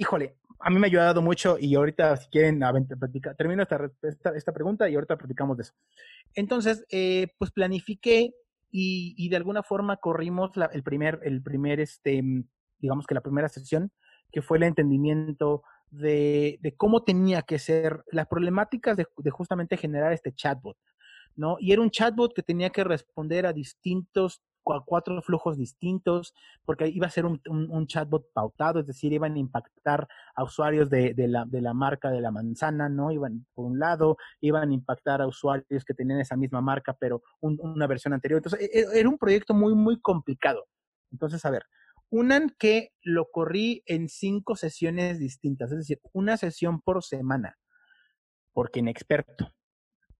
híjole, 0.00 0.34
a 0.58 0.70
mí 0.70 0.78
me 0.78 0.86
ha 0.86 0.88
ayudado 0.88 1.20
mucho 1.20 1.58
y 1.60 1.74
ahorita 1.74 2.16
si 2.16 2.28
quieren 2.30 2.58
platicar, 2.98 3.36
termino 3.36 3.62
esta, 3.62 4.52
pregunta 4.52 4.88
y 4.88 4.94
ahorita 4.94 5.16
platicamos 5.16 5.58
de 5.58 5.62
eso. 5.64 5.74
Entonces, 6.34 6.84
eh, 6.90 7.28
pues 7.38 7.50
planifiqué 7.50 8.34
y, 8.70 9.28
de 9.28 9.36
alguna 9.36 9.62
forma 9.62 9.98
corrimos 9.98 10.52
el 10.72 10.82
primer, 10.82 11.20
el 11.22 11.42
primer, 11.42 11.80
este, 11.80 12.22
digamos 12.78 13.06
que 13.06 13.14
la 13.14 13.20
primera 13.20 13.48
sesión, 13.50 13.92
que 14.32 14.40
fue 14.40 14.56
el 14.56 14.62
entendimiento 14.62 15.64
de, 15.90 16.58
cómo 16.78 17.02
tenía 17.02 17.42
que 17.42 17.58
ser 17.58 18.02
las 18.10 18.26
problemáticas 18.26 18.96
de, 18.96 19.06
de, 19.18 19.30
justamente 19.30 19.76
generar 19.76 20.14
este 20.14 20.32
chatbot, 20.32 20.78
¿no? 21.36 21.56
Y 21.60 21.72
era 21.72 21.82
un 21.82 21.90
chatbot 21.90 22.32
que 22.32 22.42
tenía 22.42 22.70
que 22.70 22.84
responder 22.84 23.44
a 23.44 23.52
distintos 23.52 24.40
cuatro 24.62 25.20
flujos 25.22 25.56
distintos, 25.56 26.34
porque 26.64 26.88
iba 26.88 27.06
a 27.06 27.10
ser 27.10 27.26
un, 27.26 27.40
un, 27.48 27.86
chatbot 27.86 28.32
pautado, 28.32 28.80
es 28.80 28.86
decir, 28.86 29.12
iban 29.12 29.34
a 29.34 29.38
impactar 29.38 30.06
a 30.34 30.44
usuarios 30.44 30.90
de, 30.90 31.14
de, 31.14 31.28
la, 31.28 31.44
de 31.44 31.60
la 31.60 31.74
marca 31.74 32.10
de 32.10 32.20
la 32.20 32.30
manzana, 32.30 32.88
¿no? 32.88 33.10
Iban, 33.10 33.46
por 33.54 33.66
un 33.66 33.78
lado, 33.78 34.16
iban 34.40 34.70
a 34.70 34.74
impactar 34.74 35.22
a 35.22 35.26
usuarios 35.26 35.84
que 35.84 35.94
tenían 35.94 36.20
esa 36.20 36.36
misma 36.36 36.60
marca, 36.60 36.96
pero 36.98 37.22
una 37.40 37.86
versión 37.86 38.12
anterior. 38.12 38.38
Entonces, 38.38 38.60
e, 38.60 38.80
e, 38.80 39.00
era 39.00 39.08
un 39.08 39.18
proyecto 39.18 39.54
muy, 39.54 39.74
muy 39.74 40.00
complicado. 40.00 40.66
Entonces, 41.10 41.44
a 41.44 41.50
ver, 41.50 41.64
unan 42.10 42.54
que 42.58 42.92
lo 43.02 43.30
corrí 43.30 43.82
en 43.86 44.08
cinco 44.08 44.56
sesiones 44.56 45.18
distintas, 45.18 45.70
es 45.72 45.78
decir, 45.78 46.00
una 46.12 46.36
sesión 46.36 46.80
por 46.80 47.02
semana, 47.02 47.58
porque 48.52 48.80
inexperto. 48.80 49.52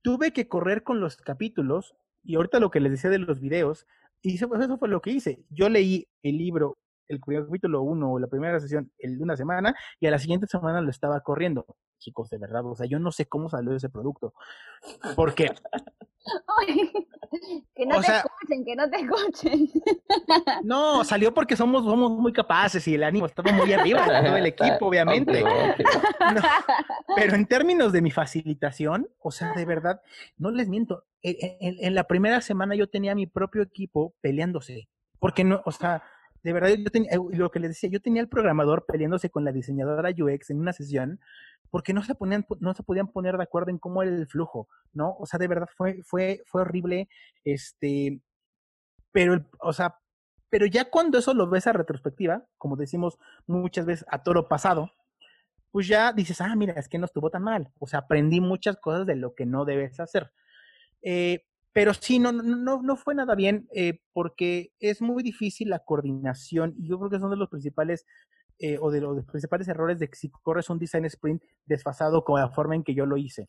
Tuve 0.02 0.32
que 0.32 0.48
correr 0.48 0.82
con 0.82 1.00
los 1.00 1.16
capítulos 1.16 1.94
y 2.22 2.36
ahorita 2.36 2.60
lo 2.60 2.70
que 2.70 2.80
les 2.80 2.92
decía 2.92 3.10
de 3.10 3.18
los 3.18 3.40
videos, 3.40 3.86
y 4.22 4.34
eso, 4.34 4.48
fue 4.78 4.88
lo 4.88 5.00
que 5.00 5.10
hice. 5.10 5.44
Yo 5.50 5.68
leí 5.68 6.06
el 6.22 6.38
libro, 6.38 6.78
el 7.08 7.20
capítulo 7.20 7.82
1 7.82 8.12
o 8.12 8.18
la 8.18 8.26
primera 8.26 8.60
sesión, 8.60 8.90
el 8.98 9.18
de 9.18 9.24
una 9.24 9.36
semana, 9.36 9.74
y 9.98 10.06
a 10.06 10.10
la 10.10 10.18
siguiente 10.18 10.46
semana 10.46 10.80
lo 10.80 10.90
estaba 10.90 11.20
corriendo. 11.20 11.66
Chicos, 12.00 12.30
de 12.30 12.38
verdad, 12.38 12.64
o 12.66 12.74
sea, 12.74 12.86
yo 12.86 12.98
no 12.98 13.12
sé 13.12 13.26
cómo 13.26 13.48
salió 13.48 13.76
ese 13.76 13.90
producto. 13.90 14.32
Porque. 15.14 15.52
que 17.74 17.86
no 17.86 18.00
te 18.00 18.16
escuchen, 18.16 18.64
que 18.64 18.74
no 18.74 18.90
te 18.90 18.96
escuchen. 19.00 19.68
no, 20.64 21.04
salió 21.04 21.32
porque 21.32 21.56
somos, 21.56 21.84
somos 21.84 22.10
muy 22.12 22.32
capaces 22.32 22.88
y 22.88 22.94
el 22.94 23.04
ánimo 23.04 23.26
estaba 23.26 23.52
muy 23.52 23.72
arriba 23.72 24.06
de 24.06 24.26
todo 24.26 24.36
el 24.36 24.46
equipo, 24.46 24.86
obviamente. 24.86 25.44
pero 27.16 27.34
en 27.34 27.46
términos 27.46 27.92
de 27.92 28.02
mi 28.02 28.10
facilitación, 28.10 29.08
o 29.18 29.30
sea, 29.30 29.52
de 29.52 29.64
verdad, 29.66 30.00
no 30.38 30.50
les 30.50 30.68
miento, 30.68 31.04
en, 31.22 31.94
la 31.94 32.04
primera 32.04 32.40
semana 32.40 32.74
yo 32.74 32.88
tenía 32.88 33.14
mi 33.14 33.26
propio 33.26 33.62
equipo 33.62 34.14
peleándose. 34.20 34.88
Porque 35.18 35.44
no, 35.44 35.60
o 35.66 35.72
sea, 35.72 36.02
de 36.42 36.52
verdad 36.52 36.70
yo 36.70 36.90
tenía, 36.90 37.10
lo 37.32 37.50
que 37.50 37.60
les 37.60 37.70
decía, 37.70 37.90
yo 37.90 38.00
tenía 38.00 38.22
el 38.22 38.28
programador 38.28 38.86
peleándose 38.86 39.30
con 39.30 39.44
la 39.44 39.52
diseñadora 39.52 40.10
UX 40.10 40.50
en 40.50 40.60
una 40.60 40.72
sesión 40.72 41.20
porque 41.70 41.92
no 41.92 42.02
se 42.02 42.14
ponían, 42.14 42.46
no 42.60 42.74
se 42.74 42.82
podían 42.82 43.08
poner 43.08 43.36
de 43.36 43.44
acuerdo 43.44 43.70
en 43.70 43.78
cómo 43.78 44.02
era 44.02 44.10
el 44.10 44.26
flujo, 44.26 44.68
¿no? 44.92 45.16
O 45.18 45.26
sea, 45.26 45.38
de 45.38 45.48
verdad 45.48 45.68
fue, 45.76 46.02
fue, 46.02 46.42
fue 46.46 46.62
horrible, 46.62 47.08
este, 47.44 48.20
pero, 49.12 49.44
o 49.60 49.72
sea, 49.72 49.96
pero 50.48 50.66
ya 50.66 50.90
cuando 50.90 51.18
eso 51.18 51.32
lo 51.32 51.48
ves 51.48 51.66
a 51.66 51.72
retrospectiva, 51.72 52.44
como 52.58 52.76
decimos 52.76 53.18
muchas 53.46 53.86
veces 53.86 54.06
a 54.10 54.22
toro 54.22 54.48
pasado, 54.48 54.92
pues 55.70 55.86
ya 55.86 56.12
dices, 56.12 56.40
ah, 56.40 56.54
mira, 56.56 56.74
es 56.74 56.88
que 56.88 56.98
no 56.98 57.06
estuvo 57.06 57.30
tan 57.30 57.44
mal. 57.44 57.70
O 57.78 57.86
sea, 57.86 58.00
aprendí 58.00 58.40
muchas 58.40 58.76
cosas 58.76 59.06
de 59.06 59.14
lo 59.14 59.34
que 59.34 59.46
no 59.46 59.64
debes 59.64 60.00
hacer. 60.00 60.32
Eh, 61.02 61.44
pero 61.72 61.94
sí, 61.94 62.18
no, 62.18 62.32
no, 62.32 62.82
no 62.82 62.96
fue 62.96 63.14
nada 63.14 63.34
bien 63.34 63.68
eh, 63.74 64.00
porque 64.12 64.72
es 64.80 65.00
muy 65.02 65.22
difícil 65.22 65.70
la 65.70 65.80
coordinación 65.80 66.74
y 66.76 66.88
yo 66.88 66.98
creo 66.98 67.10
que 67.10 67.20
son 67.20 67.30
de 67.30 67.36
los 67.36 67.48
principales 67.48 68.06
eh, 68.58 68.78
o 68.80 68.90
de 68.90 69.00
los 69.00 69.24
principales 69.24 69.68
errores 69.68 69.98
de 69.98 70.08
que 70.08 70.16
si 70.16 70.30
corres 70.30 70.68
un 70.68 70.78
design 70.78 71.04
sprint 71.06 71.42
desfasado 71.66 72.24
con 72.24 72.40
la 72.40 72.50
forma 72.50 72.74
en 72.74 72.84
que 72.84 72.94
yo 72.94 73.06
lo 73.06 73.16
hice. 73.16 73.48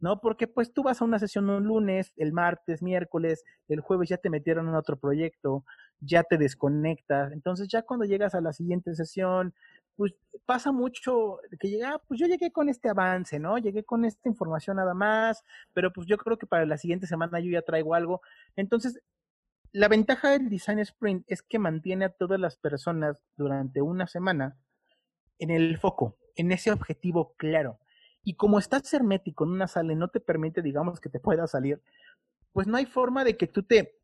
¿no? 0.00 0.20
Porque 0.20 0.46
pues 0.46 0.72
tú 0.72 0.82
vas 0.82 1.00
a 1.00 1.04
una 1.04 1.18
sesión 1.18 1.48
un 1.50 1.64
lunes, 1.64 2.12
el 2.16 2.32
martes, 2.32 2.82
miércoles, 2.82 3.44
el 3.68 3.80
jueves 3.80 4.08
ya 4.10 4.18
te 4.18 4.30
metieron 4.30 4.68
en 4.68 4.74
otro 4.74 4.98
proyecto, 4.98 5.64
ya 6.00 6.22
te 6.24 6.36
desconectas, 6.36 7.32
entonces 7.32 7.68
ya 7.68 7.82
cuando 7.82 8.04
llegas 8.04 8.34
a 8.34 8.40
la 8.40 8.52
siguiente 8.52 8.94
sesión, 8.94 9.54
pues 9.96 10.14
pasa 10.46 10.72
mucho 10.72 11.38
que 11.58 11.68
llega, 11.68 11.94
ah, 11.94 12.02
pues 12.06 12.20
yo 12.20 12.26
llegué 12.26 12.50
con 12.50 12.68
este 12.68 12.88
avance, 12.88 13.38
¿no? 13.38 13.58
Llegué 13.58 13.84
con 13.84 14.04
esta 14.04 14.28
información 14.28 14.76
nada 14.76 14.94
más, 14.94 15.42
pero 15.72 15.92
pues 15.92 16.06
yo 16.06 16.18
creo 16.18 16.38
que 16.38 16.46
para 16.46 16.66
la 16.66 16.78
siguiente 16.78 17.06
semana 17.06 17.40
yo 17.40 17.50
ya 17.50 17.62
traigo 17.62 17.94
algo. 17.94 18.20
Entonces, 18.56 19.00
la 19.72 19.88
ventaja 19.88 20.30
del 20.30 20.48
Design 20.48 20.78
Sprint 20.80 21.24
es 21.26 21.42
que 21.42 21.58
mantiene 21.58 22.04
a 22.04 22.10
todas 22.10 22.38
las 22.38 22.56
personas 22.56 23.22
durante 23.36 23.82
una 23.82 24.06
semana 24.06 24.56
en 25.38 25.50
el 25.50 25.78
foco, 25.78 26.16
en 26.36 26.52
ese 26.52 26.70
objetivo 26.70 27.34
claro. 27.36 27.78
Y 28.22 28.34
como 28.34 28.58
estás 28.58 28.92
hermético 28.94 29.44
en 29.44 29.50
una 29.50 29.66
sala 29.66 29.92
y 29.92 29.96
no 29.96 30.08
te 30.08 30.20
permite, 30.20 30.62
digamos, 30.62 31.00
que 31.00 31.08
te 31.08 31.20
pueda 31.20 31.46
salir, 31.46 31.82
pues 32.52 32.66
no 32.66 32.76
hay 32.76 32.86
forma 32.86 33.24
de 33.24 33.36
que 33.36 33.46
tú 33.46 33.62
te 33.62 33.98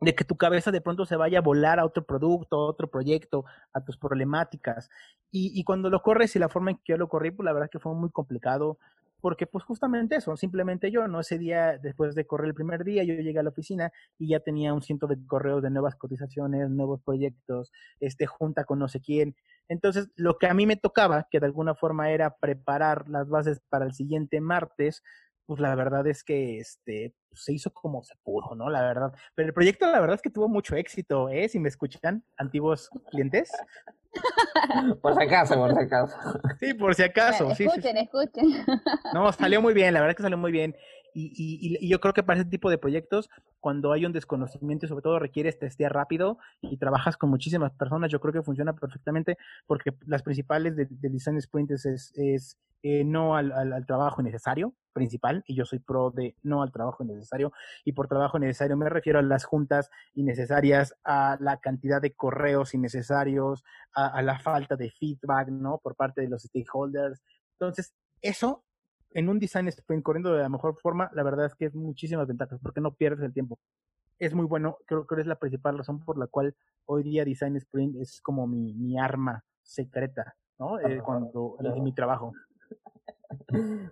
de 0.00 0.14
que 0.14 0.24
tu 0.24 0.36
cabeza 0.36 0.70
de 0.70 0.80
pronto 0.80 1.04
se 1.06 1.16
vaya 1.16 1.38
a 1.38 1.42
volar 1.42 1.80
a 1.80 1.84
otro 1.84 2.04
producto, 2.04 2.56
a 2.56 2.66
otro 2.66 2.88
proyecto, 2.88 3.44
a 3.72 3.84
tus 3.84 3.96
problemáticas. 3.96 4.90
Y, 5.30 5.62
cuando 5.64 5.90
lo 5.90 6.00
corres 6.00 6.34
y 6.36 6.38
la 6.38 6.48
forma 6.48 6.70
en 6.70 6.76
que 6.78 6.92
yo 6.92 6.96
lo 6.96 7.08
corrí, 7.08 7.30
pues 7.30 7.44
la 7.44 7.52
verdad 7.52 7.66
es 7.66 7.70
que 7.70 7.78
fue 7.78 7.94
muy 7.94 8.10
complicado, 8.10 8.78
porque 9.20 9.46
pues 9.46 9.64
justamente 9.64 10.16
eso, 10.16 10.36
simplemente 10.36 10.90
yo, 10.90 11.06
¿no? 11.06 11.20
Ese 11.20 11.38
día, 11.38 11.76
después 11.76 12.14
de 12.14 12.26
correr 12.26 12.48
el 12.48 12.54
primer 12.54 12.84
día, 12.84 13.04
yo 13.04 13.14
llegué 13.14 13.38
a 13.38 13.42
la 13.42 13.50
oficina 13.50 13.92
y 14.18 14.28
ya 14.28 14.40
tenía 14.40 14.72
un 14.72 14.80
ciento 14.80 15.06
de 15.06 15.18
correos 15.26 15.62
de 15.62 15.70
nuevas 15.70 15.96
cotizaciones, 15.96 16.70
nuevos 16.70 17.02
proyectos, 17.02 17.72
este, 18.00 18.26
junta 18.26 18.64
con 18.64 18.78
no 18.78 18.88
sé 18.88 19.00
quién. 19.00 19.36
Entonces, 19.68 20.08
lo 20.16 20.38
que 20.38 20.46
a 20.46 20.54
mí 20.54 20.66
me 20.66 20.76
tocaba, 20.76 21.26
que 21.30 21.40
de 21.40 21.46
alguna 21.46 21.74
forma 21.74 22.10
era 22.10 22.36
preparar 22.36 23.08
las 23.08 23.28
bases 23.28 23.60
para 23.68 23.84
el 23.84 23.92
siguiente 23.92 24.40
martes, 24.40 25.02
pues 25.48 25.60
la 25.60 25.74
verdad 25.74 26.06
es 26.06 26.24
que 26.24 26.58
este 26.58 27.14
pues, 27.30 27.44
se 27.44 27.54
hizo 27.54 27.72
como 27.72 28.02
se 28.02 28.14
pudo, 28.22 28.54
¿no? 28.54 28.68
La 28.68 28.82
verdad. 28.82 29.14
Pero 29.34 29.48
el 29.48 29.54
proyecto, 29.54 29.90
la 29.90 29.98
verdad 29.98 30.16
es 30.16 30.22
que 30.22 30.30
tuvo 30.30 30.46
mucho 30.46 30.76
éxito, 30.76 31.30
¿eh? 31.30 31.48
Si 31.48 31.58
me 31.58 31.70
escuchan, 31.70 32.22
antiguos 32.36 32.90
clientes. 33.10 33.50
Por 35.02 35.14
si 35.14 35.22
acaso, 35.22 35.54
por 35.54 35.72
si 35.72 35.78
acaso. 35.80 36.16
Sí, 36.60 36.74
por 36.74 36.94
si 36.94 37.02
acaso. 37.02 37.50
Escuchen, 37.50 37.96
sí, 37.96 38.02
escuchen. 38.02 38.66
No, 39.12 39.32
salió 39.32 39.62
muy 39.62 39.74
bien, 39.74 39.94
la 39.94 40.00
verdad 40.00 40.10
es 40.10 40.16
que 40.16 40.22
salió 40.22 40.36
muy 40.38 40.52
bien. 40.52 40.76
Y, 41.18 41.32
y, 41.34 41.84
y, 41.84 41.88
yo 41.88 41.98
creo 41.98 42.14
que 42.14 42.22
para 42.22 42.38
ese 42.38 42.48
tipo 42.48 42.70
de 42.70 42.78
proyectos, 42.78 43.28
cuando 43.58 43.92
hay 43.92 44.06
un 44.06 44.12
desconocimiento 44.12 44.86
y 44.86 44.88
sobre 44.88 45.02
todo 45.02 45.18
requieres 45.18 45.58
testear 45.58 45.92
rápido 45.92 46.38
y 46.60 46.76
trabajas 46.76 47.16
con 47.16 47.28
muchísimas 47.28 47.72
personas, 47.72 48.12
yo 48.12 48.20
creo 48.20 48.32
que 48.32 48.42
funciona 48.42 48.72
perfectamente 48.72 49.36
porque 49.66 49.92
las 50.06 50.22
principales 50.22 50.76
de, 50.76 50.86
de 50.88 51.08
Design 51.08 51.38
Sprint 51.38 51.72
es, 51.72 52.12
es 52.14 52.56
eh, 52.84 53.02
no 53.02 53.34
al, 53.34 53.50
al, 53.50 53.84
trabajo 53.86 54.20
innecesario 54.20 54.74
principal, 54.92 55.42
y 55.48 55.56
yo 55.56 55.64
soy 55.64 55.80
pro 55.80 56.12
de 56.12 56.36
no 56.44 56.62
al 56.62 56.70
trabajo 56.70 57.02
innecesario, 57.02 57.52
y 57.84 57.92
por 57.92 58.06
trabajo 58.06 58.38
necesario 58.38 58.76
me 58.76 58.88
refiero 58.88 59.18
a 59.18 59.22
las 59.22 59.44
juntas 59.44 59.90
innecesarias, 60.14 60.94
a 61.02 61.36
la 61.40 61.58
cantidad 61.58 62.00
de 62.00 62.14
correos 62.14 62.74
innecesarios, 62.74 63.64
a, 63.92 64.06
a 64.06 64.22
la 64.22 64.38
falta 64.38 64.76
de 64.76 64.92
feedback, 64.92 65.48
¿no? 65.48 65.78
Por 65.78 65.96
parte 65.96 66.20
de 66.20 66.28
los 66.28 66.42
stakeholders. 66.44 67.20
Entonces, 67.58 67.92
eso 68.22 68.64
en 69.12 69.28
un 69.28 69.38
design 69.38 69.68
sprint 69.68 70.02
corriendo 70.02 70.32
de 70.32 70.42
la 70.42 70.48
mejor 70.48 70.76
forma, 70.76 71.10
la 71.14 71.22
verdad 71.22 71.46
es 71.46 71.54
que 71.54 71.66
es 71.66 71.74
muchísimas 71.74 72.26
ventajas, 72.26 72.58
porque 72.62 72.80
no 72.80 72.94
pierdes 72.94 73.24
el 73.24 73.32
tiempo. 73.32 73.58
Es 74.18 74.34
muy 74.34 74.46
bueno, 74.46 74.78
creo 74.86 75.06
que 75.06 75.20
es 75.20 75.26
la 75.26 75.38
principal 75.38 75.78
razón 75.78 76.00
por 76.00 76.18
la 76.18 76.26
cual 76.26 76.54
hoy 76.86 77.02
día 77.02 77.24
design 77.24 77.56
sprint 77.56 77.96
es 77.96 78.20
como 78.20 78.46
mi, 78.46 78.74
mi 78.74 78.98
arma 78.98 79.44
secreta, 79.62 80.34
¿no? 80.58 80.78
Eh, 80.80 81.00
cuando 81.04 81.56
en 81.60 81.84
mi 81.84 81.92
trabajo. 81.92 82.32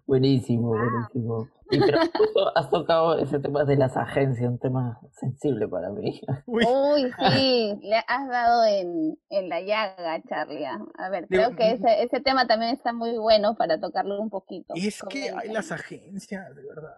Buenísimo, 0.07 0.69
buenísimo. 0.69 1.49
Y 1.71 1.81
pero 1.81 1.99
justo 2.17 2.57
has 2.57 2.71
tocado 2.71 3.19
ese 3.19 3.41
tema 3.41 3.65
de 3.65 3.77
las 3.77 3.97
agencias, 3.97 4.49
un 4.49 4.59
tema 4.59 5.01
sensible 5.13 5.67
para 5.67 5.91
mí. 5.91 6.21
Uy, 6.47 7.13
sí, 7.33 7.79
le 7.83 7.97
has 8.07 8.29
dado 8.29 8.65
en, 8.67 9.19
en 9.31 9.49
la 9.49 9.61
llaga, 9.61 10.23
Charlie. 10.29 10.65
A 10.65 11.09
ver, 11.09 11.27
creo 11.29 11.57
que 11.57 11.73
ese, 11.73 12.03
ese 12.03 12.21
tema 12.21 12.47
también 12.47 12.73
está 12.73 12.93
muy 12.93 13.19
bueno 13.19 13.57
para 13.57 13.81
tocarlo 13.81 14.21
un 14.21 14.31
poquito. 14.31 14.75
Es 14.77 15.03
que 15.09 15.31
hay 15.31 15.53
las 15.53 15.73
agencias, 15.73 16.55
de 16.55 16.63
verdad. 16.63 16.95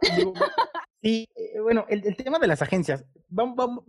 Sí, 1.03 1.28
eh, 1.36 1.61
bueno, 1.61 1.86
el, 1.88 2.16
tema 2.16 2.38
de 2.38 2.49
las 2.49 2.61
agencias, 2.61 3.05
vamos, 3.28 3.57
vamos, 3.57 3.84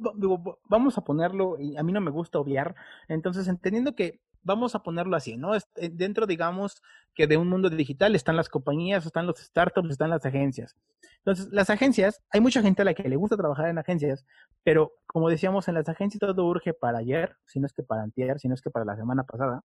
vamos 0.66 0.98
a 0.98 1.02
ponerlo, 1.04 1.60
y 1.60 1.76
a 1.76 1.84
mí 1.84 1.92
no 1.92 2.02
me 2.02 2.12
gusta 2.12 2.40
obviar, 2.40 2.76
entonces 3.08 3.48
entendiendo 3.48 3.96
que 3.96 4.20
vamos 4.44 4.76
a 4.76 4.84
ponerlo 4.84 5.16
así, 5.16 5.38
¿no? 5.38 5.56
Eh, 5.56 5.62
dentro, 5.92 6.28
digamos, 6.28 6.82
que 7.16 7.28
de 7.28 7.38
un 7.38 7.50
mundo 7.50 7.70
digital 7.70 8.16
están 8.16 8.36
las 8.36 8.50
compañías, 8.50 9.06
están 9.06 9.26
los 9.26 9.40
startups, 9.40 9.90
están 9.90 10.10
las 10.10 10.26
agencias. 10.26 10.76
Entonces, 11.18 11.50
las 11.52 11.70
agencias, 11.70 12.22
hay 12.30 12.42
mucha 12.42 12.62
gente 12.62 12.82
a 12.82 12.86
la 12.86 12.94
que 12.94 13.10
le 13.10 13.16
gusta 13.16 13.36
trabajar 13.36 13.68
en 13.70 13.78
agencias, 13.78 14.26
pero 14.64 14.94
como 15.06 15.30
decíamos, 15.30 15.68
en 15.68 15.76
las 15.76 15.90
agencias 15.90 16.20
todo 16.20 16.46
urge 16.46 16.74
para 16.74 17.00
ayer, 17.00 17.36
si 17.46 17.60
no 17.60 17.66
es 17.66 17.74
que 17.74 17.84
para 17.84 18.04
antier, 18.04 18.40
si 18.40 18.48
no 18.48 18.54
es 18.54 18.62
que 18.62 18.70
para 18.70 18.86
la 18.86 18.96
semana 18.96 19.24
pasada. 19.24 19.64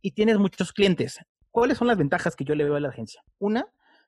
Y 0.00 0.12
tienes 0.12 0.38
muchos 0.38 0.72
clientes. 0.72 1.20
¿Cuáles 1.50 1.78
son 1.78 1.86
las 1.86 1.96
ventajas 1.96 2.34
que 2.34 2.44
yo 2.44 2.54
le 2.54 2.64
veo 2.64 2.76
a 2.76 2.80
la 2.80 2.88
agencia? 2.88 3.22
Una, 3.38 3.66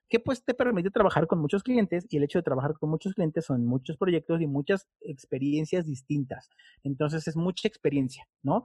que 0.09 0.19
pues 0.19 0.43
te 0.43 0.53
permite 0.53 0.89
trabajar 0.91 1.27
con 1.27 1.39
muchos 1.39 1.63
clientes 1.63 2.05
y 2.09 2.17
el 2.17 2.23
hecho 2.23 2.39
de 2.39 2.43
trabajar 2.43 2.73
con 2.79 2.89
muchos 2.89 3.13
clientes 3.13 3.45
son 3.45 3.65
muchos 3.65 3.97
proyectos 3.97 4.41
y 4.41 4.47
muchas 4.47 4.87
experiencias 5.01 5.85
distintas. 5.85 6.49
Entonces 6.83 7.27
es 7.27 7.35
mucha 7.35 7.67
experiencia, 7.67 8.27
¿no? 8.41 8.63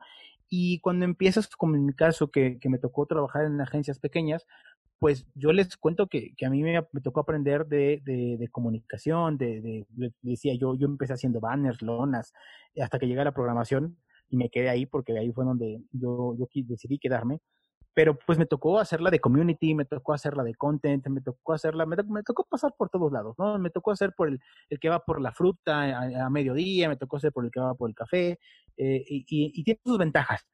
Y 0.49 0.81
cuando 0.81 1.05
empiezas, 1.05 1.49
como 1.49 1.77
en 1.77 1.87
mi 1.87 1.95
caso, 1.95 2.31
que, 2.31 2.59
que 2.61 2.69
me 2.69 2.79
tocó 2.79 3.07
trabajar 3.07 3.47
en 3.47 3.61
agencias 3.61 3.99
pequeñas, 3.99 4.47
pues 4.99 5.27
yo 5.35 5.53
les 5.53 5.77
cuento 5.77 6.07
que, 6.07 6.33
que 6.37 6.47
a 6.47 6.51
mí 6.51 6.63
me, 6.63 6.81
tocó 7.03 7.21
aprender 7.21 7.67
de, 7.67 8.01
de, 8.05 8.49
comunicación, 8.53 9.37
de, 9.37 9.85
decía 10.21 10.55
yo, 10.55 10.77
yo 10.77 10.87
empecé 10.87 11.15
haciendo 11.15 11.41
banners, 11.41 11.83
lonas, 11.83 12.33
hasta 12.81 13.01
que 13.01 13.09
llegué 13.09 13.23
a 13.23 13.25
la 13.25 13.35
programación 13.35 13.97
y 14.29 14.37
me 14.37 14.49
quedé 14.49 14.69
ahí 14.69 14.87
porque 14.87 15.19
ahí 15.19 15.33
fue 15.33 15.45
donde 15.45 15.83
yo, 15.91 16.37
yo 16.39 16.47
decidí 16.55 17.01
quedarme 17.01 17.41
pero 17.95 18.19
pues 18.19 18.39
me 18.39 18.47
tocó 18.47 18.79
hacerla 18.79 19.11
de 19.11 19.21
community, 19.21 19.75
me 19.75 19.85
tocó 19.85 20.15
hacerla 20.15 20.43
de 20.43 20.55
content, 20.55 21.07
me 21.09 21.21
tocó 21.21 21.53
hacerla, 21.53 21.85
me, 21.85 21.97
me 22.05 22.23
tocó 22.23 22.45
pasar 22.45 22.75
por 22.77 22.89
todos 22.89 23.13
lados, 23.13 23.37
¿no? 23.39 23.59
Me 23.59 23.71
tocó 23.71 23.91
hacer 23.91 24.15
por 24.15 24.29
el, 24.29 24.41
el 24.71 24.81
que 24.81 24.89
va 24.89 25.05
por 25.05 25.21
la 25.21 25.33
fruta 25.33 25.83
a, 25.83 26.27
a, 26.27 26.31
mediodía, 26.31 26.89
me 26.89 26.97
tocó 26.97 27.19
hacer 27.19 27.33
por 27.33 27.45
el 27.45 27.51
que 27.51 27.61
va 27.61 27.75
por 27.75 27.91
el 27.91 27.95
café, 27.95 28.39
eh, 28.77 29.05
y, 29.07 29.25
y, 29.29 29.65
tiene 29.65 29.81
sus 29.85 29.99
ventajas. 29.99 30.47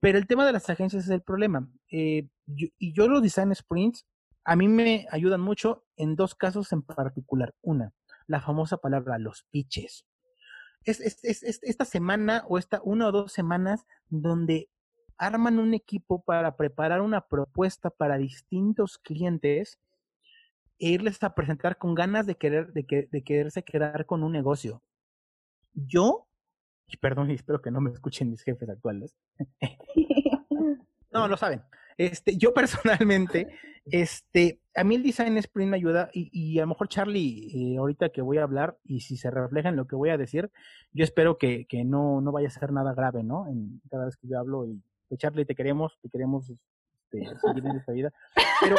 Pero 0.00 0.18
el 0.18 0.26
tema 0.26 0.46
de 0.46 0.52
las 0.52 0.68
agencias 0.68 1.04
es 1.04 1.10
el 1.10 1.22
problema. 1.22 1.68
Eh, 1.90 2.28
yo, 2.46 2.68
y 2.78 2.92
yo 2.92 3.08
los 3.08 3.22
design 3.22 3.54
sprints, 3.54 4.06
a 4.44 4.54
mí 4.54 4.68
me 4.68 5.06
ayudan 5.10 5.40
mucho 5.40 5.84
en 5.96 6.16
dos 6.16 6.34
casos 6.34 6.72
en 6.72 6.82
particular. 6.82 7.54
Una, 7.62 7.92
la 8.26 8.40
famosa 8.40 8.76
palabra, 8.76 9.18
los 9.18 9.44
pitches. 9.50 10.06
Es, 10.84 11.00
es, 11.00 11.24
es, 11.24 11.42
es 11.42 11.60
esta 11.62 11.84
semana 11.84 12.44
o 12.48 12.58
esta 12.58 12.80
una 12.84 13.08
o 13.08 13.12
dos 13.12 13.32
semanas 13.32 13.86
donde 14.08 14.70
arman 15.18 15.58
un 15.58 15.74
equipo 15.74 16.22
para 16.22 16.56
preparar 16.56 17.00
una 17.00 17.20
propuesta 17.20 17.90
para 17.90 18.16
distintos 18.16 18.98
clientes 18.98 19.78
e 20.78 20.90
irles 20.90 21.22
a 21.22 21.34
presentar 21.34 21.76
con 21.76 21.94
ganas 21.94 22.26
de 22.26 22.36
querer, 22.36 22.72
de, 22.72 22.86
que, 22.86 23.08
de 23.10 23.22
quererse 23.22 23.64
quedar 23.64 24.06
con 24.06 24.22
un 24.22 24.32
negocio. 24.32 24.82
Yo, 25.74 26.28
y 26.86 26.96
perdón, 26.96 27.30
y 27.30 27.34
espero 27.34 27.60
que 27.60 27.70
no 27.70 27.80
me 27.80 27.90
escuchen 27.90 28.30
mis 28.30 28.42
jefes 28.42 28.68
actuales. 28.68 29.14
no, 31.10 31.28
lo 31.28 31.36
saben. 31.36 31.62
Este, 31.96 32.36
yo 32.36 32.54
personalmente, 32.54 33.48
este, 33.86 34.60
a 34.76 34.84
mí 34.84 34.94
el 34.94 35.02
design 35.02 35.36
sprint 35.38 35.70
me 35.70 35.76
ayuda 35.76 36.10
y, 36.12 36.30
y 36.32 36.58
a 36.58 36.62
lo 36.62 36.68
mejor 36.68 36.88
Charlie, 36.88 37.50
eh, 37.52 37.78
ahorita 37.78 38.10
que 38.10 38.22
voy 38.22 38.38
a 38.38 38.44
hablar 38.44 38.78
y 38.84 39.00
si 39.00 39.16
se 39.16 39.30
refleja 39.32 39.68
en 39.68 39.76
lo 39.76 39.88
que 39.88 39.96
voy 39.96 40.10
a 40.10 40.16
decir, 40.16 40.50
yo 40.92 41.02
espero 41.02 41.38
que, 41.38 41.66
que 41.66 41.84
no, 41.84 42.20
no 42.20 42.30
vaya 42.30 42.46
a 42.46 42.52
ser 42.52 42.72
nada 42.72 42.94
grave, 42.94 43.24
¿no? 43.24 43.48
En, 43.48 43.80
cada 43.90 44.06
vez 44.06 44.16
que 44.16 44.28
yo 44.28 44.38
hablo 44.38 44.64
y 44.64 44.80
Charlie, 45.16 45.44
te 45.44 45.54
queremos, 45.54 45.98
te 46.02 46.08
queremos 46.08 46.50
este, 46.50 46.58
seguir 47.46 47.66
en 47.66 47.76
esta 47.76 47.92
vida. 47.92 48.12
Pero, 48.60 48.76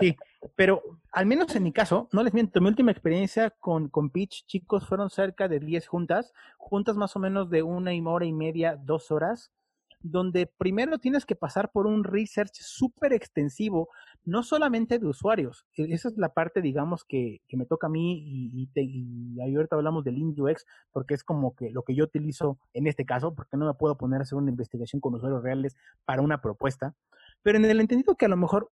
sí, 0.00 0.16
pero 0.54 0.82
al 1.12 1.26
menos 1.26 1.54
en 1.54 1.62
mi 1.62 1.72
caso, 1.72 2.08
no 2.12 2.22
les 2.22 2.34
miento, 2.34 2.60
mi 2.60 2.68
última 2.68 2.92
experiencia 2.92 3.50
con, 3.50 3.88
con 3.88 4.10
Pitch, 4.10 4.44
chicos, 4.46 4.86
fueron 4.86 5.10
cerca 5.10 5.48
de 5.48 5.60
10 5.60 5.86
juntas, 5.86 6.32
juntas 6.56 6.96
más 6.96 7.16
o 7.16 7.18
menos 7.18 7.50
de 7.50 7.62
una 7.62 7.92
hora 8.10 8.24
y 8.24 8.32
media, 8.32 8.76
dos 8.76 9.10
horas, 9.10 9.52
donde 10.00 10.46
primero 10.46 10.98
tienes 10.98 11.24
que 11.26 11.36
pasar 11.36 11.70
por 11.72 11.86
un 11.86 12.04
research 12.04 12.54
súper 12.54 13.12
extensivo, 13.12 13.88
no 14.26 14.42
solamente 14.42 14.98
de 14.98 15.06
usuarios. 15.06 15.64
E, 15.76 15.94
esa 15.94 16.08
es 16.08 16.18
la 16.18 16.34
parte, 16.34 16.60
digamos, 16.60 17.04
que, 17.04 17.40
que 17.48 17.56
me 17.56 17.64
toca 17.64 17.86
a 17.86 17.90
mí 17.90 18.18
y, 18.18 18.50
y, 18.54 18.66
te, 18.66 19.40
ahorita 19.40 19.76
hablamos 19.76 20.04
del 20.04 20.22
UX, 20.22 20.66
porque 20.92 21.14
es 21.14 21.24
como 21.24 21.54
que 21.54 21.70
lo 21.70 21.82
que 21.82 21.94
yo 21.94 22.04
utilizo 22.04 22.58
en 22.74 22.86
este 22.86 23.06
caso, 23.06 23.34
porque 23.34 23.56
no 23.56 23.66
me 23.66 23.74
puedo 23.74 23.96
poner 23.96 24.20
a 24.20 24.22
hacer 24.24 24.36
una 24.36 24.50
investigación 24.50 25.00
con 25.00 25.14
usuarios 25.14 25.42
reales 25.42 25.76
para 26.04 26.20
una 26.20 26.42
propuesta. 26.42 26.94
Pero 27.42 27.56
en 27.56 27.64
el 27.64 27.80
entendido 27.80 28.16
que 28.16 28.26
a 28.26 28.28
lo 28.28 28.36
mejor 28.36 28.70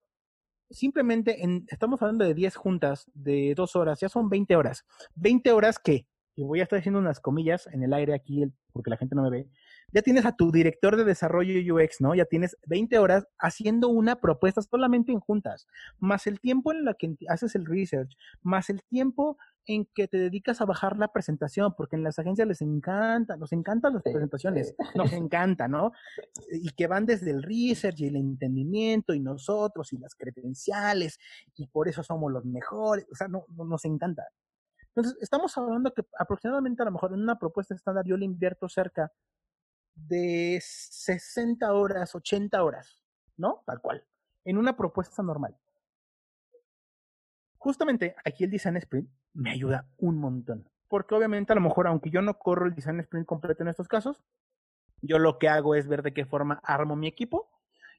simplemente 0.69 1.43
en, 1.43 1.65
estamos 1.69 2.01
hablando 2.01 2.25
de 2.25 2.33
10 2.33 2.55
juntas 2.55 3.05
de 3.13 3.53
dos 3.55 3.75
horas, 3.75 3.99
ya 3.99 4.09
son 4.09 4.29
20 4.29 4.55
horas. 4.55 4.85
20 5.15 5.51
horas 5.51 5.79
que, 5.79 6.07
y 6.35 6.43
voy 6.43 6.59
a 6.59 6.63
estar 6.63 6.79
haciendo 6.79 6.99
unas 6.99 7.19
comillas 7.19 7.67
en 7.67 7.83
el 7.83 7.93
aire 7.93 8.13
aquí 8.13 8.45
porque 8.73 8.89
la 8.89 8.97
gente 8.97 9.15
no 9.15 9.21
me 9.21 9.29
ve, 9.29 9.47
ya 9.91 10.01
tienes 10.01 10.25
a 10.25 10.35
tu 10.35 10.51
director 10.51 10.97
de 10.97 11.03
desarrollo 11.03 11.75
UX, 11.75 12.01
¿no? 12.01 12.15
Ya 12.15 12.25
tienes 12.25 12.57
20 12.65 12.97
horas 12.97 13.27
haciendo 13.37 13.89
una 13.89 14.19
propuesta 14.19 14.61
solamente 14.63 15.11
en 15.11 15.19
juntas, 15.19 15.67
más 15.99 16.25
el 16.25 16.39
tiempo 16.39 16.71
en 16.71 16.83
la 16.83 16.95
que 16.95 17.15
haces 17.29 17.53
el 17.55 17.65
research, 17.65 18.17
más 18.41 18.71
el 18.71 18.81
tiempo 18.83 19.37
en 19.65 19.85
que 19.93 20.07
te 20.07 20.17
dedicas 20.17 20.59
a 20.59 20.65
bajar 20.65 20.97
la 20.97 21.09
presentación, 21.09 21.73
porque 21.77 21.95
en 21.95 22.03
las 22.03 22.19
agencias 22.19 22.47
les 22.47 22.61
encanta, 22.61 23.37
nos 23.37 23.53
encantan 23.53 23.93
las 23.93 24.03
presentaciones, 24.03 24.75
nos 24.95 25.13
encanta, 25.13 25.67
¿no? 25.67 25.91
Y 26.51 26.71
que 26.71 26.87
van 26.87 27.05
desde 27.05 27.31
el 27.31 27.43
research 27.43 28.01
y 28.01 28.07
el 28.07 28.15
entendimiento 28.17 29.13
y 29.13 29.19
nosotros 29.19 29.93
y 29.93 29.97
las 29.99 30.15
credenciales 30.15 31.19
y 31.55 31.67
por 31.67 31.87
eso 31.87 32.03
somos 32.03 32.31
los 32.31 32.43
mejores, 32.43 33.05
o 33.11 33.15
sea, 33.15 33.27
no, 33.27 33.45
no 33.55 33.63
nos 33.65 33.85
encanta. 33.85 34.23
Entonces, 34.95 35.17
estamos 35.21 35.57
hablando 35.57 35.91
que 35.93 36.05
aproximadamente 36.19 36.83
a 36.83 36.85
lo 36.85 36.91
mejor 36.91 37.13
en 37.13 37.21
una 37.21 37.39
propuesta 37.39 37.73
estándar 37.73 38.05
yo 38.05 38.15
le 38.15 38.25
invierto 38.25 38.69
cerca 38.69 39.11
de 39.95 40.59
60 40.61 41.73
horas, 41.73 42.13
80 42.13 42.63
horas, 42.63 43.01
¿no? 43.35 43.63
Tal 43.65 43.81
cual, 43.81 44.05
en 44.45 44.57
una 44.57 44.77
propuesta 44.77 45.23
normal. 45.23 45.57
Justamente 47.57 48.15
aquí 48.23 48.43
el 48.43 48.51
Design 48.51 48.77
Sprint 48.77 49.09
me 49.33 49.51
ayuda 49.51 49.87
un 49.97 50.17
montón, 50.17 50.69
porque 50.87 51.15
obviamente 51.15 51.53
a 51.53 51.55
lo 51.55 51.61
mejor, 51.61 51.87
aunque 51.87 52.11
yo 52.11 52.21
no 52.21 52.37
corro 52.37 52.67
el 52.67 52.75
Design 52.75 52.99
Sprint 52.99 53.25
completo 53.25 53.63
en 53.63 53.69
estos 53.69 53.87
casos, 53.87 54.23
yo 55.01 55.17
lo 55.17 55.39
que 55.39 55.49
hago 55.49 55.73
es 55.73 55.87
ver 55.87 56.03
de 56.03 56.13
qué 56.13 56.25
forma 56.25 56.59
armo 56.63 56.95
mi 56.95 57.07
equipo 57.07 57.49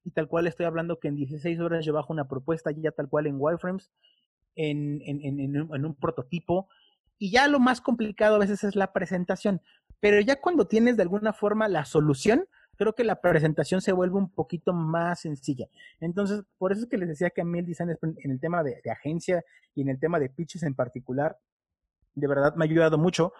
y 0.05 0.11
tal 0.11 0.29
cual 0.29 0.47
estoy 0.47 0.67
hablando 0.67 1.01
que 1.01 1.09
en 1.09 1.17
16 1.17 1.59
horas 1.61 1.85
yo 1.85 1.93
bajo 1.93 2.13
una 2.13 2.29
propuesta 2.29 2.71
ya 2.71 2.93
tal 2.93 3.09
cual 3.09 3.27
en 3.27 3.37
wireframes, 3.39 3.91
en, 4.55 5.01
en, 5.03 5.21
en, 5.23 5.55
en 5.55 5.85
un 5.85 5.95
prototipo, 5.95 6.69
y 7.19 7.31
ya 7.31 7.49
lo 7.49 7.61
más 7.61 7.81
complicado 7.81 8.37
a 8.37 8.39
veces 8.39 8.65
es 8.65 8.77
la 8.77 8.93
presentación. 8.93 9.62
Pero 10.01 10.21
ya 10.21 10.41
cuando 10.41 10.67
tienes 10.67 10.97
de 10.97 11.03
alguna 11.03 11.33
forma 11.33 11.69
la 11.69 11.85
solución, 11.85 12.47
creo 12.77 12.95
que 12.95 13.05
la 13.05 13.21
presentación 13.21 13.81
se 13.81 13.93
vuelve 13.93 14.17
un 14.17 14.31
poquito 14.31 14.73
más 14.73 15.21
sencilla. 15.21 15.69
Entonces, 16.01 16.43
por 16.59 16.73
eso 16.73 16.83
es 16.83 16.89
que 16.89 16.99
les 16.99 17.09
decía 17.09 17.31
que 17.31 17.41
a 17.41 17.45
mí 17.45 17.59
el 17.59 17.67
design 17.67 17.97
en 18.03 18.31
el 18.31 18.41
tema 18.41 18.62
de, 18.62 18.81
agencia 18.91 19.45
y 19.75 19.83
en 19.83 19.89
el 19.89 19.99
tema 19.99 20.19
de 20.19 20.29
pitches 20.29 20.62
en 20.62 20.75
particular, 20.75 21.39
de 22.15 22.27
verdad 22.27 22.55
me 22.57 22.65
ha 22.65 22.69
ayudado 22.69 22.99
mucho. 22.99 23.33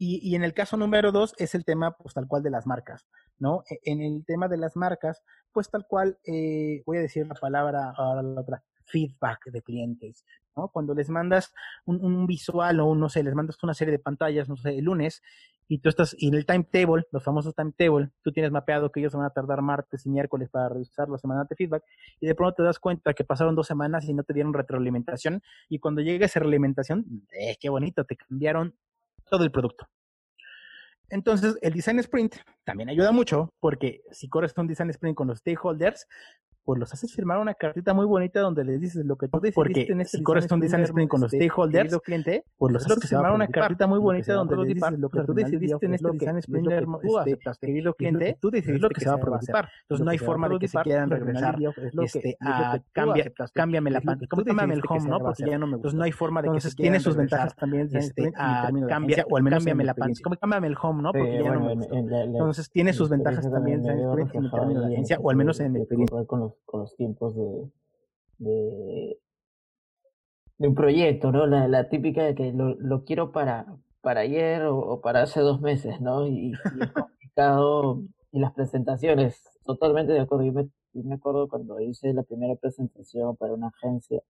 Y, 0.00 0.20
y, 0.22 0.36
en 0.36 0.44
el 0.44 0.54
caso 0.54 0.76
número 0.76 1.10
dos 1.10 1.34
es 1.38 1.56
el 1.56 1.64
tema, 1.64 1.96
pues 1.96 2.14
tal 2.14 2.28
cual 2.28 2.42
de 2.44 2.50
las 2.50 2.66
marcas, 2.66 3.08
¿no? 3.38 3.64
E, 3.68 3.80
en 3.82 4.00
el 4.00 4.24
tema 4.24 4.46
de 4.46 4.56
las 4.56 4.76
marcas, 4.76 5.24
pues 5.52 5.70
tal 5.70 5.86
cual, 5.88 6.18
eh, 6.24 6.84
voy 6.86 6.98
a 6.98 7.00
decir 7.00 7.26
la 7.26 7.34
palabra, 7.34 7.92
ahora 7.96 8.22
la 8.22 8.40
otra, 8.40 8.62
feedback 8.84 9.46
de 9.46 9.62
clientes, 9.62 10.24
Cuando 10.66 10.94
les 10.94 11.08
mandas 11.08 11.54
un, 11.84 12.04
un, 12.04 12.26
visual 12.26 12.80
o 12.80 12.96
no 12.96 13.08
sé, 13.08 13.22
les 13.22 13.34
mandas 13.34 13.62
una 13.62 13.74
serie 13.74 13.92
de 13.92 14.00
pantallas, 14.00 14.48
no 14.48 14.56
sé, 14.56 14.78
el 14.78 14.84
lunes, 14.86 15.22
y 15.68 15.78
tú 15.78 15.90
estás, 15.90 16.16
y 16.18 16.28
en 16.28 16.34
el 16.34 16.46
timetable, 16.46 17.04
los 17.12 17.22
famosos 17.22 17.54
timetable, 17.54 18.10
tú 18.22 18.32
tienes 18.32 18.50
mapeado 18.50 18.90
que 18.90 19.00
ellos 19.00 19.14
van 19.14 19.26
a 19.26 19.30
tardar 19.30 19.62
martes 19.62 20.06
y 20.06 20.10
miércoles 20.10 20.48
para 20.48 20.70
revisar 20.70 21.08
la 21.08 21.18
semana 21.18 21.44
de 21.48 21.54
feedback, 21.54 21.84
y 22.20 22.26
de 22.26 22.34
pronto 22.34 22.56
te 22.56 22.62
das 22.64 22.78
cuenta 22.80 23.14
que 23.14 23.22
pasaron 23.22 23.54
dos 23.54 23.66
semanas 23.68 24.08
y 24.08 24.14
no 24.14 24.24
te 24.24 24.32
dieron 24.32 24.52
retroalimentación, 24.52 25.42
y 25.68 25.78
cuando 25.78 26.00
llega 26.00 26.26
esa 26.26 26.40
retroalimentación, 26.40 27.04
eh, 27.38 27.56
qué 27.60 27.68
bonito, 27.68 28.04
te 28.04 28.16
cambiaron 28.16 28.74
todo 29.30 29.44
el 29.44 29.52
producto. 29.52 29.86
Entonces, 31.10 31.56
el 31.62 31.72
design 31.72 31.98
sprint 32.00 32.36
también 32.64 32.90
ayuda 32.90 33.12
mucho 33.12 33.54
porque 33.60 34.02
si 34.10 34.28
corres 34.28 34.52
un 34.58 34.66
design 34.66 34.90
sprint 34.90 35.16
con 35.16 35.28
los 35.28 35.38
stakeholders, 35.38 36.06
pues 36.68 36.78
los 36.78 36.92
haces 36.92 37.14
firmar 37.14 37.38
una 37.38 37.54
cartita 37.54 37.94
muy 37.94 38.04
bonita 38.04 38.40
donde 38.40 38.62
les 38.62 38.78
dices 38.78 39.02
lo 39.06 39.16
que 39.16 39.26
tú 39.26 39.40
decidiste 39.40 39.54
porque 39.54 39.90
en 39.90 40.02
este 40.02 40.18
si 40.18 40.22
corres 40.22 40.52
un 40.52 40.60
design 40.60 40.82
sprint 40.82 41.08
con 41.08 41.22
los 41.22 41.32
este, 41.32 41.46
stakeholders, 41.46 41.98
cliente, 42.00 42.44
pues 42.58 42.74
los 42.74 42.84
haces 42.84 43.08
firmar 43.08 43.32
una 43.32 43.48
cartita 43.48 43.86
muy 43.86 43.98
bonita 43.98 44.34
donde 44.34 44.54
les 44.58 44.74
dices 44.74 44.98
lo 44.98 45.08
que 45.08 45.22
tú 45.22 45.32
decidiste 45.32 45.86
en 45.86 45.94
este 45.94 46.10
design 46.12 46.36
sprint, 46.36 46.68
este, 46.70 47.66
querido 47.66 47.94
cliente, 47.94 48.36
tú 48.38 48.50
decidiste 48.50 48.82
lo 48.82 48.90
que 48.90 49.00
se 49.00 49.08
va 49.08 49.14
a 49.14 49.18
participar. 49.18 49.70
Entonces 49.80 50.04
no 50.04 50.10
hay 50.10 50.18
forma 50.18 50.46
de 50.50 50.58
que 50.58 50.68
se 50.68 50.78
quieran 50.80 51.08
regresar 51.08 51.56
este, 52.02 52.36
a 52.38 52.78
cámbiame 53.54 53.90
la 53.90 54.02
pantalla, 54.02 54.28
cámbiame 54.28 54.74
el 54.74 54.82
home, 54.86 55.08
¿no? 55.08 55.20
Porque 55.20 55.46
ya 55.48 55.58
no 55.58 55.66
me 55.66 55.76
gusta. 55.76 55.88
Entonces 55.88 55.96
no 55.96 56.04
hay 56.04 56.12
forma 56.12 56.42
de 56.42 56.50
que 56.52 56.60
se 56.60 56.74
tiene 56.74 57.00
sus 57.00 57.16
ventajas 57.16 57.56
también 57.56 57.88
este, 57.96 58.30
a 58.36 58.70
cambia 58.86 59.24
o 59.30 59.38
al 59.38 59.42
menos 59.42 59.60
cámbiame 59.60 59.84
la 59.84 59.94
pantalla, 59.94 60.36
cámame 60.38 60.66
el 60.66 60.76
home, 60.78 61.02
¿no? 61.02 61.12
Porque 61.12 61.42
ya 61.42 61.50
no 61.50 61.60
me 61.60 61.74
gusta. 61.76 61.96
Entonces 61.96 62.70
tiene 62.70 62.92
sus 62.92 63.08
ventajas 63.08 63.50
también 63.50 63.86
en 63.86 64.00
el 64.00 64.50
término 64.50 64.82
de 64.82 64.92
agencia 64.92 65.18
o 65.18 65.30
al 65.30 65.36
menos 65.36 65.60
en 65.60 65.74
el 65.74 65.88
con 66.26 66.40
los 66.40 66.57
con 66.64 66.80
los 66.80 66.96
tiempos 66.96 67.34
de, 67.36 67.70
de, 68.38 69.18
de 70.58 70.68
un 70.68 70.74
proyecto, 70.74 71.32
¿no? 71.32 71.46
La, 71.46 71.68
la 71.68 71.88
típica 71.88 72.24
de 72.24 72.34
que 72.34 72.52
lo, 72.52 72.74
lo 72.76 73.04
quiero 73.04 73.32
para, 73.32 73.66
para 74.00 74.20
ayer 74.20 74.62
o, 74.64 75.00
para 75.00 75.22
hace 75.22 75.40
dos 75.40 75.60
meses, 75.60 76.00
¿no? 76.00 76.26
Y, 76.26 76.52
es 76.52 76.60
complicado. 76.92 78.02
y 78.32 78.40
las 78.40 78.52
presentaciones, 78.54 79.42
totalmente 79.64 80.12
de 80.12 80.20
acuerdo. 80.20 80.44
Yo 80.44 80.52
me, 80.52 80.68
me 80.94 81.14
acuerdo 81.14 81.48
cuando 81.48 81.80
hice 81.80 82.12
la 82.12 82.22
primera 82.22 82.56
presentación 82.56 83.36
para 83.36 83.54
una 83.54 83.68
agencia, 83.68 84.22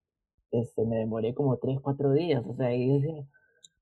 este, 0.50 0.84
me 0.84 0.96
demoré 0.96 1.34
como 1.34 1.56
tres, 1.58 1.78
cuatro 1.82 2.12
días, 2.12 2.44
o 2.46 2.54
sea, 2.56 2.74
y 2.74 3.00
decía, 3.00 3.24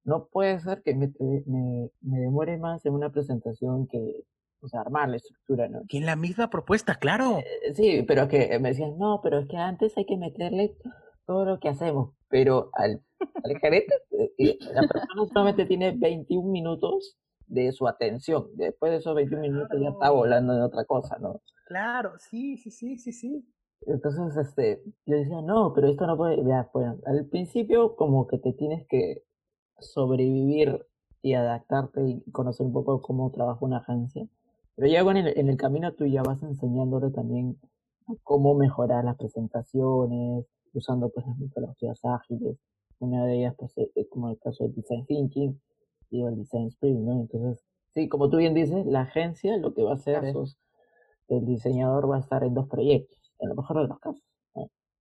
no 0.04 0.26
puede 0.26 0.60
ser 0.60 0.82
que 0.82 0.94
me, 0.94 1.12
me, 1.46 1.90
me 2.00 2.20
demore 2.20 2.58
más 2.58 2.84
en 2.86 2.94
una 2.94 3.10
presentación 3.10 3.86
que, 3.88 4.24
o 4.60 4.68
sea, 4.68 4.80
armar 4.80 5.08
la 5.08 5.16
estructura, 5.16 5.68
¿no? 5.68 5.82
Que 5.88 5.98
en 5.98 6.06
la 6.06 6.16
misma 6.16 6.50
propuesta, 6.50 6.96
claro. 6.96 7.38
Eh, 7.38 7.74
sí, 7.74 8.04
pero 8.06 8.28
que 8.28 8.58
me 8.58 8.70
decían, 8.70 8.98
no, 8.98 9.20
pero 9.22 9.38
es 9.38 9.48
que 9.48 9.56
antes 9.56 9.96
hay 9.96 10.06
que 10.06 10.16
meterle 10.16 10.76
todo 11.26 11.44
lo 11.44 11.58
que 11.58 11.68
hacemos, 11.68 12.14
pero 12.28 12.70
al, 12.74 13.02
al 13.42 13.58
gerente, 13.60 13.94
eh, 14.38 14.58
la 14.72 14.82
persona 14.86 15.26
solamente 15.32 15.66
tiene 15.66 15.92
21 15.92 16.50
minutos 16.50 17.18
de 17.46 17.72
su 17.72 17.86
atención. 17.86 18.48
Después 18.54 18.92
de 18.92 18.98
esos 18.98 19.14
21 19.14 19.42
minutos 19.42 19.80
ya 19.80 19.90
está 19.90 20.10
volando 20.10 20.54
en 20.54 20.62
otra 20.62 20.84
cosa, 20.84 21.18
¿no? 21.18 21.40
Claro, 21.66 22.12
sí, 22.18 22.56
sí, 22.56 22.70
sí, 22.70 22.98
sí, 22.98 23.12
sí. 23.12 23.44
Entonces, 23.82 24.36
este, 24.36 24.82
yo 25.04 25.16
decía, 25.16 25.42
no, 25.42 25.72
pero 25.74 25.88
esto 25.88 26.06
no 26.06 26.16
puede, 26.16 26.44
ya, 26.44 26.68
pues, 26.72 26.86
al 27.04 27.26
principio 27.26 27.94
como 27.96 28.26
que 28.26 28.38
te 28.38 28.52
tienes 28.52 28.86
que 28.88 29.22
sobrevivir 29.78 30.86
y 31.22 31.34
adaptarte 31.34 32.00
y 32.08 32.30
conocer 32.30 32.66
un 32.66 32.72
poco 32.72 33.02
cómo 33.02 33.30
trabaja 33.30 33.64
una 33.64 33.78
agencia. 33.78 34.26
Pero 34.76 34.88
ya 34.88 35.00
en 35.00 35.16
el, 35.16 35.38
en 35.38 35.48
el 35.48 35.56
camino 35.56 35.92
tú 35.94 36.06
ya 36.06 36.22
vas 36.22 36.42
enseñándole 36.42 37.10
también 37.10 37.58
cómo 38.22 38.54
mejorar 38.54 39.04
las 39.04 39.16
presentaciones, 39.16 40.46
usando 40.72 41.08
pues 41.10 41.26
las 41.26 41.38
metodologías 41.38 42.04
ágiles. 42.04 42.58
Una 42.98 43.24
de 43.24 43.38
ellas 43.38 43.54
pues 43.58 43.72
es 43.76 44.08
como 44.10 44.30
el 44.30 44.38
caso 44.38 44.64
del 44.64 44.74
design 44.74 45.06
thinking 45.06 45.60
y 46.10 46.22
el 46.22 46.36
design 46.36 46.68
sprint, 46.68 47.00
¿no? 47.00 47.20
Entonces, 47.20 47.64
sí, 47.94 48.08
como 48.08 48.30
tú 48.30 48.36
bien 48.36 48.54
dices, 48.54 48.86
la 48.86 49.02
agencia 49.02 49.56
lo 49.56 49.74
que 49.74 49.82
va 49.82 49.92
a 49.92 49.94
hacer 49.94 50.24
es 50.24 50.56
el 51.28 51.44
diseñador 51.44 52.10
va 52.10 52.16
a 52.16 52.20
estar 52.20 52.44
en 52.44 52.54
dos 52.54 52.68
proyectos, 52.68 53.32
en 53.40 53.48
lo 53.48 53.56
mejor 53.56 53.82
de 53.82 53.88
los 53.88 53.98
casos. 53.98 54.22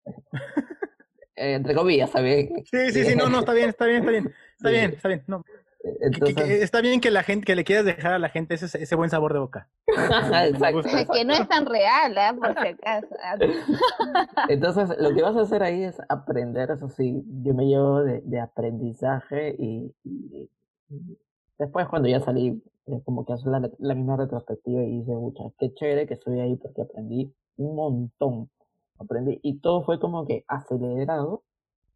Eh, 1.34 1.54
entre 1.54 1.74
comillas, 1.74 2.10
¿está 2.10 2.22
bien? 2.22 2.50
Sí, 2.66 2.92
sí, 2.92 3.06
sí, 3.06 3.16
no, 3.16 3.30
no, 3.30 3.40
está 3.40 3.54
bien, 3.54 3.70
está 3.70 3.86
bien, 3.86 4.00
está 4.02 4.12
bien, 4.12 4.34
está 4.58 4.70
bien, 4.70 4.92
está 4.92 5.08
bien, 5.08 5.24
no. 5.28 5.44
Está 5.84 6.82
bien 6.82 7.02
que 7.02 7.12
la 7.12 7.24
gente, 7.24 7.46
que 7.46 7.56
le 7.56 7.64
quieras 7.64 7.86
dejar 7.86 8.14
a 8.14 8.20
la 8.20 8.30
gente 8.30 8.56
ese, 8.56 8.66
ese 8.82 8.96
buen 8.96 9.10
sabor 9.10 9.34
de 9.34 9.40
boca. 9.40 9.70
que 11.14 11.26
no 11.26 11.34
es 11.34 11.48
tan 11.48 11.66
real, 11.66 12.18
¿eh? 12.18 12.38
por 12.40 12.54
si 12.62 12.68
acaso. 12.68 13.08
Entonces, 14.50 14.98
lo 15.00 15.14
que 15.14 15.22
vas 15.22 15.36
a 15.36 15.42
hacer 15.42 15.64
ahí 15.64 15.84
es 15.84 15.98
aprender, 16.10 16.72
eso 16.72 16.90
sí, 16.90 17.24
yo 17.44 17.54
me 17.54 17.66
llevo 17.66 18.04
de, 18.04 18.22
de 18.22 18.40
aprendizaje 18.40 19.56
y, 19.58 19.94
después 21.58 21.88
cuando 21.88 22.10
ya 22.10 22.20
salí, 22.20 22.62
como 23.06 23.26
que 23.26 23.34
hacer 23.34 23.48
la, 23.48 23.70
la, 23.80 23.96
misma 23.96 24.18
retrospectiva 24.18 24.84
y 24.84 25.00
dice, 25.00 25.12
mucha, 25.12 25.44
qué 25.58 25.74
chévere 25.74 26.08
que 26.08 26.16
estoy 26.16 26.40
ahí 26.40 26.56
porque 26.56 26.82
aprendí 26.82 27.34
un 27.58 27.76
montón, 27.76 28.50
aprendí, 29.00 29.40
y 29.44 29.60
todo 29.60 29.84
fue 29.84 30.00
como 30.00 30.26
que 30.26 30.44
acelerado, 30.48 31.44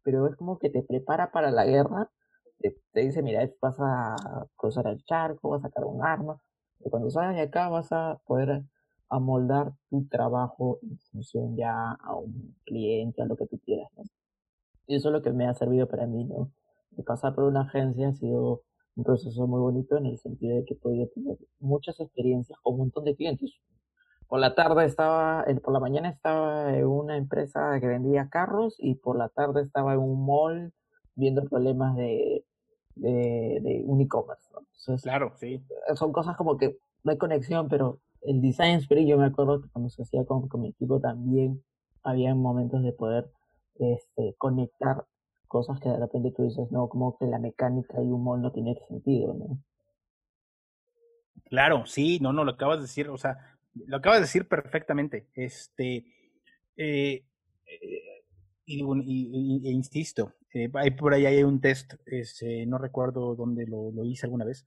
pero 0.02 0.26
es 0.28 0.36
como 0.36 0.58
que 0.58 0.70
te 0.70 0.82
prepara 0.82 1.32
para 1.32 1.50
la 1.50 1.64
guerra 1.64 2.10
te, 2.58 3.00
dice, 3.00 3.22
mira, 3.22 3.48
vas 3.60 3.76
a 3.80 4.16
cruzar 4.56 4.86
el 4.86 5.02
charco, 5.04 5.50
vas 5.50 5.64
a 5.64 5.68
sacar 5.68 5.84
un 5.84 6.04
arma, 6.04 6.40
y 6.80 6.90
cuando 6.90 7.10
salgas 7.10 7.36
de 7.36 7.42
acá 7.42 7.68
vas 7.68 7.92
a 7.92 8.20
poder 8.26 8.64
amoldar 9.08 9.72
tu 9.88 10.06
trabajo 10.08 10.78
en 10.82 10.98
función 11.10 11.56
ya 11.56 11.92
a 11.92 12.14
un 12.16 12.56
cliente, 12.64 13.22
a 13.22 13.26
lo 13.26 13.36
que 13.36 13.46
tú 13.46 13.58
quieras, 13.64 13.88
¿no? 13.96 14.04
Y 14.86 14.96
eso 14.96 15.08
es 15.08 15.12
lo 15.12 15.22
que 15.22 15.32
me 15.32 15.46
ha 15.46 15.54
servido 15.54 15.88
para 15.88 16.06
mí, 16.06 16.24
¿no? 16.24 16.52
De 16.90 17.02
pasar 17.02 17.34
por 17.34 17.44
una 17.44 17.62
agencia 17.62 18.08
ha 18.08 18.12
sido 18.12 18.62
un 18.94 19.04
proceso 19.04 19.46
muy 19.46 19.60
bonito 19.60 19.96
en 19.96 20.06
el 20.06 20.18
sentido 20.18 20.56
de 20.56 20.64
que 20.64 20.74
he 20.74 20.76
podido 20.76 21.08
tener 21.08 21.36
muchas 21.58 22.00
experiencias 22.00 22.58
con 22.62 22.74
un 22.74 22.80
montón 22.80 23.04
de 23.04 23.16
clientes. 23.16 23.52
Por 24.28 24.40
la 24.40 24.54
tarde 24.54 24.84
estaba, 24.84 25.44
por 25.62 25.72
la 25.72 25.80
mañana 25.80 26.08
estaba 26.08 26.76
en 26.76 26.86
una 26.86 27.16
empresa 27.16 27.78
que 27.80 27.86
vendía 27.86 28.28
carros 28.28 28.76
y 28.78 28.96
por 28.96 29.16
la 29.16 29.28
tarde 29.28 29.62
estaba 29.62 29.94
en 29.94 30.00
un 30.00 30.24
mall 30.24 30.72
viendo 31.14 31.44
problemas 31.44 31.96
de, 31.96 32.44
de, 32.96 33.82
un 33.84 34.00
e-commerce. 34.00 34.48
claro, 35.02 35.32
sí. 35.36 35.62
Son 35.94 36.12
cosas 36.12 36.36
como 36.36 36.56
que 36.56 36.78
no 37.04 37.12
hay 37.12 37.18
conexión, 37.18 37.68
pero 37.68 38.00
el 38.22 38.40
design 38.40 38.78
spirit, 38.80 39.06
yo 39.06 39.18
me 39.18 39.26
acuerdo 39.26 39.62
que 39.62 39.68
cuando 39.68 39.90
se 39.90 40.02
hacía 40.02 40.24
con, 40.24 40.48
mi 40.60 40.68
equipo 40.68 41.00
también 41.00 41.62
había 42.02 42.34
momentos 42.34 42.82
de 42.82 42.92
poder 42.92 43.30
este, 43.78 44.34
conectar 44.38 45.04
cosas 45.46 45.78
que 45.80 45.88
de 45.88 45.98
repente 45.98 46.32
tú 46.32 46.42
dices, 46.42 46.70
no, 46.72 46.88
como 46.88 47.16
que 47.18 47.26
la 47.26 47.38
mecánica 47.38 48.02
y 48.02 48.06
humor 48.06 48.40
no 48.40 48.50
tiene 48.50 48.76
sentido, 48.88 49.34
¿no? 49.34 49.58
Claro, 51.44 51.86
sí, 51.86 52.18
no, 52.20 52.32
no, 52.32 52.44
lo 52.44 52.52
acabas 52.52 52.78
de 52.78 52.82
decir, 52.82 53.08
o 53.08 53.18
sea, 53.18 53.56
lo 53.74 53.98
acabas 53.98 54.18
de 54.18 54.22
decir 54.22 54.48
perfectamente. 54.48 55.28
Este, 55.34 56.04
eh, 56.76 57.24
eh 57.66 58.16
y, 58.68 58.82
y, 58.82 59.68
e 59.68 59.70
insisto, 59.70 60.32
eh, 60.64 60.90
por 60.92 61.12
ahí 61.12 61.26
hay 61.26 61.42
un 61.42 61.60
test, 61.60 61.94
este, 62.06 62.64
no 62.66 62.78
recuerdo 62.78 63.34
dónde 63.34 63.66
lo, 63.66 63.90
lo, 63.92 64.04
hice 64.04 64.26
alguna 64.26 64.44
vez, 64.44 64.64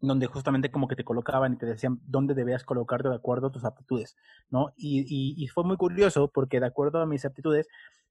donde 0.00 0.26
justamente 0.26 0.70
como 0.70 0.86
que 0.86 0.96
te 0.96 1.04
colocaban 1.04 1.54
y 1.54 1.56
te 1.56 1.66
decían 1.66 2.00
dónde 2.04 2.34
debías 2.34 2.64
colocarte 2.64 3.08
de 3.08 3.14
acuerdo 3.14 3.48
a 3.48 3.52
tus 3.52 3.64
aptitudes, 3.64 4.16
¿no? 4.50 4.72
Y, 4.76 5.34
y, 5.36 5.46
fue 5.48 5.64
muy 5.64 5.76
curioso 5.76 6.28
porque 6.28 6.60
de 6.60 6.66
acuerdo 6.66 7.00
a 7.00 7.06
mis 7.06 7.24
aptitudes, 7.24 7.68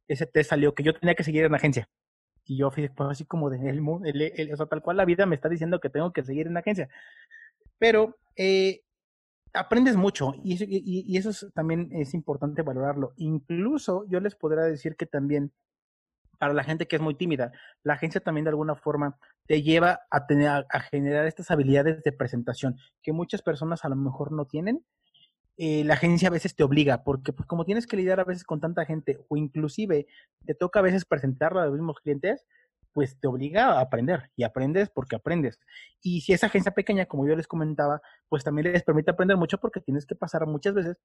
ese 0.07 0.25
test 0.25 0.49
salió 0.49 0.73
que 0.73 0.83
yo 0.83 0.93
tenía 0.93 1.15
que 1.15 1.23
seguir 1.23 1.45
en 1.45 1.55
agencia. 1.55 1.89
Y 2.45 2.57
yo 2.57 2.71
fui 2.71 2.87
pues, 2.89 3.09
así 3.09 3.25
como 3.25 3.49
de 3.49 3.57
el, 3.69 4.21
el, 4.21 4.53
o 4.53 4.57
sea, 4.57 4.65
tal 4.65 4.81
cual 4.81 4.97
la 4.97 5.05
vida 5.05 5.25
me 5.25 5.35
está 5.35 5.49
diciendo 5.49 5.79
que 5.79 5.89
tengo 5.89 6.13
que 6.13 6.23
seguir 6.23 6.47
en 6.47 6.57
agencia. 6.57 6.89
Pero 7.77 8.17
eh, 8.35 8.81
aprendes 9.53 9.97
mucho 9.97 10.33
y, 10.43 10.57
y, 10.59 11.17
eso 11.17 11.31
también 11.53 11.89
es 11.91 12.13
importante 12.13 12.61
valorarlo. 12.61 13.13
Incluso 13.17 14.05
yo 14.09 14.19
les 14.19 14.35
podría 14.35 14.63
decir 14.63 14.95
que 14.95 15.05
también 15.05 15.51
para 16.37 16.53
la 16.53 16.63
gente 16.63 16.87
que 16.87 16.95
es 16.95 17.01
muy 17.01 17.15
tímida, 17.15 17.51
la 17.83 17.93
agencia 17.93 18.21
también 18.21 18.45
de 18.45 18.49
alguna 18.49 18.75
forma 18.75 19.17
te 19.47 19.61
lleva 19.61 20.01
a, 20.11 20.27
tener, 20.27 20.65
a, 20.69 20.79
generar 20.79 21.25
estas 21.25 21.51
habilidades 21.51 22.03
de 22.03 22.11
presentación 22.11 22.77
que 23.01 23.13
muchas 23.13 23.41
personas 23.41 23.85
a 23.85 23.89
lo 23.89 23.95
mejor 23.95 24.31
no 24.31 24.45
tienen. 24.45 24.83
Eh, 25.59 25.83
la 25.85 25.95
agencia 25.95 26.27
a 26.27 26.31
veces 26.31 26.55
te 26.55 26.63
obliga, 26.63 27.03
porque 27.03 27.33
pues 27.33 27.47
como 27.47 27.65
tienes 27.65 27.87
que 27.87 27.97
lidiar 27.97 28.19
a 28.19 28.25
veces 28.25 28.43
con 28.43 28.59
tanta 28.59 28.85
gente 28.85 29.17
o 29.27 29.37
inclusive 29.37 30.05
te 30.45 30.53
toca 30.53 30.79
a 30.79 30.83
veces 30.83 31.05
presentarlo 31.05 31.59
a 31.59 31.65
los 31.65 31.73
mismos 31.73 31.97
clientes, 31.99 32.45
pues 32.93 33.19
te 33.19 33.27
obliga 33.27 33.73
a 33.73 33.81
aprender 33.81 34.31
y 34.35 34.43
aprendes 34.43 34.89
porque 34.89 35.15
aprendes. 35.15 35.59
Y 36.01 36.21
si 36.21 36.33
esa 36.33 36.47
agencia 36.47 36.73
pequeña, 36.73 37.05
como 37.05 37.27
yo 37.27 37.35
les 37.35 37.47
comentaba, 37.47 38.01
pues 38.27 38.43
también 38.43 38.71
les 38.71 38.83
permite 38.83 39.11
aprender 39.11 39.37
mucho 39.37 39.59
porque 39.59 39.81
tienes 39.81 40.05
que 40.05 40.15
pasar 40.15 40.45
muchas 40.47 40.73
veces 40.73 40.97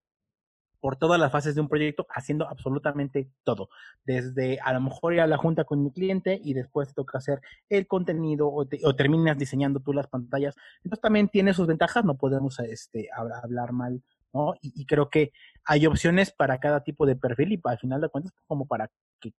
por 0.82 0.96
todas 0.96 1.20
las 1.20 1.30
fases 1.30 1.54
de 1.54 1.60
un 1.60 1.68
proyecto 1.68 2.08
haciendo 2.10 2.48
absolutamente 2.48 3.30
todo. 3.44 3.68
Desde 4.04 4.58
a 4.58 4.72
lo 4.72 4.80
mejor 4.80 5.14
ir 5.14 5.20
a 5.20 5.28
la 5.28 5.36
junta 5.36 5.62
con 5.62 5.80
mi 5.80 5.92
cliente 5.92 6.40
y 6.42 6.54
después 6.54 6.88
te 6.88 6.94
toca 6.94 7.18
hacer 7.18 7.40
el 7.68 7.86
contenido 7.86 8.52
o, 8.52 8.66
terminas 8.66 9.38
diseñando 9.38 9.78
tú 9.78 9.92
las 9.92 10.08
pantallas. 10.08 10.56
Entonces 10.78 11.00
también 11.00 11.28
tiene 11.28 11.54
sus 11.54 11.68
ventajas, 11.68 12.04
no 12.04 12.16
podemos 12.16 12.58
este, 12.58 13.08
hablar 13.14 13.70
mal, 13.70 14.02
¿no? 14.32 14.54
Y, 14.60 14.72
y 14.74 14.84
creo 14.84 15.08
que 15.08 15.30
hay 15.64 15.86
opciones 15.86 16.32
para 16.32 16.58
cada 16.58 16.82
tipo 16.82 17.06
de 17.06 17.14
perfil 17.14 17.52
y 17.52 17.60
al 17.62 17.78
final 17.78 18.00
de 18.00 18.08
cuentas 18.08 18.32
como 18.48 18.66
para 18.66 18.90
que 19.20 19.32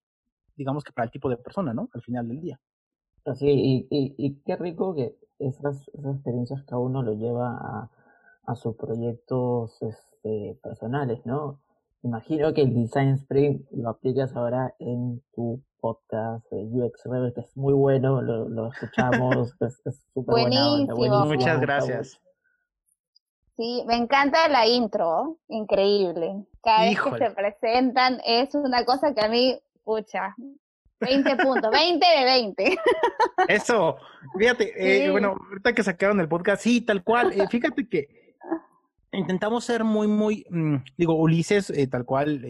digamos 0.55 0.85
que 0.85 0.93
para 0.93 1.07
el 1.07 1.11
tipo 1.11 1.29
de 1.29 1.35
persona, 1.35 1.73
¿no? 1.73 1.89
Al 1.93 2.01
final 2.03 2.25
del 2.25 2.39
día. 2.39 2.57
Así, 3.25 3.49
y, 3.49 3.87
y, 3.89 4.15
y 4.17 4.35
qué 4.45 4.55
rico 4.55 4.95
que 4.95 5.17
esas, 5.39 5.89
esas 5.89 6.15
experiencias 6.15 6.63
cada 6.63 6.79
uno 6.79 7.03
lo 7.03 7.13
lleva 7.15 7.49
a, 7.49 7.91
a 8.45 8.55
sus 8.55 8.75
proyectos 8.75 9.81
este, 9.81 10.57
personales, 10.61 11.25
¿no? 11.25 11.59
Imagino 12.03 12.53
que 12.53 12.61
el 12.61 12.73
Design 12.73 13.15
Sprint 13.15 13.65
lo 13.71 13.89
aplicas 13.89 14.35
ahora 14.35 14.75
en 14.79 15.21
tu 15.33 15.61
podcast 15.79 16.45
de 16.51 16.65
UX 16.65 17.01
Rebel, 17.05 17.33
que 17.33 17.41
es 17.41 17.55
muy 17.55 17.73
bueno, 17.73 18.21
lo, 18.21 18.49
lo 18.49 18.67
escuchamos, 18.71 19.53
es 19.61 19.81
súper 20.13 20.33
buenísimo. 20.33 20.95
buenísimo. 20.95 21.25
Muchas 21.25 21.61
gracias. 21.61 22.21
Sí, 23.55 23.83
me 23.87 23.95
encanta 23.95 24.49
la 24.49 24.67
intro, 24.67 25.37
increíble. 25.47 26.45
Cada 26.61 26.85
vez 26.85 26.99
que 26.99 27.17
se 27.17 27.31
presentan 27.31 28.19
es 28.25 28.55
una 28.55 28.83
cosa 28.83 29.13
que 29.13 29.21
a 29.21 29.29
mí, 29.29 29.59
pucha, 29.83 30.35
20 30.99 31.35
puntos, 31.37 31.71
20 31.71 32.05
de 32.05 32.25
20. 32.25 32.77
Eso, 33.47 33.97
fíjate, 34.37 35.05
eh, 35.05 35.11
bueno, 35.11 35.35
ahorita 35.49 35.73
que 35.73 35.83
sacaron 35.83 36.19
el 36.19 36.27
podcast, 36.27 36.63
sí, 36.63 36.81
tal 36.81 37.03
cual, 37.03 37.31
eh, 37.33 37.47
fíjate 37.49 37.87
que 37.87 38.22
intentamos 39.13 39.65
ser 39.65 39.83
muy, 39.83 40.07
muy, 40.07 40.45
mm, 40.49 40.75
digo, 40.97 41.15
Ulises, 41.15 41.69
eh, 41.69 41.87
tal 41.87 42.05
cual, 42.05 42.41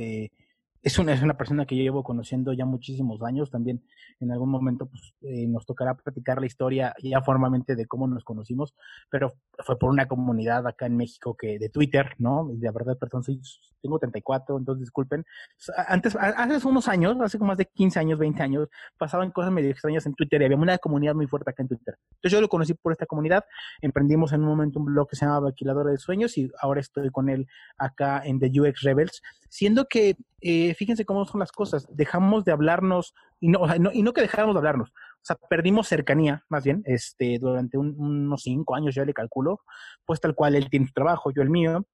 es 0.84 0.99
una, 0.99 1.13
es 1.13 1.21
una 1.21 1.38
persona 1.38 1.65
que 1.65 1.77
yo 1.77 1.84
llevo 1.84 2.03
conociendo 2.03 2.51
ya 2.51 2.65
muchísimos 2.65 3.21
años. 3.23 3.49
También 3.49 3.81
en 4.19 4.31
algún 4.31 4.49
momento 4.49 4.86
pues, 4.88 5.13
eh, 5.21 5.47
nos 5.47 5.65
tocará 5.65 5.95
platicar 5.95 6.41
la 6.41 6.45
historia 6.45 6.93
ya 7.01 7.21
formalmente 7.21 7.75
de 7.75 7.86
cómo 7.86 8.05
nos 8.05 8.25
conocimos, 8.25 8.75
pero 9.09 9.34
fue 9.59 9.79
por 9.79 9.89
una 9.89 10.07
comunidad 10.07 10.67
acá 10.67 10.86
en 10.86 10.97
México 10.97 11.36
que 11.38 11.57
de 11.57 11.69
Twitter, 11.69 12.13
¿no? 12.17 12.49
De 12.51 12.69
verdad, 12.71 12.97
perdón, 12.97 13.23
soy, 13.23 13.39
tengo 13.81 13.97
34, 13.97 14.57
entonces 14.57 14.81
disculpen. 14.81 15.25
Antes, 15.88 16.17
hace 16.17 16.67
unos 16.67 16.89
años, 16.89 17.15
hace 17.21 17.38
como 17.38 17.49
más 17.49 17.57
de 17.57 17.65
15 17.65 17.99
años, 17.99 18.19
20 18.19 18.43
años, 18.43 18.69
pasaban 18.97 19.31
cosas 19.31 19.53
medio 19.53 19.69
extrañas 19.69 20.05
en 20.05 20.15
Twitter 20.15 20.41
y 20.41 20.45
había 20.45 20.57
una 20.57 20.77
comunidad 20.79 21.15
muy 21.15 21.27
fuerte 21.27 21.49
acá 21.49 21.61
en 21.63 21.69
Twitter. 21.69 21.97
Entonces 22.15 22.31
yo 22.31 22.41
lo 22.41 22.49
conocí 22.49 22.73
por 22.73 22.91
esta 22.91 23.05
comunidad. 23.05 23.45
Emprendimos 23.81 24.34
en 24.34 24.41
un 24.41 24.47
momento 24.47 24.79
un 24.79 24.86
blog 24.86 25.09
que 25.09 25.15
se 25.15 25.25
llamaba 25.25 25.47
Alquiladora 25.47 25.91
de 25.91 25.97
Sueños 25.97 26.38
y 26.38 26.51
ahora 26.59 26.81
estoy 26.81 27.09
con 27.09 27.29
él 27.29 27.47
acá 27.77 28.21
en 28.25 28.39
The 28.39 28.51
UX 28.59 28.81
Rebels, 28.81 29.21
siendo 29.49 29.86
que 29.86 30.17
eh, 30.44 30.74
fíjense 30.76 31.06
cómo 31.06 31.26
son 31.26 31.39
las 31.39 31.52
cosas, 31.52 31.88
dejamos 31.89 32.44
de 32.46 32.52
hablarnos, 32.52 33.14
y 33.39 33.48
no, 33.50 33.62
y 33.94 34.04
no 34.04 34.14
que 34.14 34.22
dejáramos 34.22 34.56
de 34.56 34.60
hablarnos, 34.60 34.89
o 34.89 35.26
sea, 35.26 35.38
perdimos 35.50 35.88
cercanía, 35.88 36.44
más 36.50 36.64
bien, 36.64 36.84
este, 36.86 37.39
durante 37.39 37.78
unos 37.78 38.44
cinco 38.44 38.76
años, 38.76 38.94
yo 38.94 39.06
le 39.06 39.14
calculo, 39.14 39.62
pues 40.06 40.20
tal 40.20 40.36
cual 40.36 40.56
él 40.56 40.70
tiene 40.70 40.88
su 40.88 40.94
trabajo, 40.94 41.32
yo 41.32 41.41
el 41.41 41.50
mío, 41.50 41.86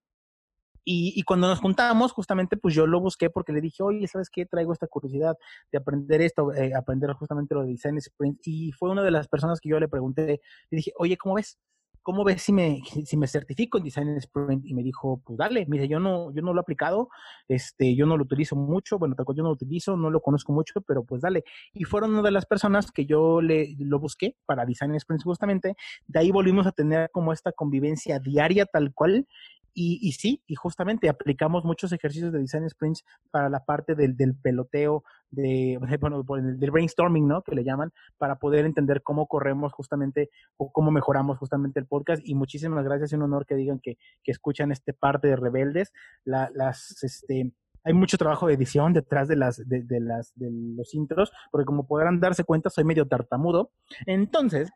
y, 0.86 1.14
y, 1.16 1.22
cuando 1.22 1.47
nos 1.47 1.60
juntamos, 1.60 2.14
justamente, 2.14 2.58
pues 2.58 2.74
yo 2.74 2.88
lo 2.88 3.00
busqué 3.00 3.30
porque 3.30 3.54
le 3.54 3.62
dije, 3.62 3.84
oye, 3.84 4.08
¿sabes 4.08 4.30
qué? 4.32 4.47
Traigo 4.47 4.74
esta 4.74 4.88
curiosidad 4.88 5.36
de 5.72 5.78
aprender 5.78 6.20
esto, 6.22 6.52
eh, 6.56 6.72
aprender 6.74 7.12
justamente 7.14 7.54
lo 7.54 7.62
de 7.62 7.68
Design 7.68 7.97
Sprint. 7.97 8.39
Y 8.43 8.72
fue 8.72 8.89
una 8.89 9.04
de 9.04 9.12
las 9.12 9.28
personas 9.28 9.60
que 9.60 9.70
yo 9.70 9.80
le 9.80 9.88
pregunté, 9.88 10.41
le 10.72 10.76
dije, 10.76 10.91
oye, 10.97 11.16
¿cómo 11.16 11.36
ves? 11.36 11.60
¿Cómo 12.02 12.24
ves 12.24 12.41
si 12.41 12.54
me, 12.54 12.82
si 13.06 13.18
me 13.18 13.28
certifico 13.28 13.78
en 13.78 13.84
Design 13.84 14.18
Sprint? 14.18 14.66
Y 14.66 14.74
me 14.74 14.84
dijo, 14.84 15.22
pues 15.26 15.38
dale, 15.38 15.66
mire, 15.68 15.88
yo 15.88 16.00
no, 16.00 16.34
yo 16.34 16.41
no 16.41 16.54
lo 16.54 16.60
he 16.60 16.64
aplicado, 16.64 17.10
este, 17.47 17.95
yo 17.95 18.06
no 18.06 18.18
lo 18.18 18.24
utilizo 18.24 18.56
mucho, 18.56 18.97
bueno, 18.97 19.16
tal 19.16 19.26
cual 19.26 19.38
yo 19.38 19.43
no 19.43 19.50
lo 19.50 19.56
utilizo, 19.56 19.95
no 19.97 20.10
lo 20.10 20.22
conozco 20.22 20.52
mucho, 20.54 20.82
pero 20.82 21.04
pues 21.04 21.22
dale. 21.22 21.43
Y 21.74 21.84
fueron 21.84 22.12
una 22.12 22.22
de 22.22 22.32
las 22.32 22.45
personas 22.45 22.91
que 22.91 23.06
yo 23.06 23.41
le, 23.41 23.76
lo 23.80 24.00
busqué 24.00 24.36
para 24.45 24.66
Design 24.66 24.95
Sprint 24.95 25.24
justamente, 25.24 25.76
de 26.08 26.20
ahí 26.20 26.32
volvimos 26.32 26.68
a 26.68 26.72
tener 26.72 27.10
como 27.12 27.34
esta 27.34 27.52
convivencia 27.52 28.20
diaria 28.20 28.66
tal 28.66 28.93
cual, 28.93 29.28
y, 29.74 29.99
y, 30.01 30.13
sí, 30.13 30.43
y 30.47 30.55
justamente 30.55 31.09
aplicamos 31.09 31.63
muchos 31.63 31.91
ejercicios 31.91 32.32
de 32.32 32.39
design 32.39 32.70
sprints 32.70 33.03
para 33.32 33.49
la 33.49 33.65
parte 33.65 33.95
del, 33.95 34.15
del 34.17 34.36
peloteo, 34.36 35.03
de, 35.32 35.80
bueno, 35.99 36.24
del 36.24 36.72
brainstorming, 36.72 37.28
¿no? 37.28 37.41
Que 37.41 37.55
le 37.55 37.63
llaman, 37.63 37.91
para 38.17 38.38
poder 38.38 38.65
entender 38.65 39.01
cómo 39.03 39.28
corremos 39.28 39.74
justamente 39.74 40.30
o 40.57 40.72
cómo 40.72 40.91
mejoramos 40.91 41.38
justamente 41.38 41.80
el 41.80 41.88
podcast. 41.88 42.22
Y 42.26 42.36
muchísimas 42.36 42.84
gracias, 42.84 43.11
es 43.11 43.17
un 43.17 43.24
honor 43.24 43.45
que 43.45 43.55
digan 43.55 43.80
que, 43.80 43.97
que 44.24 44.32
escuchan 44.32 44.72
este 44.72 44.93
parte 44.93 45.28
de 45.28 45.36
Rebeldes. 45.36 45.91
La, 46.24 46.49
las, 46.53 47.03
este, 47.03 47.53
hay 47.84 47.93
mucho 47.93 48.17
trabajo 48.17 48.47
de 48.47 48.53
edición 48.53 48.93
detrás 48.93 49.28
de 49.28 49.36
las, 49.36 49.67
de, 49.67 49.84
de 49.84 49.99
las, 49.99 50.32
de 50.36 50.49
los 50.51 50.93
intros, 50.93 51.32
porque 51.51 51.65
como 51.65 51.88
podrán 51.88 52.20
darse 52.20 52.43
cuenta, 52.43 52.70
soy 52.70 52.84
medio 52.84 53.07
tartamudo. 53.07 53.72
Entonces, 54.05 54.70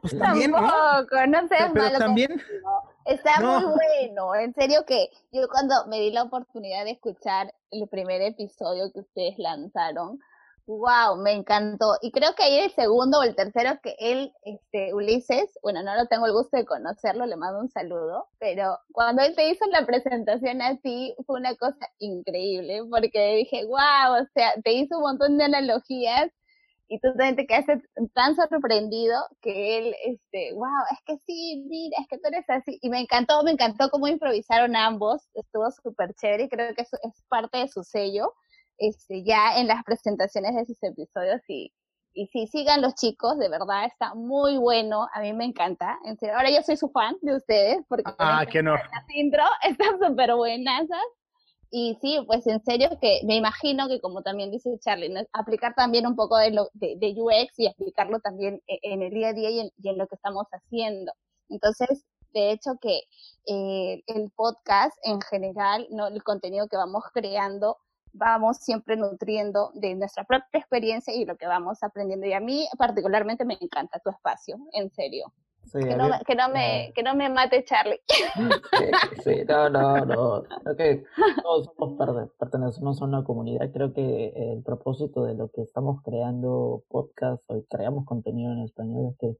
pues 0.00 0.18
también, 0.18 0.52
Tampoco, 0.52 1.26
no, 1.26 1.42
no 1.42 1.48
seas 1.48 1.70
pero 1.72 1.98
también, 1.98 2.40
Está 3.08 3.40
muy 3.40 3.64
bueno, 3.64 4.34
en 4.34 4.52
serio 4.52 4.84
que 4.86 5.08
yo 5.32 5.48
cuando 5.48 5.86
me 5.86 5.98
di 5.98 6.10
la 6.10 6.24
oportunidad 6.24 6.84
de 6.84 6.90
escuchar 6.90 7.54
el 7.70 7.88
primer 7.88 8.20
episodio 8.20 8.92
que 8.92 9.00
ustedes 9.00 9.38
lanzaron, 9.38 10.20
wow, 10.66 11.16
me 11.16 11.32
encantó. 11.32 11.96
Y 12.02 12.12
creo 12.12 12.34
que 12.34 12.42
ahí 12.42 12.58
el 12.58 12.70
segundo 12.70 13.20
o 13.20 13.22
el 13.22 13.34
tercero 13.34 13.80
que 13.82 13.96
él, 13.98 14.30
este, 14.42 14.92
Ulises, 14.92 15.58
bueno, 15.62 15.82
no 15.82 15.94
lo 15.96 16.04
tengo 16.06 16.26
el 16.26 16.32
gusto 16.32 16.58
de 16.58 16.66
conocerlo, 16.66 17.24
le 17.24 17.36
mando 17.36 17.60
un 17.60 17.70
saludo, 17.70 18.26
pero 18.38 18.78
cuando 18.92 19.22
él 19.22 19.34
te 19.34 19.48
hizo 19.48 19.64
la 19.72 19.86
presentación 19.86 20.60
a 20.60 20.76
ti, 20.76 21.14
fue 21.26 21.40
una 21.40 21.56
cosa 21.56 21.88
increíble, 22.00 22.82
porque 22.90 23.36
dije, 23.36 23.64
wow, 23.64 24.22
o 24.22 24.26
sea, 24.34 24.52
te 24.62 24.72
hizo 24.72 24.98
un 24.98 25.04
montón 25.04 25.38
de 25.38 25.44
analogías 25.44 26.30
y 26.88 26.98
tú 27.00 27.08
también 27.08 27.36
te 27.36 27.46
quedaste 27.46 27.82
tan 28.14 28.34
sorprendido 28.34 29.14
que 29.42 29.78
él, 29.78 29.94
este, 30.04 30.54
wow, 30.54 30.84
es 30.90 30.98
que 31.04 31.18
sí, 31.26 31.64
mira, 31.68 31.98
es 32.00 32.08
que 32.08 32.16
tú 32.16 32.28
eres 32.28 32.48
así. 32.48 32.78
Y 32.80 32.88
me 32.88 33.00
encantó, 33.00 33.42
me 33.42 33.50
encantó 33.50 33.90
cómo 33.90 34.08
improvisaron 34.08 34.74
ambos, 34.74 35.28
estuvo 35.34 35.70
súper 35.70 36.14
chévere 36.14 36.44
y 36.44 36.48
creo 36.48 36.74
que 36.74 36.82
eso 36.82 36.96
es 37.02 37.22
parte 37.28 37.58
de 37.58 37.68
su 37.68 37.84
sello, 37.84 38.32
este, 38.78 39.22
ya 39.22 39.58
en 39.58 39.68
las 39.68 39.84
presentaciones 39.84 40.54
de 40.54 40.64
sus 40.64 40.82
episodios 40.82 41.42
y, 41.48 41.72
y 42.14 42.26
sí, 42.28 42.46
sigan 42.46 42.80
los 42.80 42.94
chicos, 42.94 43.38
de 43.38 43.50
verdad, 43.50 43.84
está 43.84 44.14
muy 44.14 44.56
bueno, 44.56 45.08
a 45.12 45.20
mí 45.20 45.34
me 45.34 45.44
encanta, 45.44 45.98
en 46.04 46.16
serio, 46.16 46.36
ahora 46.36 46.50
yo 46.50 46.62
soy 46.62 46.78
su 46.78 46.88
fan 46.88 47.16
de 47.20 47.36
ustedes, 47.36 47.84
porque 47.86 48.10
ah, 48.18 48.46
qué 48.50 48.62
las 48.62 48.82
intro 49.14 49.44
están 49.62 49.98
súper 50.00 50.34
buenas, 50.34 50.86
y 51.70 51.98
sí, 52.00 52.18
pues 52.26 52.46
en 52.46 52.62
serio 52.64 52.90
que 53.00 53.20
me 53.24 53.36
imagino 53.36 53.88
que 53.88 54.00
como 54.00 54.22
también 54.22 54.50
dice 54.50 54.78
Charlie, 54.80 55.12
aplicar 55.32 55.74
también 55.74 56.06
un 56.06 56.16
poco 56.16 56.38
de, 56.38 56.50
lo, 56.50 56.70
de, 56.74 57.14
UX 57.16 57.58
y 57.58 57.66
aplicarlo 57.66 58.20
también 58.20 58.62
e, 58.66 58.78
en 58.82 59.02
el 59.02 59.10
día 59.12 59.28
a 59.28 59.32
día 59.34 59.50
y 59.50 59.60
en, 59.60 59.98
lo 59.98 60.06
que 60.06 60.14
estamos 60.14 60.46
haciendo. 60.50 61.12
Entonces, 61.48 62.04
de 62.32 62.52
hecho 62.52 62.78
que 62.80 63.02
eh, 63.46 64.02
el 64.06 64.30
podcast 64.30 64.96
en 65.04 65.20
general, 65.20 65.86
no 65.90 66.06
el 66.08 66.22
contenido 66.22 66.68
que 66.68 66.76
vamos 66.76 67.04
creando, 67.12 67.78
vamos 68.12 68.58
siempre 68.58 68.96
nutriendo 68.96 69.70
de 69.74 69.94
nuestra 69.94 70.24
propia 70.24 70.60
experiencia 70.60 71.14
y 71.14 71.26
lo 71.26 71.36
que 71.36 71.46
vamos 71.46 71.82
aprendiendo. 71.82 72.26
Y 72.26 72.32
a 72.32 72.40
mí 72.40 72.66
particularmente 72.78 73.44
me 73.44 73.58
encanta 73.60 74.00
tu 74.00 74.10
espacio, 74.10 74.58
en 74.72 74.90
serio 74.90 75.32
que, 75.72 75.96
no, 75.96 76.08
que, 76.26 76.34
no, 76.34 76.48
me, 76.48 76.92
que 76.94 77.02
no 77.02 77.14
me 77.14 77.28
mate 77.28 77.64
Charlie. 77.64 78.00
Sí, 79.22 79.44
no, 79.46 79.68
no, 79.68 80.04
no. 80.04 80.42
Creo 80.62 80.76
que 80.76 81.04
todos 81.42 81.70
somos 81.76 82.30
pertenecemos 82.38 83.02
a 83.02 83.04
una 83.04 83.24
comunidad. 83.24 83.70
Creo 83.72 83.92
que 83.92 84.32
el 84.52 84.62
propósito 84.62 85.24
de 85.24 85.34
lo 85.34 85.48
que 85.48 85.62
estamos 85.62 86.02
creando 86.02 86.84
podcast 86.88 87.42
o 87.48 87.62
creamos 87.68 88.06
contenido 88.06 88.52
en 88.52 88.60
español 88.60 89.10
es 89.12 89.18
que 89.18 89.36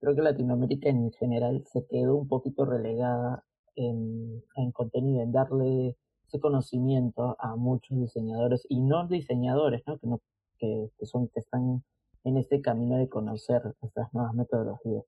creo 0.00 0.14
que 0.14 0.22
Latinoamérica 0.22 0.88
en 0.88 1.12
general 1.12 1.64
se 1.66 1.86
quedó 1.86 2.16
un 2.16 2.28
poquito 2.28 2.64
relegada 2.64 3.44
en, 3.76 4.42
en 4.56 4.72
contenido, 4.72 5.22
en 5.22 5.32
darle 5.32 5.96
ese 6.26 6.40
conocimiento 6.40 7.36
a 7.38 7.56
muchos 7.56 7.98
diseñadores 7.98 8.66
y 8.68 8.80
no 8.80 9.06
diseñadores, 9.06 9.82
¿no? 9.86 9.98
Que, 9.98 10.06
no, 10.06 10.20
que, 10.58 10.90
que 10.98 11.06
son, 11.06 11.28
que 11.28 11.40
están 11.40 11.82
en 12.24 12.36
este 12.36 12.60
camino 12.60 12.96
de 12.96 13.08
conocer 13.08 13.62
estas 13.82 14.12
nuevas 14.12 14.34
metodologías. 14.34 15.04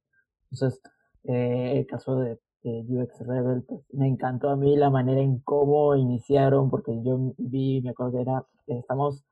Entonces, 0.52 0.80
eh, 1.24 1.78
el 1.78 1.86
caso 1.86 2.16
de, 2.16 2.38
UX 2.64 3.26
Rebel, 3.26 3.64
pues 3.66 3.80
me 3.92 4.06
encantó 4.06 4.48
a 4.48 4.56
mí 4.56 4.76
la 4.76 4.88
manera 4.88 5.20
en 5.20 5.40
cómo 5.40 5.96
iniciaron, 5.96 6.70
porque 6.70 6.92
yo 7.02 7.34
vi, 7.36 7.80
me 7.82 7.90
acuerdo 7.90 8.12
que 8.12 8.20
era, 8.20 8.46
estamos, 8.68 9.24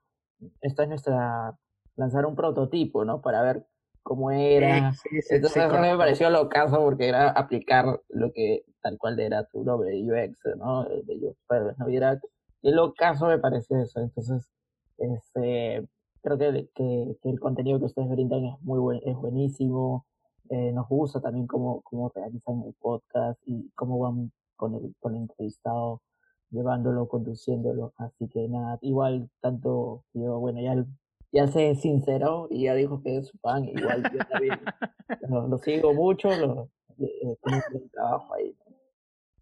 esta 0.62 0.82
es 0.82 0.88
nuestra, 0.88 1.56
lanzar 1.94 2.26
un 2.26 2.34
prototipo, 2.34 3.04
¿no? 3.04 3.20
Para 3.20 3.42
ver 3.42 3.64
cómo 4.02 4.32
era. 4.32 4.92
Entonces 5.30 5.62
a 5.62 5.68
mí 5.68 5.88
me 5.88 5.96
pareció 5.96 6.28
lo 6.30 6.48
caso 6.48 6.78
porque 6.78 7.08
era 7.08 7.30
aplicar 7.30 8.00
lo 8.08 8.32
que 8.32 8.64
tal 8.82 8.98
cual 8.98 9.20
era 9.20 9.44
tu 9.44 9.62
nombre 9.62 9.90
de 9.90 10.02
UX, 10.02 10.56
¿no? 10.58 10.84
De 10.84 11.16
UX 11.16 11.38
Rebel, 11.48 11.74
¿no? 11.78 11.88
Y 11.88 11.96
era, 11.96 12.20
lo 12.62 12.94
caso 12.94 13.26
me 13.26 13.38
pareció 13.38 13.80
eso. 13.80 14.00
Entonces, 14.00 14.50
este, 14.98 15.86
creo 16.22 16.36
que, 16.36 16.68
que, 16.74 17.16
que, 17.22 17.30
el 17.30 17.38
contenido 17.38 17.78
que 17.78 17.84
ustedes 17.84 18.08
brindan 18.08 18.44
es 18.44 18.60
muy 18.62 18.80
buen, 18.80 19.00
es 19.04 19.14
buenísimo. 19.14 20.04
Eh, 20.50 20.72
nos 20.72 20.88
gusta 20.88 21.20
también 21.20 21.46
cómo, 21.46 21.80
cómo 21.82 22.10
realizan 22.14 22.62
el 22.66 22.74
podcast 22.74 23.40
y 23.46 23.70
cómo 23.76 23.98
van 23.98 24.32
con 24.56 24.74
el, 24.74 24.94
con 24.98 25.14
el 25.14 25.22
entrevistado, 25.22 26.02
llevándolo, 26.50 27.08
conduciéndolo. 27.08 27.94
Así 27.96 28.28
que 28.28 28.48
nada, 28.48 28.78
igual 28.82 29.30
tanto 29.40 30.04
yo, 30.12 30.38
bueno, 30.38 30.60
ya, 30.60 30.84
ya 31.32 31.46
sé 31.46 31.74
sincero 31.76 32.48
y 32.50 32.64
ya 32.64 32.74
dijo 32.74 33.02
que 33.02 33.18
es 33.18 33.28
su 33.28 33.38
fan, 33.38 33.64
igual 33.64 34.02
yo 34.12 34.18
también 34.28 34.60
lo, 35.50 35.58
sigo 35.58 35.94
mucho, 35.94 36.28
lo, 36.36 36.68
eh, 36.98 37.36
el 37.72 37.90
trabajo 37.90 38.34
ahí. 38.34 38.56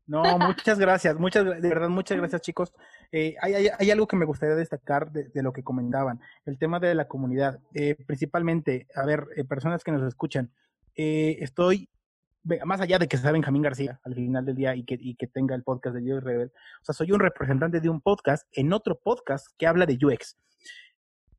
No, 0.08 0.22
muchas 0.38 0.78
gracias, 0.78 1.18
muchas, 1.18 1.44
de 1.44 1.68
verdad, 1.68 1.90
muchas 1.90 2.16
gracias 2.16 2.40
chicos. 2.40 2.72
Eh, 3.12 3.36
hay, 3.42 3.52
hay, 3.52 3.68
hay, 3.78 3.90
algo 3.90 4.06
que 4.06 4.16
me 4.16 4.24
gustaría 4.24 4.54
destacar 4.54 5.12
de, 5.12 5.24
de, 5.24 5.42
lo 5.42 5.52
que 5.52 5.62
comentaban, 5.62 6.18
el 6.46 6.58
tema 6.58 6.80
de 6.80 6.94
la 6.94 7.06
comunidad. 7.06 7.60
Eh, 7.74 7.94
principalmente, 8.06 8.86
a 8.94 9.04
ver, 9.04 9.26
eh, 9.36 9.44
personas 9.44 9.84
que 9.84 9.92
nos 9.92 10.02
escuchan, 10.02 10.50
eh, 10.98 11.38
estoy, 11.40 11.88
más 12.64 12.80
allá 12.80 12.98
de 12.98 13.06
que 13.06 13.16
sea 13.16 13.30
Benjamín 13.30 13.62
García 13.62 14.00
al 14.02 14.16
final 14.16 14.44
del 14.44 14.56
día 14.56 14.74
y 14.74 14.84
que, 14.84 14.98
y 14.98 15.14
que 15.14 15.28
tenga 15.28 15.54
el 15.54 15.62
podcast 15.62 15.94
de 15.94 16.12
UX 16.12 16.24
Rebel, 16.24 16.52
o 16.82 16.84
sea, 16.84 16.92
soy 16.92 17.12
un 17.12 17.20
representante 17.20 17.80
de 17.80 17.88
un 17.88 18.00
podcast 18.00 18.48
en 18.50 18.72
otro 18.72 18.98
podcast 18.98 19.46
que 19.56 19.68
habla 19.68 19.86
de 19.86 19.96
UX. 20.04 20.36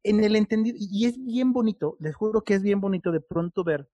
En 0.02 0.24
el 0.24 0.38
entendido, 0.38 0.78
y 0.80 1.06
es 1.06 1.22
bien 1.26 1.52
bonito, 1.52 1.98
les 2.00 2.16
juro 2.16 2.42
que 2.42 2.54
es 2.54 2.64
bien 2.64 2.80
bonito 2.80 3.12
de 3.12 3.20
pronto 3.20 3.66
ver 3.66 3.90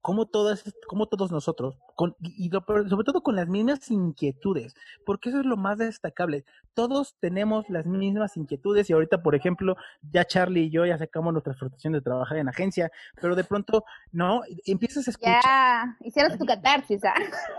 como 0.00 0.26
todas, 0.26 0.64
como 0.86 1.06
todos 1.06 1.32
nosotros, 1.32 1.78
con, 1.94 2.16
y 2.20 2.50
sobre 2.50 3.04
todo 3.04 3.22
con 3.22 3.36
las 3.36 3.48
mismas 3.48 3.90
inquietudes, 3.90 4.74
porque 5.04 5.30
eso 5.30 5.40
es 5.40 5.46
lo 5.46 5.56
más 5.56 5.78
destacable. 5.78 6.44
Todos 6.74 7.16
tenemos 7.20 7.68
las 7.68 7.86
mismas 7.86 8.36
inquietudes 8.36 8.88
y 8.88 8.92
ahorita, 8.92 9.22
por 9.22 9.34
ejemplo, 9.34 9.76
ya 10.02 10.24
Charlie 10.24 10.64
y 10.64 10.70
yo 10.70 10.86
ya 10.86 10.96
sacamos 10.96 11.32
nuestra 11.32 11.54
frustración 11.54 11.92
de 11.92 12.00
trabajar 12.00 12.38
en 12.38 12.48
agencia, 12.48 12.90
pero 13.20 13.34
de 13.34 13.44
pronto, 13.44 13.84
no, 14.12 14.42
empiezas 14.64 15.08
a 15.08 15.10
escuchar. 15.10 15.42
Ya, 15.44 15.96
hicieron 16.00 16.38
tu 16.38 16.46
catarsis, 16.46 17.04
¿ah? 17.04 17.14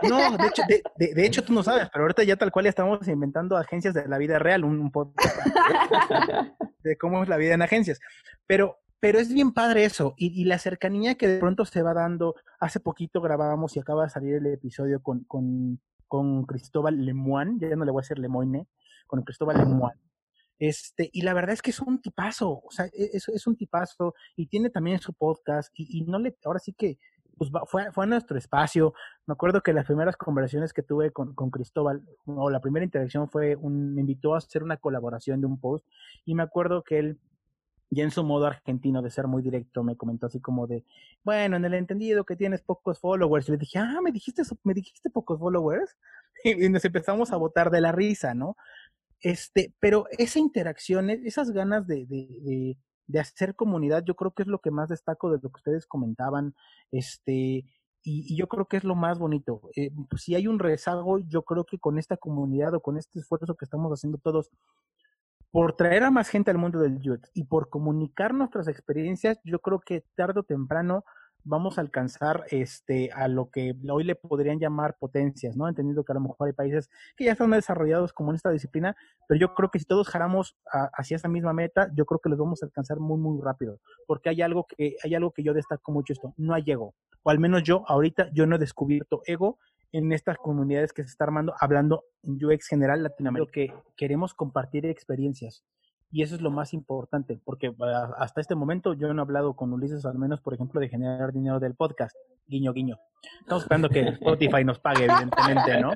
No, 0.08 0.36
de 0.36 0.46
hecho, 0.46 0.62
de, 0.96 1.26
hecho 1.26 1.44
tú 1.44 1.52
no 1.52 1.62
sabes, 1.62 1.88
pero 1.92 2.04
ahorita 2.04 2.24
ya 2.24 2.36
tal 2.36 2.50
cual 2.50 2.64
ya 2.64 2.70
estamos 2.70 3.06
inventando 3.06 3.56
agencias 3.56 3.92
de 3.94 4.08
la 4.08 4.16
vida 4.16 4.38
real, 4.38 4.64
un, 4.64 4.80
un 4.80 4.90
podcast 4.90 5.36
de 6.82 6.96
cómo 6.96 7.22
es 7.22 7.28
la 7.28 7.36
vida 7.36 7.54
en 7.54 7.62
agencias. 7.62 8.00
Pero 8.46 8.78
pero 9.00 9.18
es 9.18 9.32
bien 9.32 9.52
padre 9.52 9.84
eso, 9.84 10.14
y, 10.18 10.44
la 10.44 10.58
cercanía 10.58 11.14
que 11.14 11.26
de 11.26 11.40
pronto 11.40 11.64
se 11.64 11.82
va 11.82 11.94
dando. 11.94 12.34
Hace 12.60 12.80
poquito 12.80 13.22
grabábamos 13.22 13.74
y 13.76 13.80
acaba 13.80 14.04
de 14.04 14.10
salir 14.10 14.34
el 14.34 14.46
episodio 14.46 15.02
con, 15.02 15.24
con, 15.24 15.80
con 16.06 16.44
Cristóbal 16.44 17.04
Lemoine, 17.04 17.58
ya 17.58 17.74
no 17.76 17.86
le 17.86 17.92
voy 17.92 18.00
a 18.00 18.04
decir 18.04 18.18
Lemoine, 18.18 18.68
con 19.06 19.22
Cristóbal 19.22 19.56
Lemoine. 19.56 19.98
Este, 20.58 21.08
y 21.10 21.22
la 21.22 21.32
verdad 21.32 21.54
es 21.54 21.62
que 21.62 21.70
es 21.70 21.80
un 21.80 22.02
tipazo, 22.02 22.60
o 22.62 22.70
sea, 22.70 22.84
e, 22.86 23.10
es, 23.14 23.26
es 23.30 23.46
un 23.46 23.56
tipazo, 23.56 24.14
y 24.36 24.46
tiene 24.46 24.68
también 24.68 25.00
su 25.00 25.14
podcast, 25.14 25.72
y, 25.74 26.02
no 26.02 26.18
le, 26.18 26.36
ahora 26.44 26.58
sí 26.58 26.74
que, 26.74 26.98
pues 27.38 27.50
fue, 27.68 27.90
fue 27.92 28.04
a 28.04 28.06
nuestro 28.06 28.36
espacio. 28.36 28.92
Me 29.26 29.32
acuerdo 29.32 29.62
que 29.62 29.72
las 29.72 29.86
primeras 29.86 30.18
conversaciones 30.18 30.74
que 30.74 30.82
tuve 30.82 31.10
con, 31.10 31.34
con 31.34 31.50
Cristóbal, 31.50 32.02
o 32.26 32.50
la 32.50 32.60
primera 32.60 32.84
interacción 32.84 33.30
fue, 33.30 33.56
un, 33.56 33.94
me 33.94 34.02
invitó 34.02 34.34
a 34.34 34.38
hacer 34.38 34.62
una 34.62 34.76
colaboración 34.76 35.40
de 35.40 35.46
un 35.46 35.58
post, 35.58 35.86
y 36.26 36.34
me 36.34 36.42
acuerdo 36.42 36.82
que 36.82 36.98
él 36.98 37.18
y 37.90 38.00
en 38.02 38.12
su 38.12 38.22
modo 38.22 38.46
argentino 38.46 39.02
de 39.02 39.10
ser 39.10 39.26
muy 39.26 39.42
directo 39.42 39.82
me 39.82 39.96
comentó 39.96 40.26
así 40.26 40.40
como 40.40 40.68
de, 40.68 40.84
bueno, 41.24 41.56
en 41.56 41.64
el 41.64 41.74
entendido 41.74 42.24
que 42.24 42.36
tienes 42.36 42.62
pocos 42.62 43.00
followers. 43.00 43.48
Y 43.48 43.52
le 43.52 43.58
dije, 43.58 43.80
ah, 43.80 43.98
me 44.02 44.12
dijiste, 44.12 44.42
me 44.62 44.74
dijiste 44.74 45.10
pocos 45.10 45.38
followers. 45.38 45.96
Y, 46.44 46.70
nos 46.70 46.84
empezamos 46.86 47.32
a 47.32 47.36
botar 47.36 47.70
de 47.70 47.82
la 47.82 47.92
risa, 47.92 48.32
¿no? 48.32 48.56
Este, 49.20 49.74
pero 49.78 50.06
esa 50.16 50.38
interacción, 50.38 51.10
e, 51.10 51.20
esas 51.26 51.50
ganas 51.50 51.86
de, 51.86 52.06
de, 52.06 52.76
de, 53.06 53.20
hacer 53.20 53.54
comunidad, 53.54 54.04
yo 54.06 54.14
creo 54.16 54.30
que 54.32 54.44
es 54.44 54.48
lo 54.48 54.60
que 54.60 54.70
más 54.70 54.88
destaco 54.88 55.30
de 55.30 55.38
lo 55.42 55.50
que 55.50 55.58
ustedes 55.58 55.86
comentaban. 55.86 56.54
Este, 56.92 57.66
y, 58.02 58.36
yo 58.36 58.48
creo 58.48 58.66
que 58.66 58.78
es 58.78 58.84
lo 58.84 58.94
más 58.94 59.18
bonito. 59.18 59.70
Eh, 59.76 59.90
pues, 60.08 60.22
si 60.22 60.34
hay 60.34 60.46
un 60.46 60.58
rezago, 60.60 61.18
yo 61.18 61.42
creo 61.42 61.64
que 61.64 61.78
con 61.78 61.98
esta 61.98 62.16
comunidad 62.16 62.72
o 62.74 62.80
con 62.80 62.96
este 62.96 63.18
esfuerzo 63.18 63.54
que 63.56 63.66
estamos 63.66 63.92
haciendo 63.92 64.18
todos, 64.18 64.50
por 65.50 65.76
traer 65.76 66.04
a 66.04 66.10
más 66.10 66.28
gente 66.28 66.50
al 66.50 66.58
mundo 66.58 66.78
del 66.78 67.00
youth 67.00 67.24
y 67.34 67.44
por 67.44 67.68
comunicar 67.68 68.34
nuestras 68.34 68.68
experiencias, 68.68 69.40
yo 69.44 69.58
creo 69.58 69.80
que 69.80 70.04
tarde 70.14 70.40
o 70.40 70.42
temprano 70.44 71.04
vamos 71.42 71.78
a 71.78 71.80
alcanzar 71.80 72.44
este 72.50 73.10
a 73.12 73.26
lo 73.26 73.50
que 73.50 73.74
hoy 73.90 74.04
le 74.04 74.14
podrían 74.14 74.58
llamar 74.58 74.96
potencias, 74.98 75.56
¿no? 75.56 75.68
Entendiendo 75.68 76.04
que 76.04 76.12
a 76.12 76.14
lo 76.14 76.20
mejor 76.20 76.48
hay 76.48 76.52
países 76.52 76.90
que 77.16 77.24
ya 77.24 77.32
están 77.32 77.50
desarrollados 77.50 78.12
como 78.12 78.30
en 78.30 78.36
esta 78.36 78.50
disciplina, 78.50 78.94
pero 79.26 79.40
yo 79.40 79.54
creo 79.54 79.70
que 79.70 79.78
si 79.78 79.86
todos 79.86 80.08
jalamos 80.08 80.56
hacia 80.92 81.16
esa 81.16 81.28
misma 81.28 81.52
meta, 81.52 81.90
yo 81.94 82.04
creo 82.04 82.20
que 82.20 82.28
los 82.28 82.38
vamos 82.38 82.62
a 82.62 82.66
alcanzar 82.66 83.00
muy 83.00 83.18
muy 83.18 83.40
rápido, 83.42 83.80
porque 84.06 84.28
hay 84.28 84.42
algo 84.42 84.66
que 84.66 84.96
hay 85.02 85.14
algo 85.14 85.32
que 85.32 85.42
yo 85.42 85.54
destaco 85.54 85.92
mucho 85.92 86.12
esto, 86.12 86.34
no 86.36 86.54
hay 86.54 86.64
ego, 86.66 86.94
o 87.22 87.30
al 87.30 87.38
menos 87.38 87.62
yo 87.62 87.84
ahorita 87.88 88.30
yo 88.32 88.46
no 88.46 88.56
he 88.56 88.58
descubierto 88.58 89.22
ego 89.26 89.58
en 89.92 90.12
estas 90.12 90.36
comunidades 90.38 90.92
que 90.92 91.02
se 91.02 91.10
está 91.10 91.24
armando, 91.24 91.54
hablando 91.58 92.04
en 92.22 92.44
UX 92.44 92.68
general 92.68 93.02
Latinoamérica, 93.02 93.52
que 93.52 93.74
queremos 93.96 94.34
compartir 94.34 94.86
experiencias. 94.86 95.64
Y 96.12 96.22
eso 96.22 96.34
es 96.34 96.40
lo 96.40 96.50
más 96.50 96.74
importante, 96.74 97.40
porque 97.44 97.72
ah, 97.80 98.14
hasta 98.18 98.40
este 98.40 98.56
momento 98.56 98.94
yo 98.94 99.12
no 99.14 99.22
he 99.22 99.24
hablado 99.24 99.54
con 99.54 99.72
Ulises, 99.72 100.04
al 100.04 100.18
menos, 100.18 100.40
por 100.40 100.54
ejemplo, 100.54 100.80
de 100.80 100.88
generar 100.88 101.32
dinero 101.32 101.60
del 101.60 101.74
podcast. 101.74 102.16
Guiño, 102.48 102.72
guiño. 102.72 102.98
Estamos 103.42 103.62
esperando 103.62 103.88
que 103.88 104.00
Spotify 104.00 104.64
nos 104.64 104.80
pague, 104.80 105.04
evidentemente, 105.04 105.80
¿no? 105.80 105.92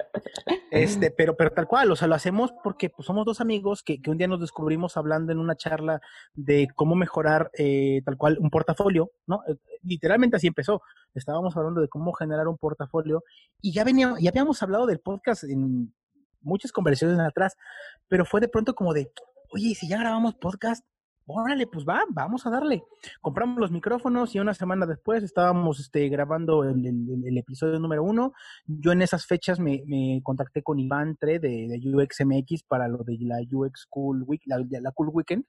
Este, 0.71 1.11
pero, 1.11 1.37
pero 1.37 1.51
tal 1.51 1.67
cual, 1.67 1.91
o 1.91 1.97
sea, 1.97 2.07
lo 2.07 2.15
hacemos 2.15 2.53
porque 2.63 2.91
pues, 2.91 3.07
somos 3.07 3.25
dos 3.27 3.41
amigos 3.41 3.83
que, 3.83 4.01
que 4.01 4.11
un 4.11 4.19
día 4.19 4.29
nos 4.29 4.41
descubrimos 4.41 4.97
hablando 4.97 5.33
en 5.33 5.39
una 5.39 5.57
charla 5.57 6.01
de 6.35 6.69
cómo 6.77 6.95
mejorar 6.95 7.51
eh, 7.59 8.03
tal 8.05 8.17
cual 8.17 8.39
un 8.39 8.51
portafolio, 8.51 9.11
¿no? 9.27 9.43
Eh, 9.49 9.57
literalmente 9.83 10.37
así 10.37 10.47
empezó. 10.47 10.83
Estábamos 11.13 11.57
hablando 11.57 11.81
de 11.81 11.89
cómo 11.89 12.13
generar 12.13 12.47
un 12.47 12.59
portafolio 12.59 13.25
y 13.61 13.73
ya 13.73 13.83
venía, 13.83 14.15
ya 14.21 14.31
habíamos 14.31 14.63
hablado 14.63 14.87
del 14.87 15.01
podcast 15.01 15.45
en 15.45 15.93
muchas 16.41 16.73
conversaciones 16.73 17.19
atrás, 17.19 17.57
pero 18.09 18.25
fue 18.25 18.41
de 18.41 18.49
pronto 18.49 18.75
como 18.75 18.95
de, 18.95 19.11
oye, 19.55 19.75
si 19.75 19.87
ya 19.89 19.99
grabamos 19.99 20.35
podcast, 20.35 20.85
órale, 21.27 21.69
pues 21.69 21.87
va, 21.89 22.03
vamos 22.11 22.45
a 22.45 22.51
darle. 22.51 22.83
Compramos 23.21 23.59
los 23.59 23.71
micrófonos 23.71 24.35
y 24.35 24.41
una 24.41 24.53
semana 24.53 24.85
después 24.85 25.23
estábamos 25.23 25.79
este, 25.79 26.09
grabando 26.09 26.65
el, 26.65 26.85
el, 26.85 27.39
episodio 27.39 27.79
número 27.79 28.03
uno. 28.03 28.33
Yo 28.67 28.91
en 28.91 29.03
esas 29.03 29.27
fechas 29.27 29.61
me, 29.61 29.85
me 29.87 30.21
contacté 30.25 30.63
con 30.63 30.81
Iván 30.81 31.17
Tre 31.17 31.39
de, 31.39 31.69
de, 31.69 31.97
UXMX 31.97 32.65
para 32.65 32.89
lo 32.89 33.05
de 33.05 33.17
la 33.21 33.39
UX 33.49 33.87
Cool 33.89 34.25
Week, 34.27 34.43
la 34.47 34.91
Cool 34.93 35.11
Weekend. 35.11 35.45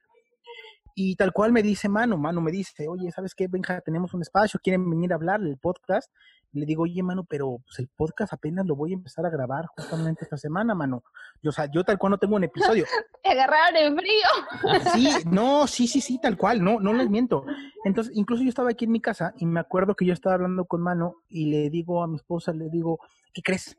Y 0.97 1.17
tal 1.17 1.33
cual 1.33 1.51
me 1.51 1.61
dice 1.61 1.89
Manu, 1.89 2.17
Manu 2.17 2.39
me 2.39 2.51
dice, 2.51 2.87
oye, 2.87 3.11
¿sabes 3.11 3.35
qué, 3.35 3.47
Benja? 3.47 3.81
Tenemos 3.81 4.13
un 4.13 4.21
espacio, 4.21 4.61
quieren 4.63 4.89
venir 4.89 5.11
a 5.11 5.15
hablar 5.15 5.41
del 5.41 5.57
podcast. 5.57 6.09
le 6.53 6.65
digo, 6.65 6.83
oye, 6.83 7.03
Manu, 7.03 7.25
pero 7.25 7.57
pues, 7.65 7.79
el 7.79 7.89
podcast 7.89 8.31
apenas 8.31 8.65
lo 8.65 8.77
voy 8.77 8.91
a 8.91 8.93
empezar 8.93 9.25
a 9.25 9.29
grabar 9.29 9.65
justamente 9.75 10.23
esta 10.23 10.37
semana, 10.37 10.73
Manu. 10.73 11.03
Yo, 11.43 11.49
o 11.49 11.51
sea, 11.51 11.69
yo 11.69 11.83
tal 11.83 11.97
cual 11.97 12.11
no 12.11 12.17
tengo 12.17 12.37
un 12.37 12.45
episodio. 12.45 12.85
Me 13.25 13.31
agarraron 13.31 13.75
en 13.75 13.97
frío. 13.97 14.91
Sí, 14.93 15.09
no, 15.25 15.67
sí, 15.67 15.85
sí, 15.85 15.99
sí, 15.99 16.17
tal 16.21 16.37
cual, 16.37 16.63
no, 16.63 16.79
no 16.79 16.93
les 16.93 17.09
miento. 17.09 17.45
Entonces, 17.83 18.15
incluso 18.15 18.43
yo 18.43 18.49
estaba 18.49 18.69
aquí 18.69 18.85
en 18.85 18.91
mi 18.91 19.01
casa 19.01 19.33
y 19.37 19.45
me 19.45 19.59
acuerdo 19.59 19.95
que 19.95 20.05
yo 20.05 20.13
estaba 20.13 20.35
hablando 20.35 20.63
con 20.63 20.81
Manu 20.81 21.15
y 21.27 21.47
le 21.47 21.69
digo 21.69 22.01
a 22.03 22.07
mi 22.07 22.15
esposa, 22.15 22.53
le 22.53 22.69
digo, 22.69 22.99
¿qué 23.33 23.41
crees? 23.41 23.75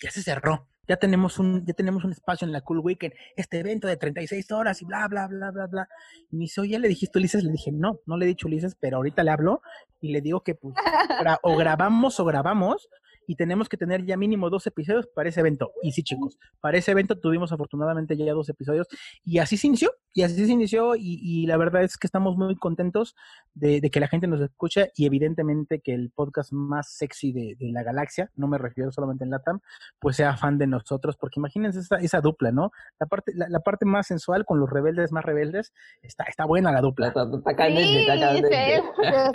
Ya 0.00 0.10
se 0.10 0.22
cerró 0.22 0.66
ya 0.88 0.96
tenemos 0.96 1.38
un, 1.38 1.64
ya 1.66 1.74
tenemos 1.74 2.04
un 2.04 2.12
espacio 2.12 2.46
en 2.46 2.52
la 2.52 2.60
Cool 2.60 2.80
Weekend, 2.80 3.14
este 3.36 3.60
evento 3.60 3.88
de 3.88 3.96
36 3.96 4.50
horas 4.52 4.82
y 4.82 4.84
bla, 4.84 5.06
bla, 5.08 5.26
bla, 5.26 5.50
bla, 5.50 5.66
bla. 5.66 5.88
Y 6.30 6.36
me 6.36 6.42
dice, 6.42 6.66
ya 6.68 6.78
le 6.78 6.88
dijiste 6.88 7.18
Ulises, 7.18 7.44
le 7.44 7.52
dije, 7.52 7.72
no, 7.72 8.00
no 8.06 8.16
le 8.16 8.26
he 8.26 8.28
dicho 8.28 8.46
Ulises, 8.46 8.76
pero 8.78 8.98
ahorita 8.98 9.22
le 9.22 9.30
hablo 9.30 9.62
y 10.00 10.12
le 10.12 10.20
digo 10.20 10.42
que 10.42 10.54
pues, 10.54 10.74
o 11.42 11.56
grabamos 11.56 12.20
o 12.20 12.24
grabamos 12.24 12.88
y 13.26 13.36
tenemos 13.36 13.68
que 13.68 13.76
tener 13.76 14.04
ya 14.04 14.16
mínimo 14.16 14.50
dos 14.50 14.66
episodios 14.66 15.06
para 15.06 15.28
ese 15.28 15.40
evento. 15.40 15.72
Y 15.82 15.92
sí, 15.92 16.02
chicos, 16.02 16.38
para 16.60 16.78
ese 16.78 16.90
evento 16.90 17.18
tuvimos 17.18 17.52
afortunadamente 17.52 18.16
ya 18.16 18.32
dos 18.32 18.48
episodios 18.48 18.86
y 19.24 19.38
así 19.38 19.56
se 19.56 19.66
inició, 19.66 19.90
y 20.12 20.22
así 20.22 20.46
se 20.46 20.52
inició 20.52 20.94
y, 20.96 21.46
la 21.46 21.56
verdad 21.56 21.82
es 21.82 21.98
que 21.98 22.06
estamos 22.06 22.36
muy 22.36 22.54
contentos 22.56 23.16
de, 23.54 23.80
que 23.90 24.00
la 24.00 24.08
gente 24.08 24.26
nos 24.28 24.40
escuche 24.40 24.92
y 24.94 25.06
evidentemente 25.06 25.80
que 25.80 25.92
el 25.92 26.10
podcast 26.10 26.52
más 26.52 26.94
sexy 26.96 27.32
de, 27.32 27.56
la 27.72 27.82
galaxia, 27.82 28.30
no 28.36 28.46
me 28.46 28.56
refiero 28.56 28.92
solamente 28.92 29.24
en 29.24 29.30
LATAM, 29.30 29.60
pues 29.98 30.16
sea 30.16 30.36
fan 30.36 30.58
de 30.58 30.68
nosotros, 30.68 31.16
porque 31.16 31.40
imagínense 31.40 31.80
esa, 31.80 31.96
esa 31.96 32.20
dupla, 32.20 32.52
¿no? 32.52 32.70
La 33.00 33.06
parte, 33.06 33.32
la, 33.34 33.60
parte 33.60 33.86
más 33.86 34.06
sensual 34.06 34.44
con 34.44 34.60
los 34.60 34.70
rebeldes 34.70 35.10
más 35.10 35.24
rebeldes, 35.24 35.72
está, 36.02 36.24
está 36.24 36.44
buena 36.44 36.70
la 36.70 36.80
dupla. 36.80 37.08
Está, 37.08 37.26
sí, 37.26 38.04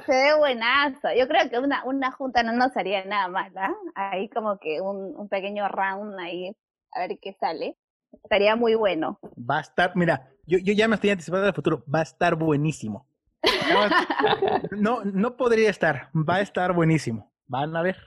Se, 0.05 0.11
ve 0.11 0.37
buenazo. 0.37 1.09
Yo 1.17 1.27
creo 1.27 1.49
que 1.49 1.59
una, 1.59 1.83
una 1.83 2.11
junta 2.11 2.43
no 2.43 2.53
nos 2.53 2.75
haría 2.77 3.03
nada 3.05 3.27
mal, 3.27 3.51
¿ah? 3.57 3.73
Ahí 3.95 4.29
como 4.29 4.59
que 4.59 4.81
un, 4.81 5.15
un 5.15 5.29
pequeño 5.29 5.67
round 5.67 6.19
ahí, 6.19 6.55
a 6.91 7.07
ver 7.07 7.19
qué 7.21 7.33
sale. 7.33 7.77
Estaría 8.23 8.55
muy 8.55 8.75
bueno. 8.75 9.19
Va 9.37 9.59
a 9.59 9.61
estar, 9.61 9.95
mira, 9.95 10.31
yo, 10.45 10.57
yo 10.57 10.73
ya 10.73 10.87
me 10.87 10.95
estoy 10.95 11.11
anticipando 11.11 11.45
del 11.45 11.53
futuro, 11.53 11.83
va 11.93 11.99
a 11.99 12.03
estar 12.03 12.35
buenísimo. 12.35 13.07
No, 14.71 15.03
no 15.03 15.37
podría 15.37 15.69
estar, 15.69 16.09
va 16.13 16.35
a 16.35 16.41
estar 16.41 16.73
buenísimo. 16.73 17.31
Van 17.47 17.75
a 17.75 17.81
ver. 17.81 17.97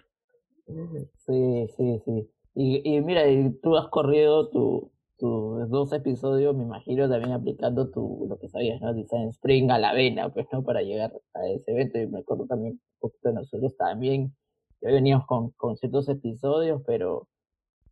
Sí, 0.66 1.68
sí, 1.76 2.02
sí. 2.04 2.30
Y, 2.54 2.96
y 2.96 3.00
mira, 3.00 3.22
tú 3.62 3.76
has 3.76 3.88
corrido 3.88 4.50
tus 4.50 5.70
dos 5.70 5.92
episodios, 5.92 6.54
me 6.54 6.64
imagino 6.64 7.08
también 7.08 7.32
aplicando 7.32 7.90
tu, 7.90 8.26
lo 8.28 8.38
que 8.38 8.48
sabías, 8.48 8.80
¿no? 8.80 8.92
Design 8.92 9.28
Spring 9.28 9.70
a 9.70 9.78
la 9.78 9.94
vena, 9.94 10.28
pues, 10.32 10.46
¿no? 10.52 10.62
Para 10.62 10.82
llegar 10.82 11.12
a 11.34 11.46
ese 11.46 11.72
evento. 11.72 11.98
Y 11.98 12.06
me 12.06 12.20
acuerdo 12.20 12.46
también 12.46 12.74
un 12.74 12.98
poquito 13.00 13.28
de 13.28 13.34
nosotros 13.34 13.76
también 13.76 14.34
ya 14.82 14.90
veníamos 14.90 15.26
con, 15.26 15.50
con 15.52 15.76
ciertos 15.76 16.08
episodios, 16.08 16.82
pero 16.86 17.28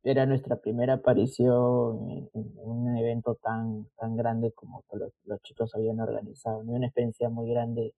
era 0.03 0.27
nuestra 0.27 0.57
primera 0.57 0.95
aparición 0.95 2.29
en, 2.35 2.53
un 2.57 2.97
evento 2.97 3.37
tan, 3.37 3.87
tan 3.97 4.17
grande 4.17 4.53
como 4.53 4.85
los, 4.93 5.13
los 5.25 5.41
chicos 5.43 5.75
habían 5.75 6.01
organizado. 6.01 6.59
Una 6.59 6.87
experiencia 6.87 7.29
muy 7.29 7.51
grande 7.51 7.95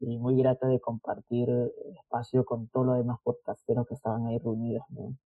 y 0.00 0.18
muy 0.18 0.36
grata 0.36 0.66
de 0.66 0.80
compartir 0.80 1.48
espacio 1.98 2.44
con 2.44 2.68
todos 2.68 2.86
los 2.86 2.98
demás 2.98 3.18
podcasteros 3.22 3.86
que 3.86 3.94
estaban 3.94 4.26
ahí 4.26 4.38
reunidos. 4.38 4.84
¿no? 4.90 5.16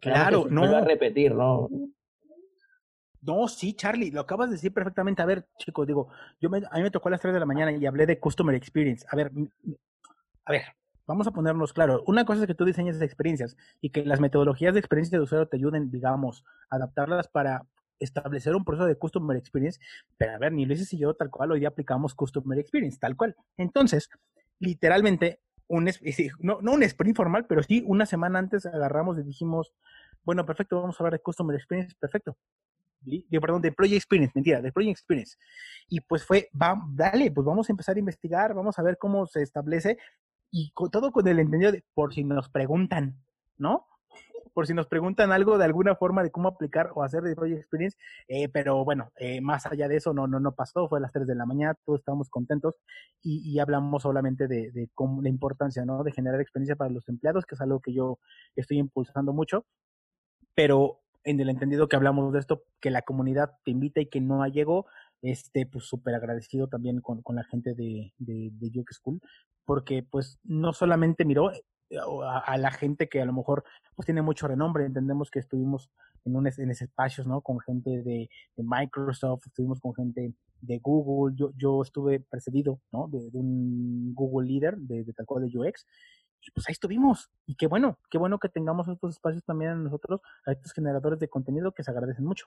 Claro, 0.00 0.46
no. 0.48 0.64
a 0.64 0.80
repetir, 0.80 1.34
¿no? 1.34 1.68
No, 3.22 3.48
sí, 3.48 3.74
Charlie, 3.74 4.10
lo 4.10 4.20
acabas 4.20 4.50
de 4.50 4.56
decir 4.56 4.72
perfectamente. 4.74 5.22
A 5.22 5.26
ver, 5.26 5.46
chicos, 5.56 5.86
digo, 5.86 6.08
yo 6.40 6.50
me, 6.50 6.58
a 6.58 6.76
mí 6.76 6.82
me 6.82 6.90
tocó 6.90 7.08
a 7.08 7.12
las 7.12 7.20
3 7.22 7.32
de 7.32 7.40
la 7.40 7.46
mañana 7.46 7.72
y 7.72 7.86
hablé 7.86 8.04
de 8.04 8.20
Customer 8.20 8.54
Experience. 8.54 9.06
A 9.10 9.16
ver, 9.16 9.32
a 10.44 10.52
ver, 10.52 10.62
vamos 11.06 11.26
a 11.26 11.32
ponernos 11.32 11.72
claro. 11.72 12.02
Una 12.06 12.24
cosa 12.24 12.42
es 12.42 12.46
que 12.46 12.54
tú 12.54 12.64
diseñes 12.64 13.00
experiencias 13.00 13.56
y 13.80 13.90
que 13.90 14.04
las 14.04 14.20
metodologías 14.20 14.74
de 14.74 14.80
experiencia 14.80 15.18
de 15.18 15.24
usuario 15.24 15.48
te 15.48 15.56
ayuden, 15.56 15.90
digamos, 15.90 16.44
a 16.70 16.76
adaptarlas 16.76 17.28
para 17.28 17.66
establecer 17.98 18.54
un 18.54 18.64
proceso 18.64 18.86
de 18.86 18.96
Customer 18.96 19.36
Experience. 19.36 19.80
Pero 20.16 20.32
a 20.32 20.38
ver, 20.38 20.52
ni 20.52 20.66
Luis 20.66 20.92
y 20.92 20.98
yo 20.98 21.14
tal 21.14 21.30
cual 21.30 21.52
hoy 21.52 21.60
día 21.60 21.68
aplicamos 21.68 22.14
Customer 22.14 22.58
Experience, 22.58 22.98
tal 22.98 23.16
cual. 23.16 23.36
Entonces, 23.56 24.08
literalmente, 24.58 25.40
un, 25.68 25.90
no, 26.40 26.58
no 26.60 26.72
un 26.72 26.82
sprint 26.82 27.16
formal, 27.16 27.46
pero 27.46 27.62
sí 27.62 27.82
una 27.86 28.06
semana 28.06 28.38
antes 28.38 28.66
agarramos 28.66 29.18
y 29.18 29.22
dijimos, 29.22 29.72
bueno, 30.22 30.44
perfecto, 30.46 30.80
vamos 30.80 30.98
a 30.98 31.02
hablar 31.02 31.18
de 31.18 31.22
Customer 31.22 31.54
Experience, 31.54 31.94
perfecto. 31.98 32.36
De, 33.00 33.22
perdón, 33.38 33.60
de 33.60 33.70
Project 33.70 33.96
Experience, 33.96 34.32
mentira, 34.34 34.62
de 34.62 34.72
Project 34.72 34.92
Experience. 34.92 35.36
Y 35.88 36.00
pues 36.00 36.24
fue, 36.24 36.48
dale, 36.52 37.30
pues 37.30 37.44
vamos 37.44 37.68
a 37.68 37.72
empezar 37.72 37.96
a 37.96 37.98
investigar, 37.98 38.54
vamos 38.54 38.78
a 38.78 38.82
ver 38.82 38.96
cómo 38.96 39.26
se 39.26 39.42
establece 39.42 39.98
y 40.56 40.72
todo 40.92 41.10
con 41.10 41.26
el 41.26 41.40
entendido 41.40 41.72
de 41.72 41.84
por 41.94 42.14
si 42.14 42.22
nos 42.22 42.48
preguntan, 42.48 43.18
¿no? 43.58 43.88
por 44.52 44.68
si 44.68 44.72
nos 44.72 44.86
preguntan 44.86 45.32
algo 45.32 45.58
de 45.58 45.64
alguna 45.64 45.96
forma 45.96 46.22
de 46.22 46.30
cómo 46.30 46.46
aplicar 46.46 46.92
o 46.94 47.02
hacer 47.02 47.22
de 47.22 47.34
Project 47.34 47.58
Experience, 47.58 47.98
eh, 48.28 48.48
pero 48.48 48.84
bueno, 48.84 49.10
eh, 49.16 49.40
más 49.40 49.66
allá 49.66 49.88
de 49.88 49.96
eso 49.96 50.14
no, 50.14 50.28
no, 50.28 50.38
no 50.38 50.54
pasó, 50.54 50.88
fue 50.88 51.00
a 51.00 51.02
las 51.02 51.10
3 51.10 51.26
de 51.26 51.34
la 51.34 51.44
mañana, 51.44 51.74
todos 51.84 51.98
estábamos 51.98 52.30
contentos 52.30 52.76
y, 53.20 53.58
hablamos 53.58 54.02
solamente 54.02 54.46
de, 54.46 54.70
de 54.70 54.88
la 55.22 55.28
importancia, 55.28 55.84
¿no? 55.84 56.04
De 56.04 56.12
generar 56.12 56.40
experiencia 56.40 56.76
para 56.76 56.90
los 56.90 57.08
empleados, 57.08 57.46
que 57.46 57.56
es 57.56 57.60
algo 57.60 57.80
que 57.80 57.92
yo 57.92 58.20
estoy 58.54 58.78
impulsando 58.78 59.32
mucho, 59.32 59.66
pero 60.54 61.00
en 61.24 61.40
el 61.40 61.48
entendido 61.48 61.88
que 61.88 61.96
hablamos 61.96 62.32
de 62.32 62.38
esto, 62.38 62.62
que 62.80 62.90
la 62.90 63.02
comunidad 63.02 63.54
te 63.64 63.72
invita 63.72 64.00
y 64.00 64.06
que 64.06 64.20
no 64.20 64.46
llegó, 64.46 64.86
este, 65.20 65.66
pues 65.66 65.84
súper 65.86 66.14
agradecido 66.14 66.68
también 66.68 67.00
con, 67.00 67.22
con, 67.22 67.36
la 67.36 67.44
gente 67.44 67.74
de, 67.74 68.12
de, 68.18 68.50
de 68.52 68.84
School, 68.92 69.20
porque 69.64 70.02
pues 70.02 70.38
no 70.42 70.72
solamente 70.72 71.24
miró, 71.24 71.50
a, 71.98 72.56
la 72.58 72.70
gente 72.70 73.08
que 73.08 73.20
a 73.20 73.24
lo 73.24 73.32
mejor 73.32 73.64
pues 73.94 74.06
tiene 74.06 74.22
mucho 74.22 74.48
renombre. 74.48 74.84
Entendemos 74.84 75.30
que 75.30 75.38
estuvimos 75.38 75.90
en, 76.24 76.36
un, 76.36 76.46
en 76.46 76.70
espacios, 76.70 77.26
¿no? 77.26 77.40
Con 77.40 77.60
gente 77.60 78.02
de, 78.02 78.28
Microsoft, 78.56 79.46
estuvimos 79.46 79.80
con 79.80 79.94
gente 79.94 80.34
de 80.60 80.78
Google. 80.78 81.34
Yo, 81.36 81.52
yo 81.56 81.82
estuve 81.82 82.20
precedido, 82.20 82.80
¿no? 82.92 83.08
De, 83.08 83.30
un 83.32 84.14
Google 84.14 84.48
líder 84.48 84.76
de, 84.78 85.04
tal 85.12 85.26
cual 85.26 85.48
de 85.48 85.58
UX. 85.58 85.86
Y 86.46 86.50
pues 86.50 86.68
ahí 86.68 86.72
estuvimos. 86.72 87.30
Y 87.46 87.54
qué 87.56 87.66
bueno, 87.66 87.98
qué 88.10 88.18
bueno 88.18 88.38
que 88.38 88.48
tengamos 88.48 88.88
estos 88.88 89.14
espacios 89.14 89.44
también 89.44 89.70
a 89.70 89.76
nosotros, 89.76 90.20
a 90.46 90.52
estos 90.52 90.72
generadores 90.72 91.18
de 91.18 91.28
contenido 91.28 91.72
que 91.72 91.82
se 91.82 91.90
agradecen 91.90 92.24
mucho. 92.24 92.46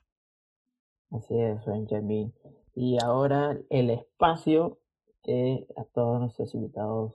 Así 1.10 1.40
es, 1.40 1.66
Benjamin. 1.66 2.34
Y 2.76 3.02
ahora 3.02 3.58
el 3.70 3.90
espacio 3.90 4.80
que 5.28 5.68
a 5.76 5.84
todos 5.84 6.22
nuestros 6.22 6.56
invitados 6.56 7.14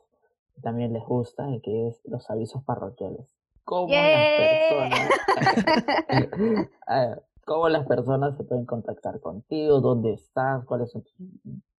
también 0.62 0.92
les 0.92 1.02
gusta, 1.02 1.48
que 1.62 1.88
es 1.88 2.00
los 2.04 2.28
avisos 2.30 2.62
parroquiales. 2.62 3.34
¿Cómo 3.64 3.88
las 3.94 4.28
personas, 4.38 5.10
cómo 7.46 7.68
las 7.70 7.86
personas 7.86 8.36
se 8.36 8.44
pueden 8.44 8.66
contactar 8.66 9.18
contigo? 9.20 9.80
¿Dónde 9.80 10.12
estás? 10.12 10.64
¿Cuáles, 10.66 10.90
son 10.90 11.04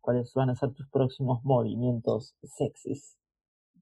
cuáles 0.01 0.33
van 0.33 0.49
a 0.49 0.55
ser 0.55 0.73
tus 0.73 0.89
próximos 0.89 1.43
movimientos 1.43 2.35
sexys? 2.43 3.17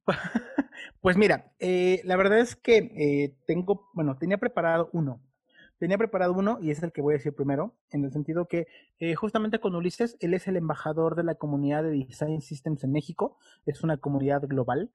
Pues 0.99 1.17
mira, 1.17 1.51
eh, 1.59 2.01
la 2.05 2.15
verdad 2.15 2.39
es 2.39 2.55
que 2.55 2.77
eh, 2.77 3.35
tengo, 3.47 3.89
bueno, 3.93 4.17
tenía 4.17 4.37
preparado 4.37 4.89
uno, 4.93 5.19
tenía 5.81 5.97
preparado 5.97 6.33
uno 6.33 6.59
y 6.61 6.69
es 6.69 6.83
el 6.83 6.91
que 6.91 7.01
voy 7.01 7.15
a 7.15 7.17
decir 7.17 7.33
primero, 7.33 7.73
en 7.89 8.05
el 8.05 8.11
sentido 8.11 8.47
que 8.47 8.67
eh, 8.99 9.15
justamente 9.15 9.59
con 9.59 9.73
Ulises, 9.73 10.15
él 10.19 10.35
es 10.35 10.47
el 10.47 10.55
embajador 10.55 11.15
de 11.15 11.23
la 11.23 11.33
comunidad 11.33 11.81
de 11.81 11.89
Design 11.89 12.41
Systems 12.41 12.83
en 12.83 12.91
México, 12.91 13.39
es 13.65 13.83
una 13.83 13.97
comunidad 13.97 14.43
global. 14.43 14.91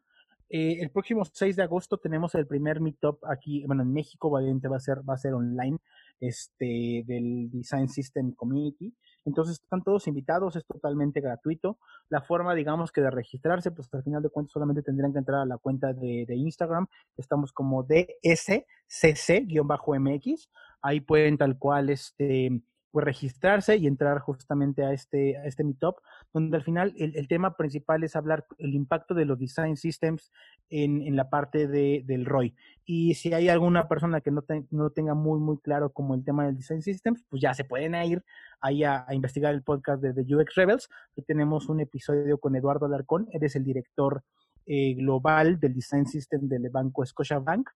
Eh, 0.48 0.78
el 0.80 0.90
próximo 0.90 1.24
6 1.24 1.56
de 1.56 1.64
agosto 1.64 1.98
tenemos 1.98 2.36
el 2.36 2.46
primer 2.46 2.80
meetup 2.80 3.18
aquí, 3.24 3.64
bueno, 3.66 3.82
en 3.82 3.92
México, 3.92 4.28
obviamente 4.28 4.68
va 4.68 4.76
a 4.76 4.80
ser, 4.80 4.98
va 4.98 5.14
a 5.14 5.18
ser 5.18 5.34
online, 5.34 5.78
este, 6.20 7.02
del 7.04 7.50
Design 7.50 7.88
System 7.88 8.32
Community. 8.32 8.94
Entonces 9.24 9.60
están 9.60 9.82
todos 9.82 10.06
invitados, 10.06 10.54
es 10.54 10.64
totalmente 10.64 11.20
gratuito. 11.20 11.80
La 12.08 12.22
forma, 12.22 12.54
digamos 12.54 12.92
que 12.92 13.00
de 13.00 13.10
registrarse, 13.10 13.72
pues 13.72 13.92
al 13.92 14.04
final 14.04 14.22
de 14.22 14.30
cuentas 14.30 14.52
solamente 14.52 14.82
tendrían 14.82 15.12
que 15.12 15.18
entrar 15.18 15.40
a 15.40 15.46
la 15.46 15.58
cuenta 15.58 15.92
de, 15.92 16.26
de 16.28 16.36
Instagram. 16.36 16.86
Estamos 17.16 17.52
como 17.52 17.84
DSCC-MX. 17.84 20.48
Ahí 20.82 21.00
pueden 21.00 21.38
tal 21.38 21.58
cual 21.58 21.90
este 21.90 22.62
pues 22.96 23.04
registrarse 23.04 23.76
y 23.76 23.86
entrar 23.86 24.20
justamente 24.20 24.82
a 24.82 24.90
este, 24.90 25.36
a 25.36 25.44
este 25.44 25.62
meetup, 25.64 25.96
donde 26.32 26.56
al 26.56 26.62
final 26.62 26.94
el, 26.96 27.28
tema 27.28 27.54
principal 27.54 28.02
es 28.04 28.16
hablar 28.16 28.46
el 28.56 28.72
impacto 28.72 29.12
de 29.12 29.26
los 29.26 29.38
design 29.38 29.76
systems 29.76 30.32
en, 30.70 31.02
en 31.02 31.14
la 31.14 31.28
parte 31.28 31.68
de, 31.68 32.04
del 32.06 32.24
ROI. 32.24 32.56
Y 32.86 33.12
si 33.12 33.34
hay 33.34 33.50
alguna 33.50 33.86
persona 33.86 34.22
que 34.22 34.30
no, 34.30 34.42
no 34.70 34.88
tenga 34.88 35.12
muy, 35.12 35.38
muy 35.38 35.58
claro 35.58 35.92
como 35.92 36.14
el 36.14 36.24
tema 36.24 36.46
del 36.46 36.56
design 36.56 36.80
systems, 36.80 37.22
pues 37.28 37.42
ya 37.42 37.52
se 37.52 37.64
pueden 37.64 37.94
ir 37.96 38.24
ahí 38.62 38.82
a, 38.82 39.04
investigar 39.10 39.52
el 39.52 39.62
podcast 39.62 40.02
de, 40.02 40.14
The 40.14 40.34
UX 40.34 40.54
Rebels. 40.54 40.88
Aquí 41.12 41.20
tenemos 41.20 41.68
un 41.68 41.80
episodio 41.80 42.38
con 42.38 42.56
Eduardo 42.56 42.86
Alarcón, 42.86 43.28
eres 43.30 43.56
el 43.56 43.64
director 43.64 44.22
eh, 44.64 44.94
global 44.94 45.60
del 45.60 45.74
design 45.74 46.06
system 46.06 46.48
del 46.48 46.70
banco 46.70 47.04
Scotiabank. 47.04 47.68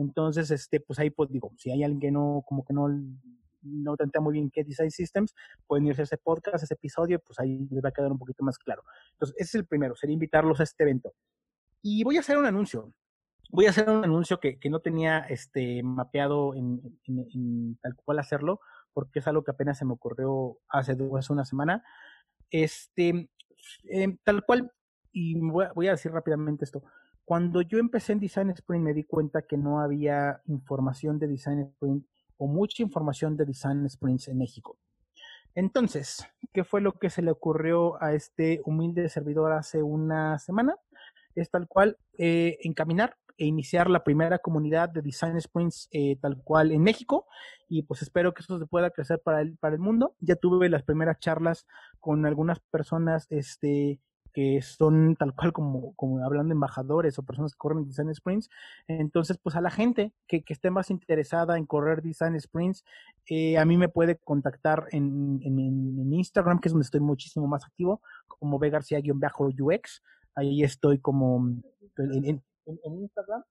Entonces, 0.00 0.50
este, 0.50 0.80
pues 0.80 0.98
ahí 0.98 1.10
pues 1.10 1.30
digo, 1.30 1.52
si 1.56 1.70
hay 1.70 1.84
alguien 1.84 2.00
que 2.00 2.10
no, 2.10 2.42
como 2.46 2.64
que 2.64 2.72
no 2.72 2.88
no 3.62 3.92
entendía 3.92 4.20
muy 4.20 4.32
bien 4.32 4.50
qué 4.50 4.64
Design 4.64 4.90
Systems, 4.90 5.34
pueden 5.66 5.86
irse 5.86 6.02
a 6.02 6.04
ese 6.04 6.16
podcast, 6.16 6.62
a 6.62 6.64
ese 6.64 6.74
episodio, 6.74 7.20
pues 7.20 7.38
ahí 7.38 7.68
les 7.70 7.84
va 7.84 7.90
a 7.90 7.92
quedar 7.92 8.10
un 8.10 8.18
poquito 8.18 8.44
más 8.44 8.58
claro. 8.58 8.82
Entonces, 9.12 9.36
ese 9.38 9.48
es 9.48 9.54
el 9.56 9.66
primero, 9.66 9.94
sería 9.96 10.14
invitarlos 10.14 10.60
a 10.60 10.62
este 10.62 10.82
evento. 10.82 11.12
Y 11.82 12.04
voy 12.04 12.16
a 12.16 12.20
hacer 12.20 12.38
un 12.38 12.46
anuncio. 12.46 12.92
Voy 13.50 13.66
a 13.66 13.70
hacer 13.70 13.88
un 13.90 14.04
anuncio 14.04 14.38
que, 14.38 14.58
que 14.58 14.70
no 14.70 14.80
tenía 14.80 15.18
este, 15.20 15.82
mapeado 15.82 16.54
en, 16.54 17.78
tal 17.82 17.96
cual 17.96 18.20
hacerlo, 18.20 18.60
porque 18.92 19.18
es 19.18 19.26
algo 19.26 19.42
que 19.42 19.50
apenas 19.50 19.78
se 19.78 19.84
me 19.84 19.92
ocurrió 19.92 20.58
hace, 20.68 20.96
hace 21.18 21.32
una 21.32 21.44
semana. 21.44 21.82
Este, 22.50 23.28
em, 23.84 24.18
tal 24.24 24.44
cual, 24.44 24.72
y 25.12 25.38
voy 25.40 25.64
a, 25.64 25.72
voy 25.72 25.88
a 25.88 25.92
decir 25.92 26.12
rápidamente 26.12 26.64
esto. 26.64 26.82
Cuando 27.30 27.62
yo 27.62 27.78
empecé 27.78 28.12
en 28.12 28.18
Design 28.18 28.50
Sprint 28.50 28.84
me 28.84 28.92
di 28.92 29.04
cuenta 29.04 29.42
que 29.42 29.56
no 29.56 29.78
había 29.78 30.42
información 30.46 31.20
de 31.20 31.28
Design 31.28 31.60
Sprint 31.60 32.04
o 32.38 32.48
mucha 32.48 32.82
información 32.82 33.36
de 33.36 33.44
Design 33.44 33.88
Sprints 33.88 34.26
en 34.26 34.38
México. 34.38 34.76
Entonces, 35.54 36.26
¿qué 36.52 36.64
fue 36.64 36.80
lo 36.80 36.94
que 36.94 37.08
se 37.08 37.22
le 37.22 37.30
ocurrió 37.30 38.02
a 38.02 38.14
este 38.14 38.60
humilde 38.64 39.08
servidor 39.08 39.52
hace 39.52 39.80
una 39.80 40.40
semana? 40.40 40.74
Es 41.36 41.48
tal 41.50 41.68
cual 41.68 41.98
eh, 42.18 42.58
encaminar 42.64 43.16
e 43.38 43.46
iniciar 43.46 43.88
la 43.88 44.02
primera 44.02 44.40
comunidad 44.40 44.88
de 44.88 45.00
Design 45.00 45.40
Sprints 45.40 45.88
eh, 45.92 46.16
tal 46.20 46.42
cual 46.42 46.72
en 46.72 46.82
México 46.82 47.28
y 47.68 47.84
pues 47.84 48.02
espero 48.02 48.34
que 48.34 48.42
eso 48.42 48.58
se 48.58 48.66
pueda 48.66 48.90
crecer 48.90 49.22
para 49.22 49.40
el, 49.40 49.56
para 49.56 49.76
el 49.76 49.80
mundo. 49.80 50.16
Ya 50.18 50.34
tuve 50.34 50.68
las 50.68 50.82
primeras 50.82 51.20
charlas 51.20 51.64
con 52.00 52.26
algunas 52.26 52.58
personas 52.58 53.28
este, 53.30 54.00
que 54.32 54.62
son 54.62 55.16
tal 55.16 55.34
cual 55.34 55.52
como, 55.52 55.94
como 55.94 56.24
hablando 56.24 56.52
embajadores 56.52 57.18
o 57.18 57.22
personas 57.22 57.52
que 57.52 57.58
corren 57.58 57.84
design 57.84 58.14
sprints. 58.14 58.48
Entonces, 58.88 59.38
pues 59.38 59.56
a 59.56 59.60
la 59.60 59.70
gente 59.70 60.12
que, 60.26 60.42
que 60.42 60.52
esté 60.52 60.70
más 60.70 60.90
interesada 60.90 61.56
en 61.56 61.66
correr 61.66 62.02
design 62.02 62.40
sprints, 62.40 62.84
eh, 63.26 63.58
a 63.58 63.64
mí 63.64 63.76
me 63.76 63.88
puede 63.88 64.16
contactar 64.16 64.86
en, 64.92 65.40
en, 65.42 65.58
en, 65.58 66.12
Instagram, 66.12 66.60
que 66.60 66.68
es 66.68 66.72
donde 66.72 66.84
estoy 66.84 67.00
muchísimo 67.00 67.46
más 67.46 67.64
activo, 67.64 68.02
como 68.26 68.58
B 68.58 68.70
García-UX. 68.70 70.02
Ahí 70.34 70.62
estoy 70.62 70.98
como 70.98 71.38
en, 71.98 72.42
en 72.64 72.94
Instagram 72.94 73.42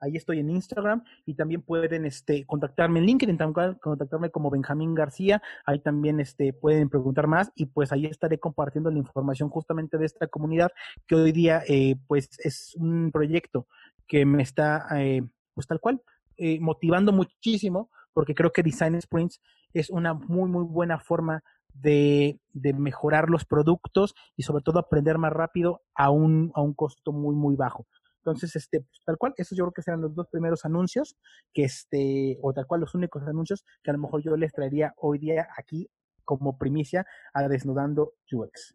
Ahí 0.00 0.16
estoy 0.16 0.40
en 0.40 0.50
Instagram 0.50 1.04
y 1.24 1.34
también 1.34 1.62
pueden 1.62 2.04
este, 2.04 2.44
contactarme 2.44 2.98
en 2.98 3.06
LinkedIn, 3.06 3.38
contactarme 3.80 4.30
como 4.30 4.50
Benjamín 4.50 4.94
García. 4.94 5.42
Ahí 5.64 5.78
también 5.78 6.20
este, 6.20 6.52
pueden 6.52 6.88
preguntar 6.88 7.26
más 7.26 7.50
y 7.54 7.66
pues 7.66 7.92
ahí 7.92 8.06
estaré 8.06 8.38
compartiendo 8.38 8.90
la 8.90 8.98
información 8.98 9.48
justamente 9.48 9.98
de 9.98 10.06
esta 10.06 10.26
comunidad 10.26 10.70
que 11.06 11.14
hoy 11.14 11.32
día 11.32 11.62
eh, 11.66 11.96
pues 12.06 12.28
es 12.42 12.74
un 12.76 13.10
proyecto 13.12 13.66
que 14.06 14.24
me 14.26 14.42
está 14.42 14.86
eh, 14.96 15.22
pues 15.54 15.66
tal 15.66 15.80
cual 15.80 16.02
eh, 16.36 16.60
motivando 16.60 17.12
muchísimo 17.12 17.90
porque 18.12 18.34
creo 18.34 18.52
que 18.52 18.62
Design 18.62 19.00
Sprints 19.00 19.40
es 19.72 19.90
una 19.90 20.14
muy 20.14 20.48
muy 20.50 20.64
buena 20.64 20.98
forma 20.98 21.42
de, 21.72 22.40
de, 22.52 22.72
mejorar 22.72 23.28
los 23.28 23.44
productos 23.44 24.14
y 24.34 24.42
sobre 24.42 24.62
todo 24.62 24.78
aprender 24.78 25.18
más 25.18 25.32
rápido 25.32 25.82
a 25.94 26.10
un, 26.10 26.50
a 26.54 26.62
un 26.62 26.72
costo 26.72 27.12
muy 27.12 27.34
muy 27.34 27.54
bajo. 27.54 27.86
Entonces, 28.26 28.56
este, 28.56 28.80
pues, 28.80 29.02
tal 29.04 29.16
cual, 29.18 29.34
esos 29.36 29.56
yo 29.56 29.64
creo 29.64 29.72
que 29.72 29.82
serán 29.82 30.00
los 30.00 30.12
dos 30.12 30.26
primeros 30.26 30.64
anuncios, 30.64 31.16
que 31.52 31.62
este, 31.62 32.38
o 32.42 32.52
tal 32.52 32.66
cual 32.66 32.80
los 32.80 32.92
únicos 32.96 33.22
anuncios 33.22 33.64
que 33.84 33.90
a 33.90 33.94
lo 33.94 34.00
mejor 34.00 34.20
yo 34.20 34.36
les 34.36 34.52
traería 34.52 34.94
hoy 34.96 35.18
día 35.18 35.46
aquí 35.56 35.88
como 36.24 36.58
primicia 36.58 37.06
a 37.32 37.46
Desnudando 37.46 38.14
UX. 38.32 38.74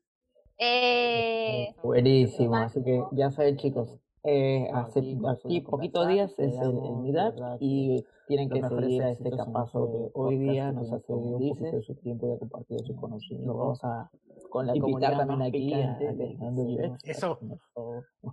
Eh, 0.58 1.76
Buenísimo, 1.84 2.56
así 2.56 2.82
que 2.82 3.04
ya 3.12 3.30
saben 3.32 3.58
chicos, 3.58 3.99
eh, 4.24 4.70
hace 4.74 5.18
aquí 5.28 5.60
poquitos 5.60 6.08
días 6.08 6.32
es 6.38 6.58
el, 6.58 6.70
el 6.70 7.58
y 7.60 8.06
tienen 8.28 8.49
que 8.49 8.62
seguir 8.62 9.04
a 9.04 9.12
este 9.12 9.32
capazo 9.32 9.91
que 9.91 10.12
hoy 10.14 10.38
día 10.38 10.72
nos 10.72 10.93
hace 10.93 11.14
dice 11.39 11.72
de 11.72 11.82
su 11.82 11.95
tiempo 11.95 12.28
de 12.32 12.39
compartir 12.39 12.80
su 12.86 12.95
conocimiento. 12.95 13.54
Vamos 13.54 13.84
a 13.84 14.10
con 14.49 14.68
la 14.68 14.78
invitar 14.78 15.18
también 15.18 15.41
aquí 15.41 15.74
a, 15.74 15.97
a, 15.97 16.97
Eso. 17.04 17.39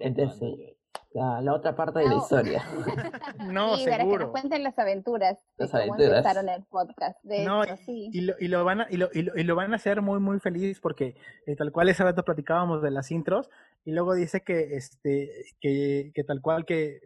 Entonces, 0.01 0.78
la, 1.15 1.41
la 1.41 1.55
otra 1.55 1.75
parte 1.75 2.01
de 2.01 2.09
la 2.09 2.17
historia. 2.17 2.63
no, 3.51 3.77
sí, 3.77 3.85
seguro. 3.85 4.11
que 4.11 4.25
nos 4.25 4.31
cuenten 4.31 4.63
las 4.63 4.79
aventuras 4.79 5.39
las 5.57 5.71
cómo 5.71 5.83
aventuras. 5.83 6.19
empezaron 6.19 6.49
el 6.49 6.65
podcast. 6.65 7.19
De 7.25 7.45
no, 7.45 7.65
hecho, 7.65 7.77
sí. 7.79 8.11
y, 8.13 8.21
lo, 8.21 8.35
y, 8.39 8.49
lo 8.49 8.65
van 8.65 8.83
a, 8.83 8.87
y, 8.91 8.99
lo, 8.99 9.09
y, 9.13 9.23
lo, 9.23 9.57
van 9.57 9.73
a 9.73 9.77
hacer 9.77 10.03
muy, 10.03 10.21
muy 10.21 10.39
feliz 10.39 10.81
porque 10.81 11.17
eh, 11.47 11.57
tal 11.57 11.73
cual 11.73 11.89
ese 11.89 12.05
rato 12.05 12.25
platicábamos 12.25 12.83
de 12.83 12.91
las 12.91 13.11
intros. 13.11 13.49
y 13.85 13.93
luego 13.93 14.15
dice 14.15 14.43
que, 14.43 14.77
este, 14.77 15.31
que, 15.61 16.13
que 16.15 16.25
tal 16.25 16.43
cual 16.43 16.67
que, 16.67 17.01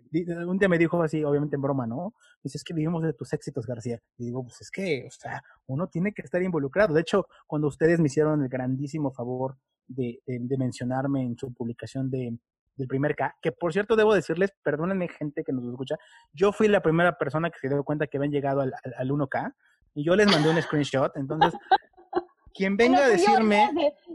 un 0.46 0.58
día 0.58 0.68
me 0.68 0.78
dijo 0.78 1.00
así, 1.02 1.22
obviamente 1.22 1.56
en 1.56 1.62
broma, 1.62 1.86
¿no? 1.86 2.12
Dice, 2.42 2.58
es 2.58 2.64
que 2.64 2.74
vivimos 2.74 3.04
de 3.04 3.12
tus 3.12 3.32
éxitos, 3.32 3.66
García. 3.66 4.00
Y 4.18 4.24
digo, 4.26 4.42
pues 4.42 4.60
es 4.62 4.70
que, 4.70 5.04
o 5.06 5.10
sea, 5.12 5.42
uno 5.66 5.86
tiene 5.86 6.12
que 6.12 6.22
estar 6.22 6.42
involucrado. 6.42 6.92
De 6.92 7.00
hecho, 7.00 7.26
cuando 7.46 7.68
ustedes 7.68 8.00
me 8.00 8.06
hicieron 8.06 8.42
el 8.42 8.48
grandísimo 8.48 9.12
favor 9.12 9.56
de, 9.86 10.20
de, 10.26 10.58
mencionarme 10.58 11.22
en 11.22 11.36
su 11.36 11.52
publicación 11.52 12.10
de, 12.10 12.36
del 12.76 12.88
primer 12.88 13.14
K, 13.14 13.36
que 13.40 13.52
por 13.52 13.72
cierto 13.72 13.96
debo 13.96 14.14
decirles, 14.14 14.52
perdónenme 14.62 15.08
gente 15.08 15.44
que 15.44 15.52
nos 15.52 15.64
escucha, 15.64 15.96
yo 16.32 16.52
fui 16.52 16.68
la 16.68 16.80
primera 16.80 17.18
persona 17.18 17.50
que 17.50 17.58
se 17.58 17.68
dio 17.68 17.84
cuenta 17.84 18.06
que 18.06 18.16
habían 18.16 18.32
llegado 18.32 18.60
al, 18.60 18.72
al, 18.96 19.08
1K 19.10 19.54
y 19.94 20.04
yo 20.04 20.16
les 20.16 20.26
mandé 20.26 20.50
un 20.50 20.60
screenshot, 20.60 21.16
entonces, 21.16 21.52
quien 22.54 22.76
venga 22.76 23.04
a 23.04 23.08
decirme... 23.08 23.70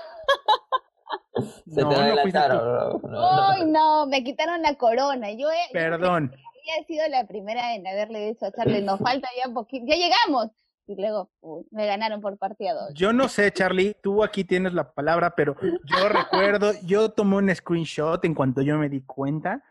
Se 1.74 1.82
no, 1.82 1.90
te 1.90 1.96
adelantaron. 1.96 3.02
No, 3.04 3.50
Ay, 3.50 3.66
no, 3.66 4.06
me 4.06 4.24
quitaron 4.24 4.62
la 4.62 4.76
corona. 4.76 5.32
Yo 5.32 5.50
he, 5.50 5.72
Perdón. 5.72 6.32
había 6.34 6.86
sido 6.86 7.08
la 7.08 7.26
primera 7.26 7.76
en 7.76 7.88
haberle 7.88 8.28
dicho 8.28 8.46
a 8.46 8.52
Charlie, 8.52 8.82
nos 8.82 9.00
falta 9.00 9.28
ya 9.38 9.52
poquito, 9.52 9.86
ya 9.88 9.96
llegamos. 9.96 10.50
Y 10.90 11.00
luego 11.00 11.30
me 11.70 11.86
ganaron 11.86 12.20
por 12.20 12.36
partida 12.40 12.74
dos. 12.74 12.96
Yo 12.96 13.14
no 13.14 13.28
sé, 13.28 13.52
Charlie, 13.52 13.96
tú 14.02 14.24
aquí 14.24 14.44
tienes 14.44 14.74
la 14.74 14.92
palabra, 14.92 15.36
pero 15.36 15.56
yo 15.62 16.10
recuerdo, 16.10 16.72
yo 16.84 17.10
tomé 17.10 17.36
un 17.36 17.56
screenshot 17.56 18.26
en 18.26 18.34
cuanto 18.34 18.64
yo 18.64 18.76
me 18.80 18.90
di 18.90 19.02
cuenta, 19.02 19.64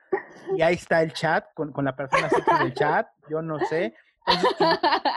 y 0.57 0.63
ahí 0.63 0.77
está 0.77 1.03
el 1.03 1.13
chat 1.13 1.45
con, 1.55 1.73
con 1.73 1.85
la 1.85 1.97
persona 1.97 2.31
del 2.63 2.73
chat, 2.73 3.09
yo 3.29 3.43
no 3.43 3.59
sé. 3.67 3.95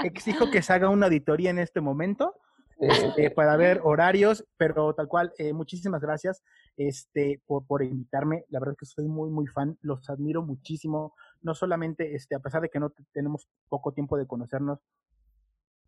exijo 0.03 0.49
que 0.49 0.63
se 0.63 0.73
haga 0.73 0.89
una 0.89 1.05
auditoría 1.05 1.51
en 1.51 1.59
este 1.59 1.81
momento 1.81 2.33
este, 2.79 3.29
para 3.29 3.55
ver 3.55 3.81
horarios, 3.83 4.43
pero 4.57 4.95
tal 4.95 5.07
cual, 5.07 5.31
eh, 5.37 5.53
muchísimas 5.53 6.01
gracias 6.01 6.41
este, 6.77 7.43
por, 7.45 7.67
por 7.67 7.83
invitarme. 7.83 8.45
La 8.49 8.59
verdad 8.59 8.73
es 8.73 8.79
que 8.79 8.85
soy 8.87 9.07
muy, 9.07 9.29
muy 9.29 9.45
fan, 9.45 9.77
los 9.81 10.09
admiro 10.09 10.41
muchísimo, 10.41 11.13
no 11.43 11.53
solamente, 11.53 12.15
este, 12.15 12.33
a 12.33 12.39
pesar 12.39 12.63
de 12.63 12.69
que 12.69 12.79
no 12.79 12.91
tenemos 13.13 13.47
poco 13.69 13.91
tiempo 13.91 14.17
de 14.17 14.25
conocernos, 14.25 14.79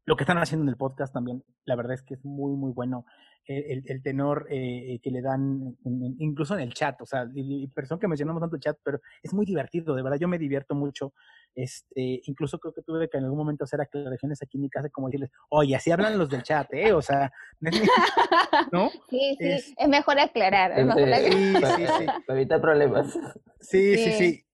lo 0.06 0.16
que 0.16 0.24
están 0.24 0.38
haciendo 0.38 0.64
en 0.64 0.70
el 0.70 0.78
podcast 0.78 1.14
también, 1.14 1.44
la 1.66 1.76
verdad 1.76 1.94
es 1.94 2.02
que 2.02 2.16
es 2.16 2.26
muy, 2.26 2.56
muy 2.56 2.72
bueno 2.72 3.06
el, 3.46 3.84
el 3.86 4.02
tenor 4.02 4.48
eh, 4.50 5.00
que 5.04 5.12
le 5.12 5.22
dan, 5.22 5.78
incluso 6.20 6.54
en 6.54 6.62
el 6.62 6.74
chat, 6.74 7.02
o 7.02 7.06
sea, 7.06 7.28
y, 7.34 7.68
persona 7.68 8.00
que 8.00 8.08
mencionamos 8.08 8.42
tanto 8.42 8.56
el 8.56 8.62
chat, 8.62 8.78
pero 8.84 9.02
es 9.22 9.34
muy 9.34 9.46
divertido, 9.46 9.96
de 9.96 10.02
verdad, 10.02 10.18
yo 10.20 10.28
me 10.28 10.38
divierto 10.38 10.76
mucho, 10.76 11.14
este, 11.56 12.22
incluso 12.24 12.58
creo 12.60 12.74
que 12.74 12.82
tuve 12.82 13.10
que 13.10 13.18
en 13.18 13.26
algún 13.26 13.40
momento 13.40 13.66
hacer 13.66 13.82
aclaraciones 13.82 14.42
aquí 14.42 14.58
en 14.58 14.62
mi 14.62 14.70
casa, 14.70 14.90
como 14.90 15.08
decirles, 15.08 15.32
oye, 15.50 15.76
así 15.76 15.92
hablan 15.92 16.18
los 16.18 16.30
del 16.30 16.44
chat, 16.44 16.74
¿eh? 16.74 16.94
O 16.94 17.02
sea, 17.02 17.32
¿no? 18.72 18.90
Sí, 19.10 19.36
sí, 19.38 19.74
es, 19.78 19.88
mejor 19.88 20.20
aclarar, 20.20 20.72
es 20.80 20.86
mejor 20.86 21.04
aclarar. 21.04 21.32
Sí, 21.32 21.86
sí, 21.86 21.94
sí. 22.00 22.06
Para 22.26 22.40
evitar 22.40 22.62
problemas. 22.62 23.14
Sí, 23.60 23.98
sí, 23.98 24.12
sí. 24.14 24.46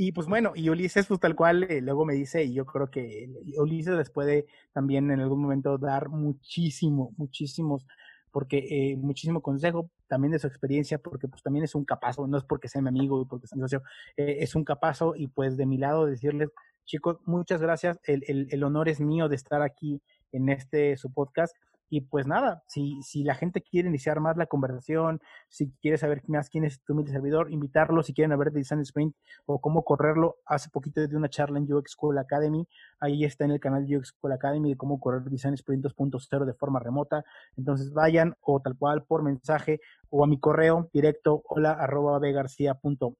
Y 0.00 0.12
pues 0.12 0.28
bueno, 0.28 0.52
y 0.54 0.68
Ulises, 0.68 1.08
pues 1.08 1.18
tal 1.18 1.34
cual, 1.34 1.64
eh, 1.64 1.80
luego 1.80 2.04
me 2.04 2.14
dice, 2.14 2.44
y 2.44 2.54
yo 2.54 2.64
creo 2.64 2.88
que 2.88 3.28
Ulises 3.56 3.96
les 3.96 4.10
puede 4.10 4.46
también 4.72 5.10
en 5.10 5.18
algún 5.18 5.42
momento 5.42 5.76
dar 5.76 6.08
muchísimo, 6.08 7.12
muchísimos, 7.16 7.84
porque 8.30 8.58
eh, 8.70 8.96
muchísimo 8.96 9.42
consejo 9.42 9.90
también 10.06 10.30
de 10.30 10.38
su 10.38 10.46
experiencia, 10.46 10.98
porque 10.98 11.26
pues 11.26 11.42
también 11.42 11.64
es 11.64 11.74
un 11.74 11.84
capazo, 11.84 12.28
no 12.28 12.38
es 12.38 12.44
porque 12.44 12.68
sea 12.68 12.80
mi 12.80 12.90
amigo, 12.90 13.26
porque 13.26 13.48
sea 13.48 13.56
mi 13.56 13.62
socio, 13.62 13.82
eh, 14.16 14.36
es 14.38 14.54
un 14.54 14.62
capazo, 14.62 15.14
y 15.16 15.26
pues 15.26 15.56
de 15.56 15.66
mi 15.66 15.78
lado 15.78 16.06
decirles, 16.06 16.50
chicos, 16.84 17.18
muchas 17.24 17.60
gracias, 17.60 17.98
el, 18.04 18.46
el 18.52 18.62
honor 18.62 18.88
es 18.88 19.00
mío 19.00 19.28
de 19.28 19.34
estar 19.34 19.62
aquí 19.62 20.00
en 20.30 20.48
este 20.48 20.96
su 20.96 21.12
podcast, 21.12 21.56
y 21.90 22.02
pues 22.02 22.26
nada, 22.26 22.62
si, 22.66 23.00
si 23.02 23.24
la 23.24 23.34
gente 23.34 23.62
quiere 23.62 23.88
iniciar 23.88 24.20
más 24.20 24.36
la 24.36 24.46
conversación, 24.46 25.20
si 25.48 25.70
quiere 25.80 25.98
saber 25.98 26.22
más 26.26 26.50
quién 26.50 26.64
es 26.64 26.82
tu 26.82 26.92
humilde 26.92 27.12
servidor, 27.12 27.50
invitarlo, 27.50 28.02
si 28.02 28.12
quieren 28.12 28.38
ver 28.38 28.52
Design 28.52 28.80
Sprint 28.82 29.16
o 29.46 29.60
cómo 29.60 29.84
correrlo, 29.84 30.36
hace 30.44 30.70
poquito 30.70 31.06
de 31.06 31.16
una 31.16 31.28
charla 31.28 31.58
en 31.58 31.72
UX 31.72 31.92
School 31.92 32.18
Academy, 32.18 32.66
ahí 33.00 33.24
está 33.24 33.44
en 33.44 33.52
el 33.52 33.60
canal 33.60 33.86
de 33.86 33.96
UX 33.96 34.08
School 34.08 34.32
Academy 34.32 34.70
de 34.70 34.76
cómo 34.76 35.00
correr 35.00 35.22
Design 35.22 35.54
Sprint 35.54 35.84
2.0 35.84 36.44
de 36.44 36.54
forma 36.54 36.78
remota, 36.80 37.24
entonces 37.56 37.92
vayan 37.92 38.34
o 38.40 38.60
tal 38.60 38.76
cual 38.76 39.04
por 39.04 39.22
mensaje 39.22 39.80
o 40.10 40.24
a 40.24 40.26
mi 40.26 40.38
correo 40.38 40.90
directo 40.92 41.42
hola 41.44 41.72
arroba 41.72 42.20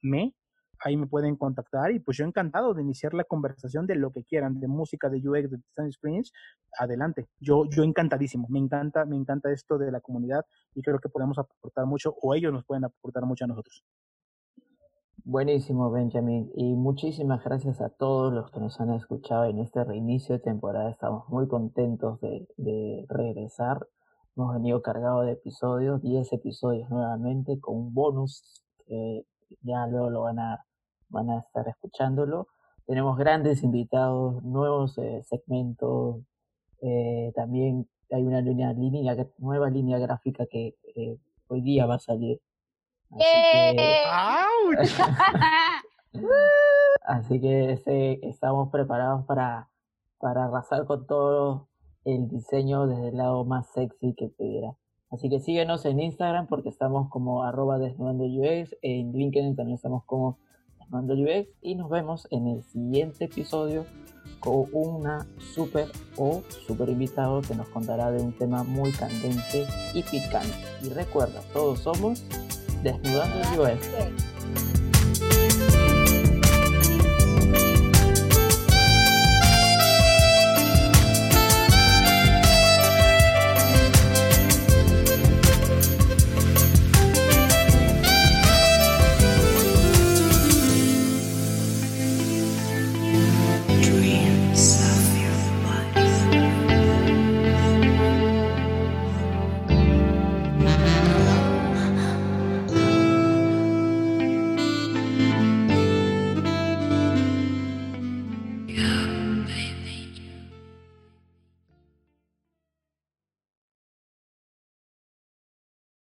me 0.02 0.34
ahí 0.84 0.96
me 0.96 1.06
pueden 1.06 1.36
contactar 1.36 1.90
y 1.92 2.00
pues 2.00 2.16
yo 2.16 2.24
encantado 2.24 2.74
de 2.74 2.82
iniciar 2.82 3.14
la 3.14 3.24
conversación 3.24 3.86
de 3.86 3.96
lo 3.96 4.12
que 4.12 4.24
quieran, 4.24 4.60
de 4.60 4.68
música, 4.68 5.08
de 5.08 5.18
UX, 5.18 5.50
de 5.50 5.58
design 5.58 5.86
experience, 5.88 6.32
adelante. 6.78 7.28
Yo, 7.40 7.64
yo 7.70 7.82
encantadísimo, 7.82 8.46
me 8.48 8.58
encanta, 8.58 9.04
me 9.04 9.16
encanta 9.16 9.50
esto 9.50 9.78
de 9.78 9.90
la 9.90 10.00
comunidad 10.00 10.44
y 10.74 10.82
creo 10.82 10.98
que 10.98 11.08
podemos 11.08 11.38
aportar 11.38 11.86
mucho 11.86 12.14
o 12.22 12.34
ellos 12.34 12.52
nos 12.52 12.64
pueden 12.64 12.84
aportar 12.84 13.24
mucho 13.24 13.44
a 13.44 13.48
nosotros. 13.48 13.84
Buenísimo, 15.24 15.90
Benjamin. 15.90 16.50
Y 16.54 16.74
muchísimas 16.74 17.44
gracias 17.44 17.82
a 17.82 17.90
todos 17.90 18.32
los 18.32 18.50
que 18.50 18.60
nos 18.60 18.80
han 18.80 18.94
escuchado 18.94 19.44
en 19.44 19.58
este 19.58 19.84
reinicio 19.84 20.36
de 20.36 20.40
temporada. 20.40 20.90
Estamos 20.90 21.28
muy 21.28 21.46
contentos 21.48 22.18
de, 22.20 22.48
de 22.56 23.04
regresar. 23.10 23.86
Hemos 24.36 24.54
venido 24.54 24.80
cargados 24.80 25.26
de 25.26 25.32
episodios, 25.32 26.00
10 26.00 26.32
episodios 26.32 26.88
nuevamente, 26.88 27.60
con 27.60 27.76
un 27.76 27.92
bonus 27.92 28.62
que 28.86 29.26
ya 29.62 29.86
luego 29.86 30.10
lo 30.10 30.22
van 30.22 30.38
a 30.38 30.64
van 31.08 31.30
a 31.30 31.40
estar 31.40 31.66
escuchándolo. 31.68 32.48
Tenemos 32.86 33.18
grandes 33.18 33.62
invitados, 33.62 34.42
nuevos 34.42 34.96
eh, 34.98 35.22
segmentos, 35.28 36.22
eh, 36.80 37.32
también 37.34 37.88
hay 38.10 38.22
una 38.22 38.40
línea, 38.40 38.72
línea, 38.72 39.16
nueva 39.38 39.68
línea 39.68 39.98
gráfica 39.98 40.46
que 40.46 40.74
eh, 40.96 41.18
hoy 41.48 41.60
día 41.60 41.86
va 41.86 41.96
a 41.96 41.98
salir. 41.98 42.40
Así 47.04 47.40
que, 47.40 47.72
este, 47.72 48.26
estamos 48.28 48.70
preparados 48.70 49.24
para, 49.26 49.68
para 50.18 50.44
arrasar 50.44 50.86
con 50.86 51.06
todo 51.06 51.68
el 52.04 52.28
diseño 52.28 52.86
desde 52.86 53.08
el 53.08 53.16
lado 53.16 53.44
más 53.44 53.66
sexy 53.72 54.14
que 54.14 54.28
pudiera. 54.28 54.74
Así 55.10 55.30
que 55.30 55.40
síguenos 55.40 55.84
en 55.86 56.00
Instagram 56.00 56.46
porque 56.48 56.68
estamos 56.68 57.08
como 57.08 57.42
arroba 57.42 57.78
desnudando 57.78 58.24
UX, 58.24 58.76
en 58.82 59.12
LinkedIn 59.12 59.56
también 59.56 59.76
estamos 59.76 60.04
como 60.04 60.38
Mando 60.90 61.14
UX 61.14 61.48
y 61.60 61.74
nos 61.74 61.90
vemos 61.90 62.26
en 62.30 62.48
el 62.48 62.62
siguiente 62.62 63.26
episodio 63.26 63.84
con 64.40 64.66
una 64.72 65.26
super 65.54 65.88
o 66.16 66.42
super 66.66 66.88
invitado 66.88 67.42
que 67.42 67.54
nos 67.54 67.68
contará 67.68 68.10
de 68.10 68.22
un 68.22 68.32
tema 68.32 68.62
muy 68.62 68.92
candente 68.92 69.66
y 69.94 70.02
picante. 70.02 70.54
Y 70.82 70.88
recuerda, 70.90 71.42
todos 71.52 71.80
somos 71.80 72.24
Desnudando 72.82 73.62
UX. 73.62 74.77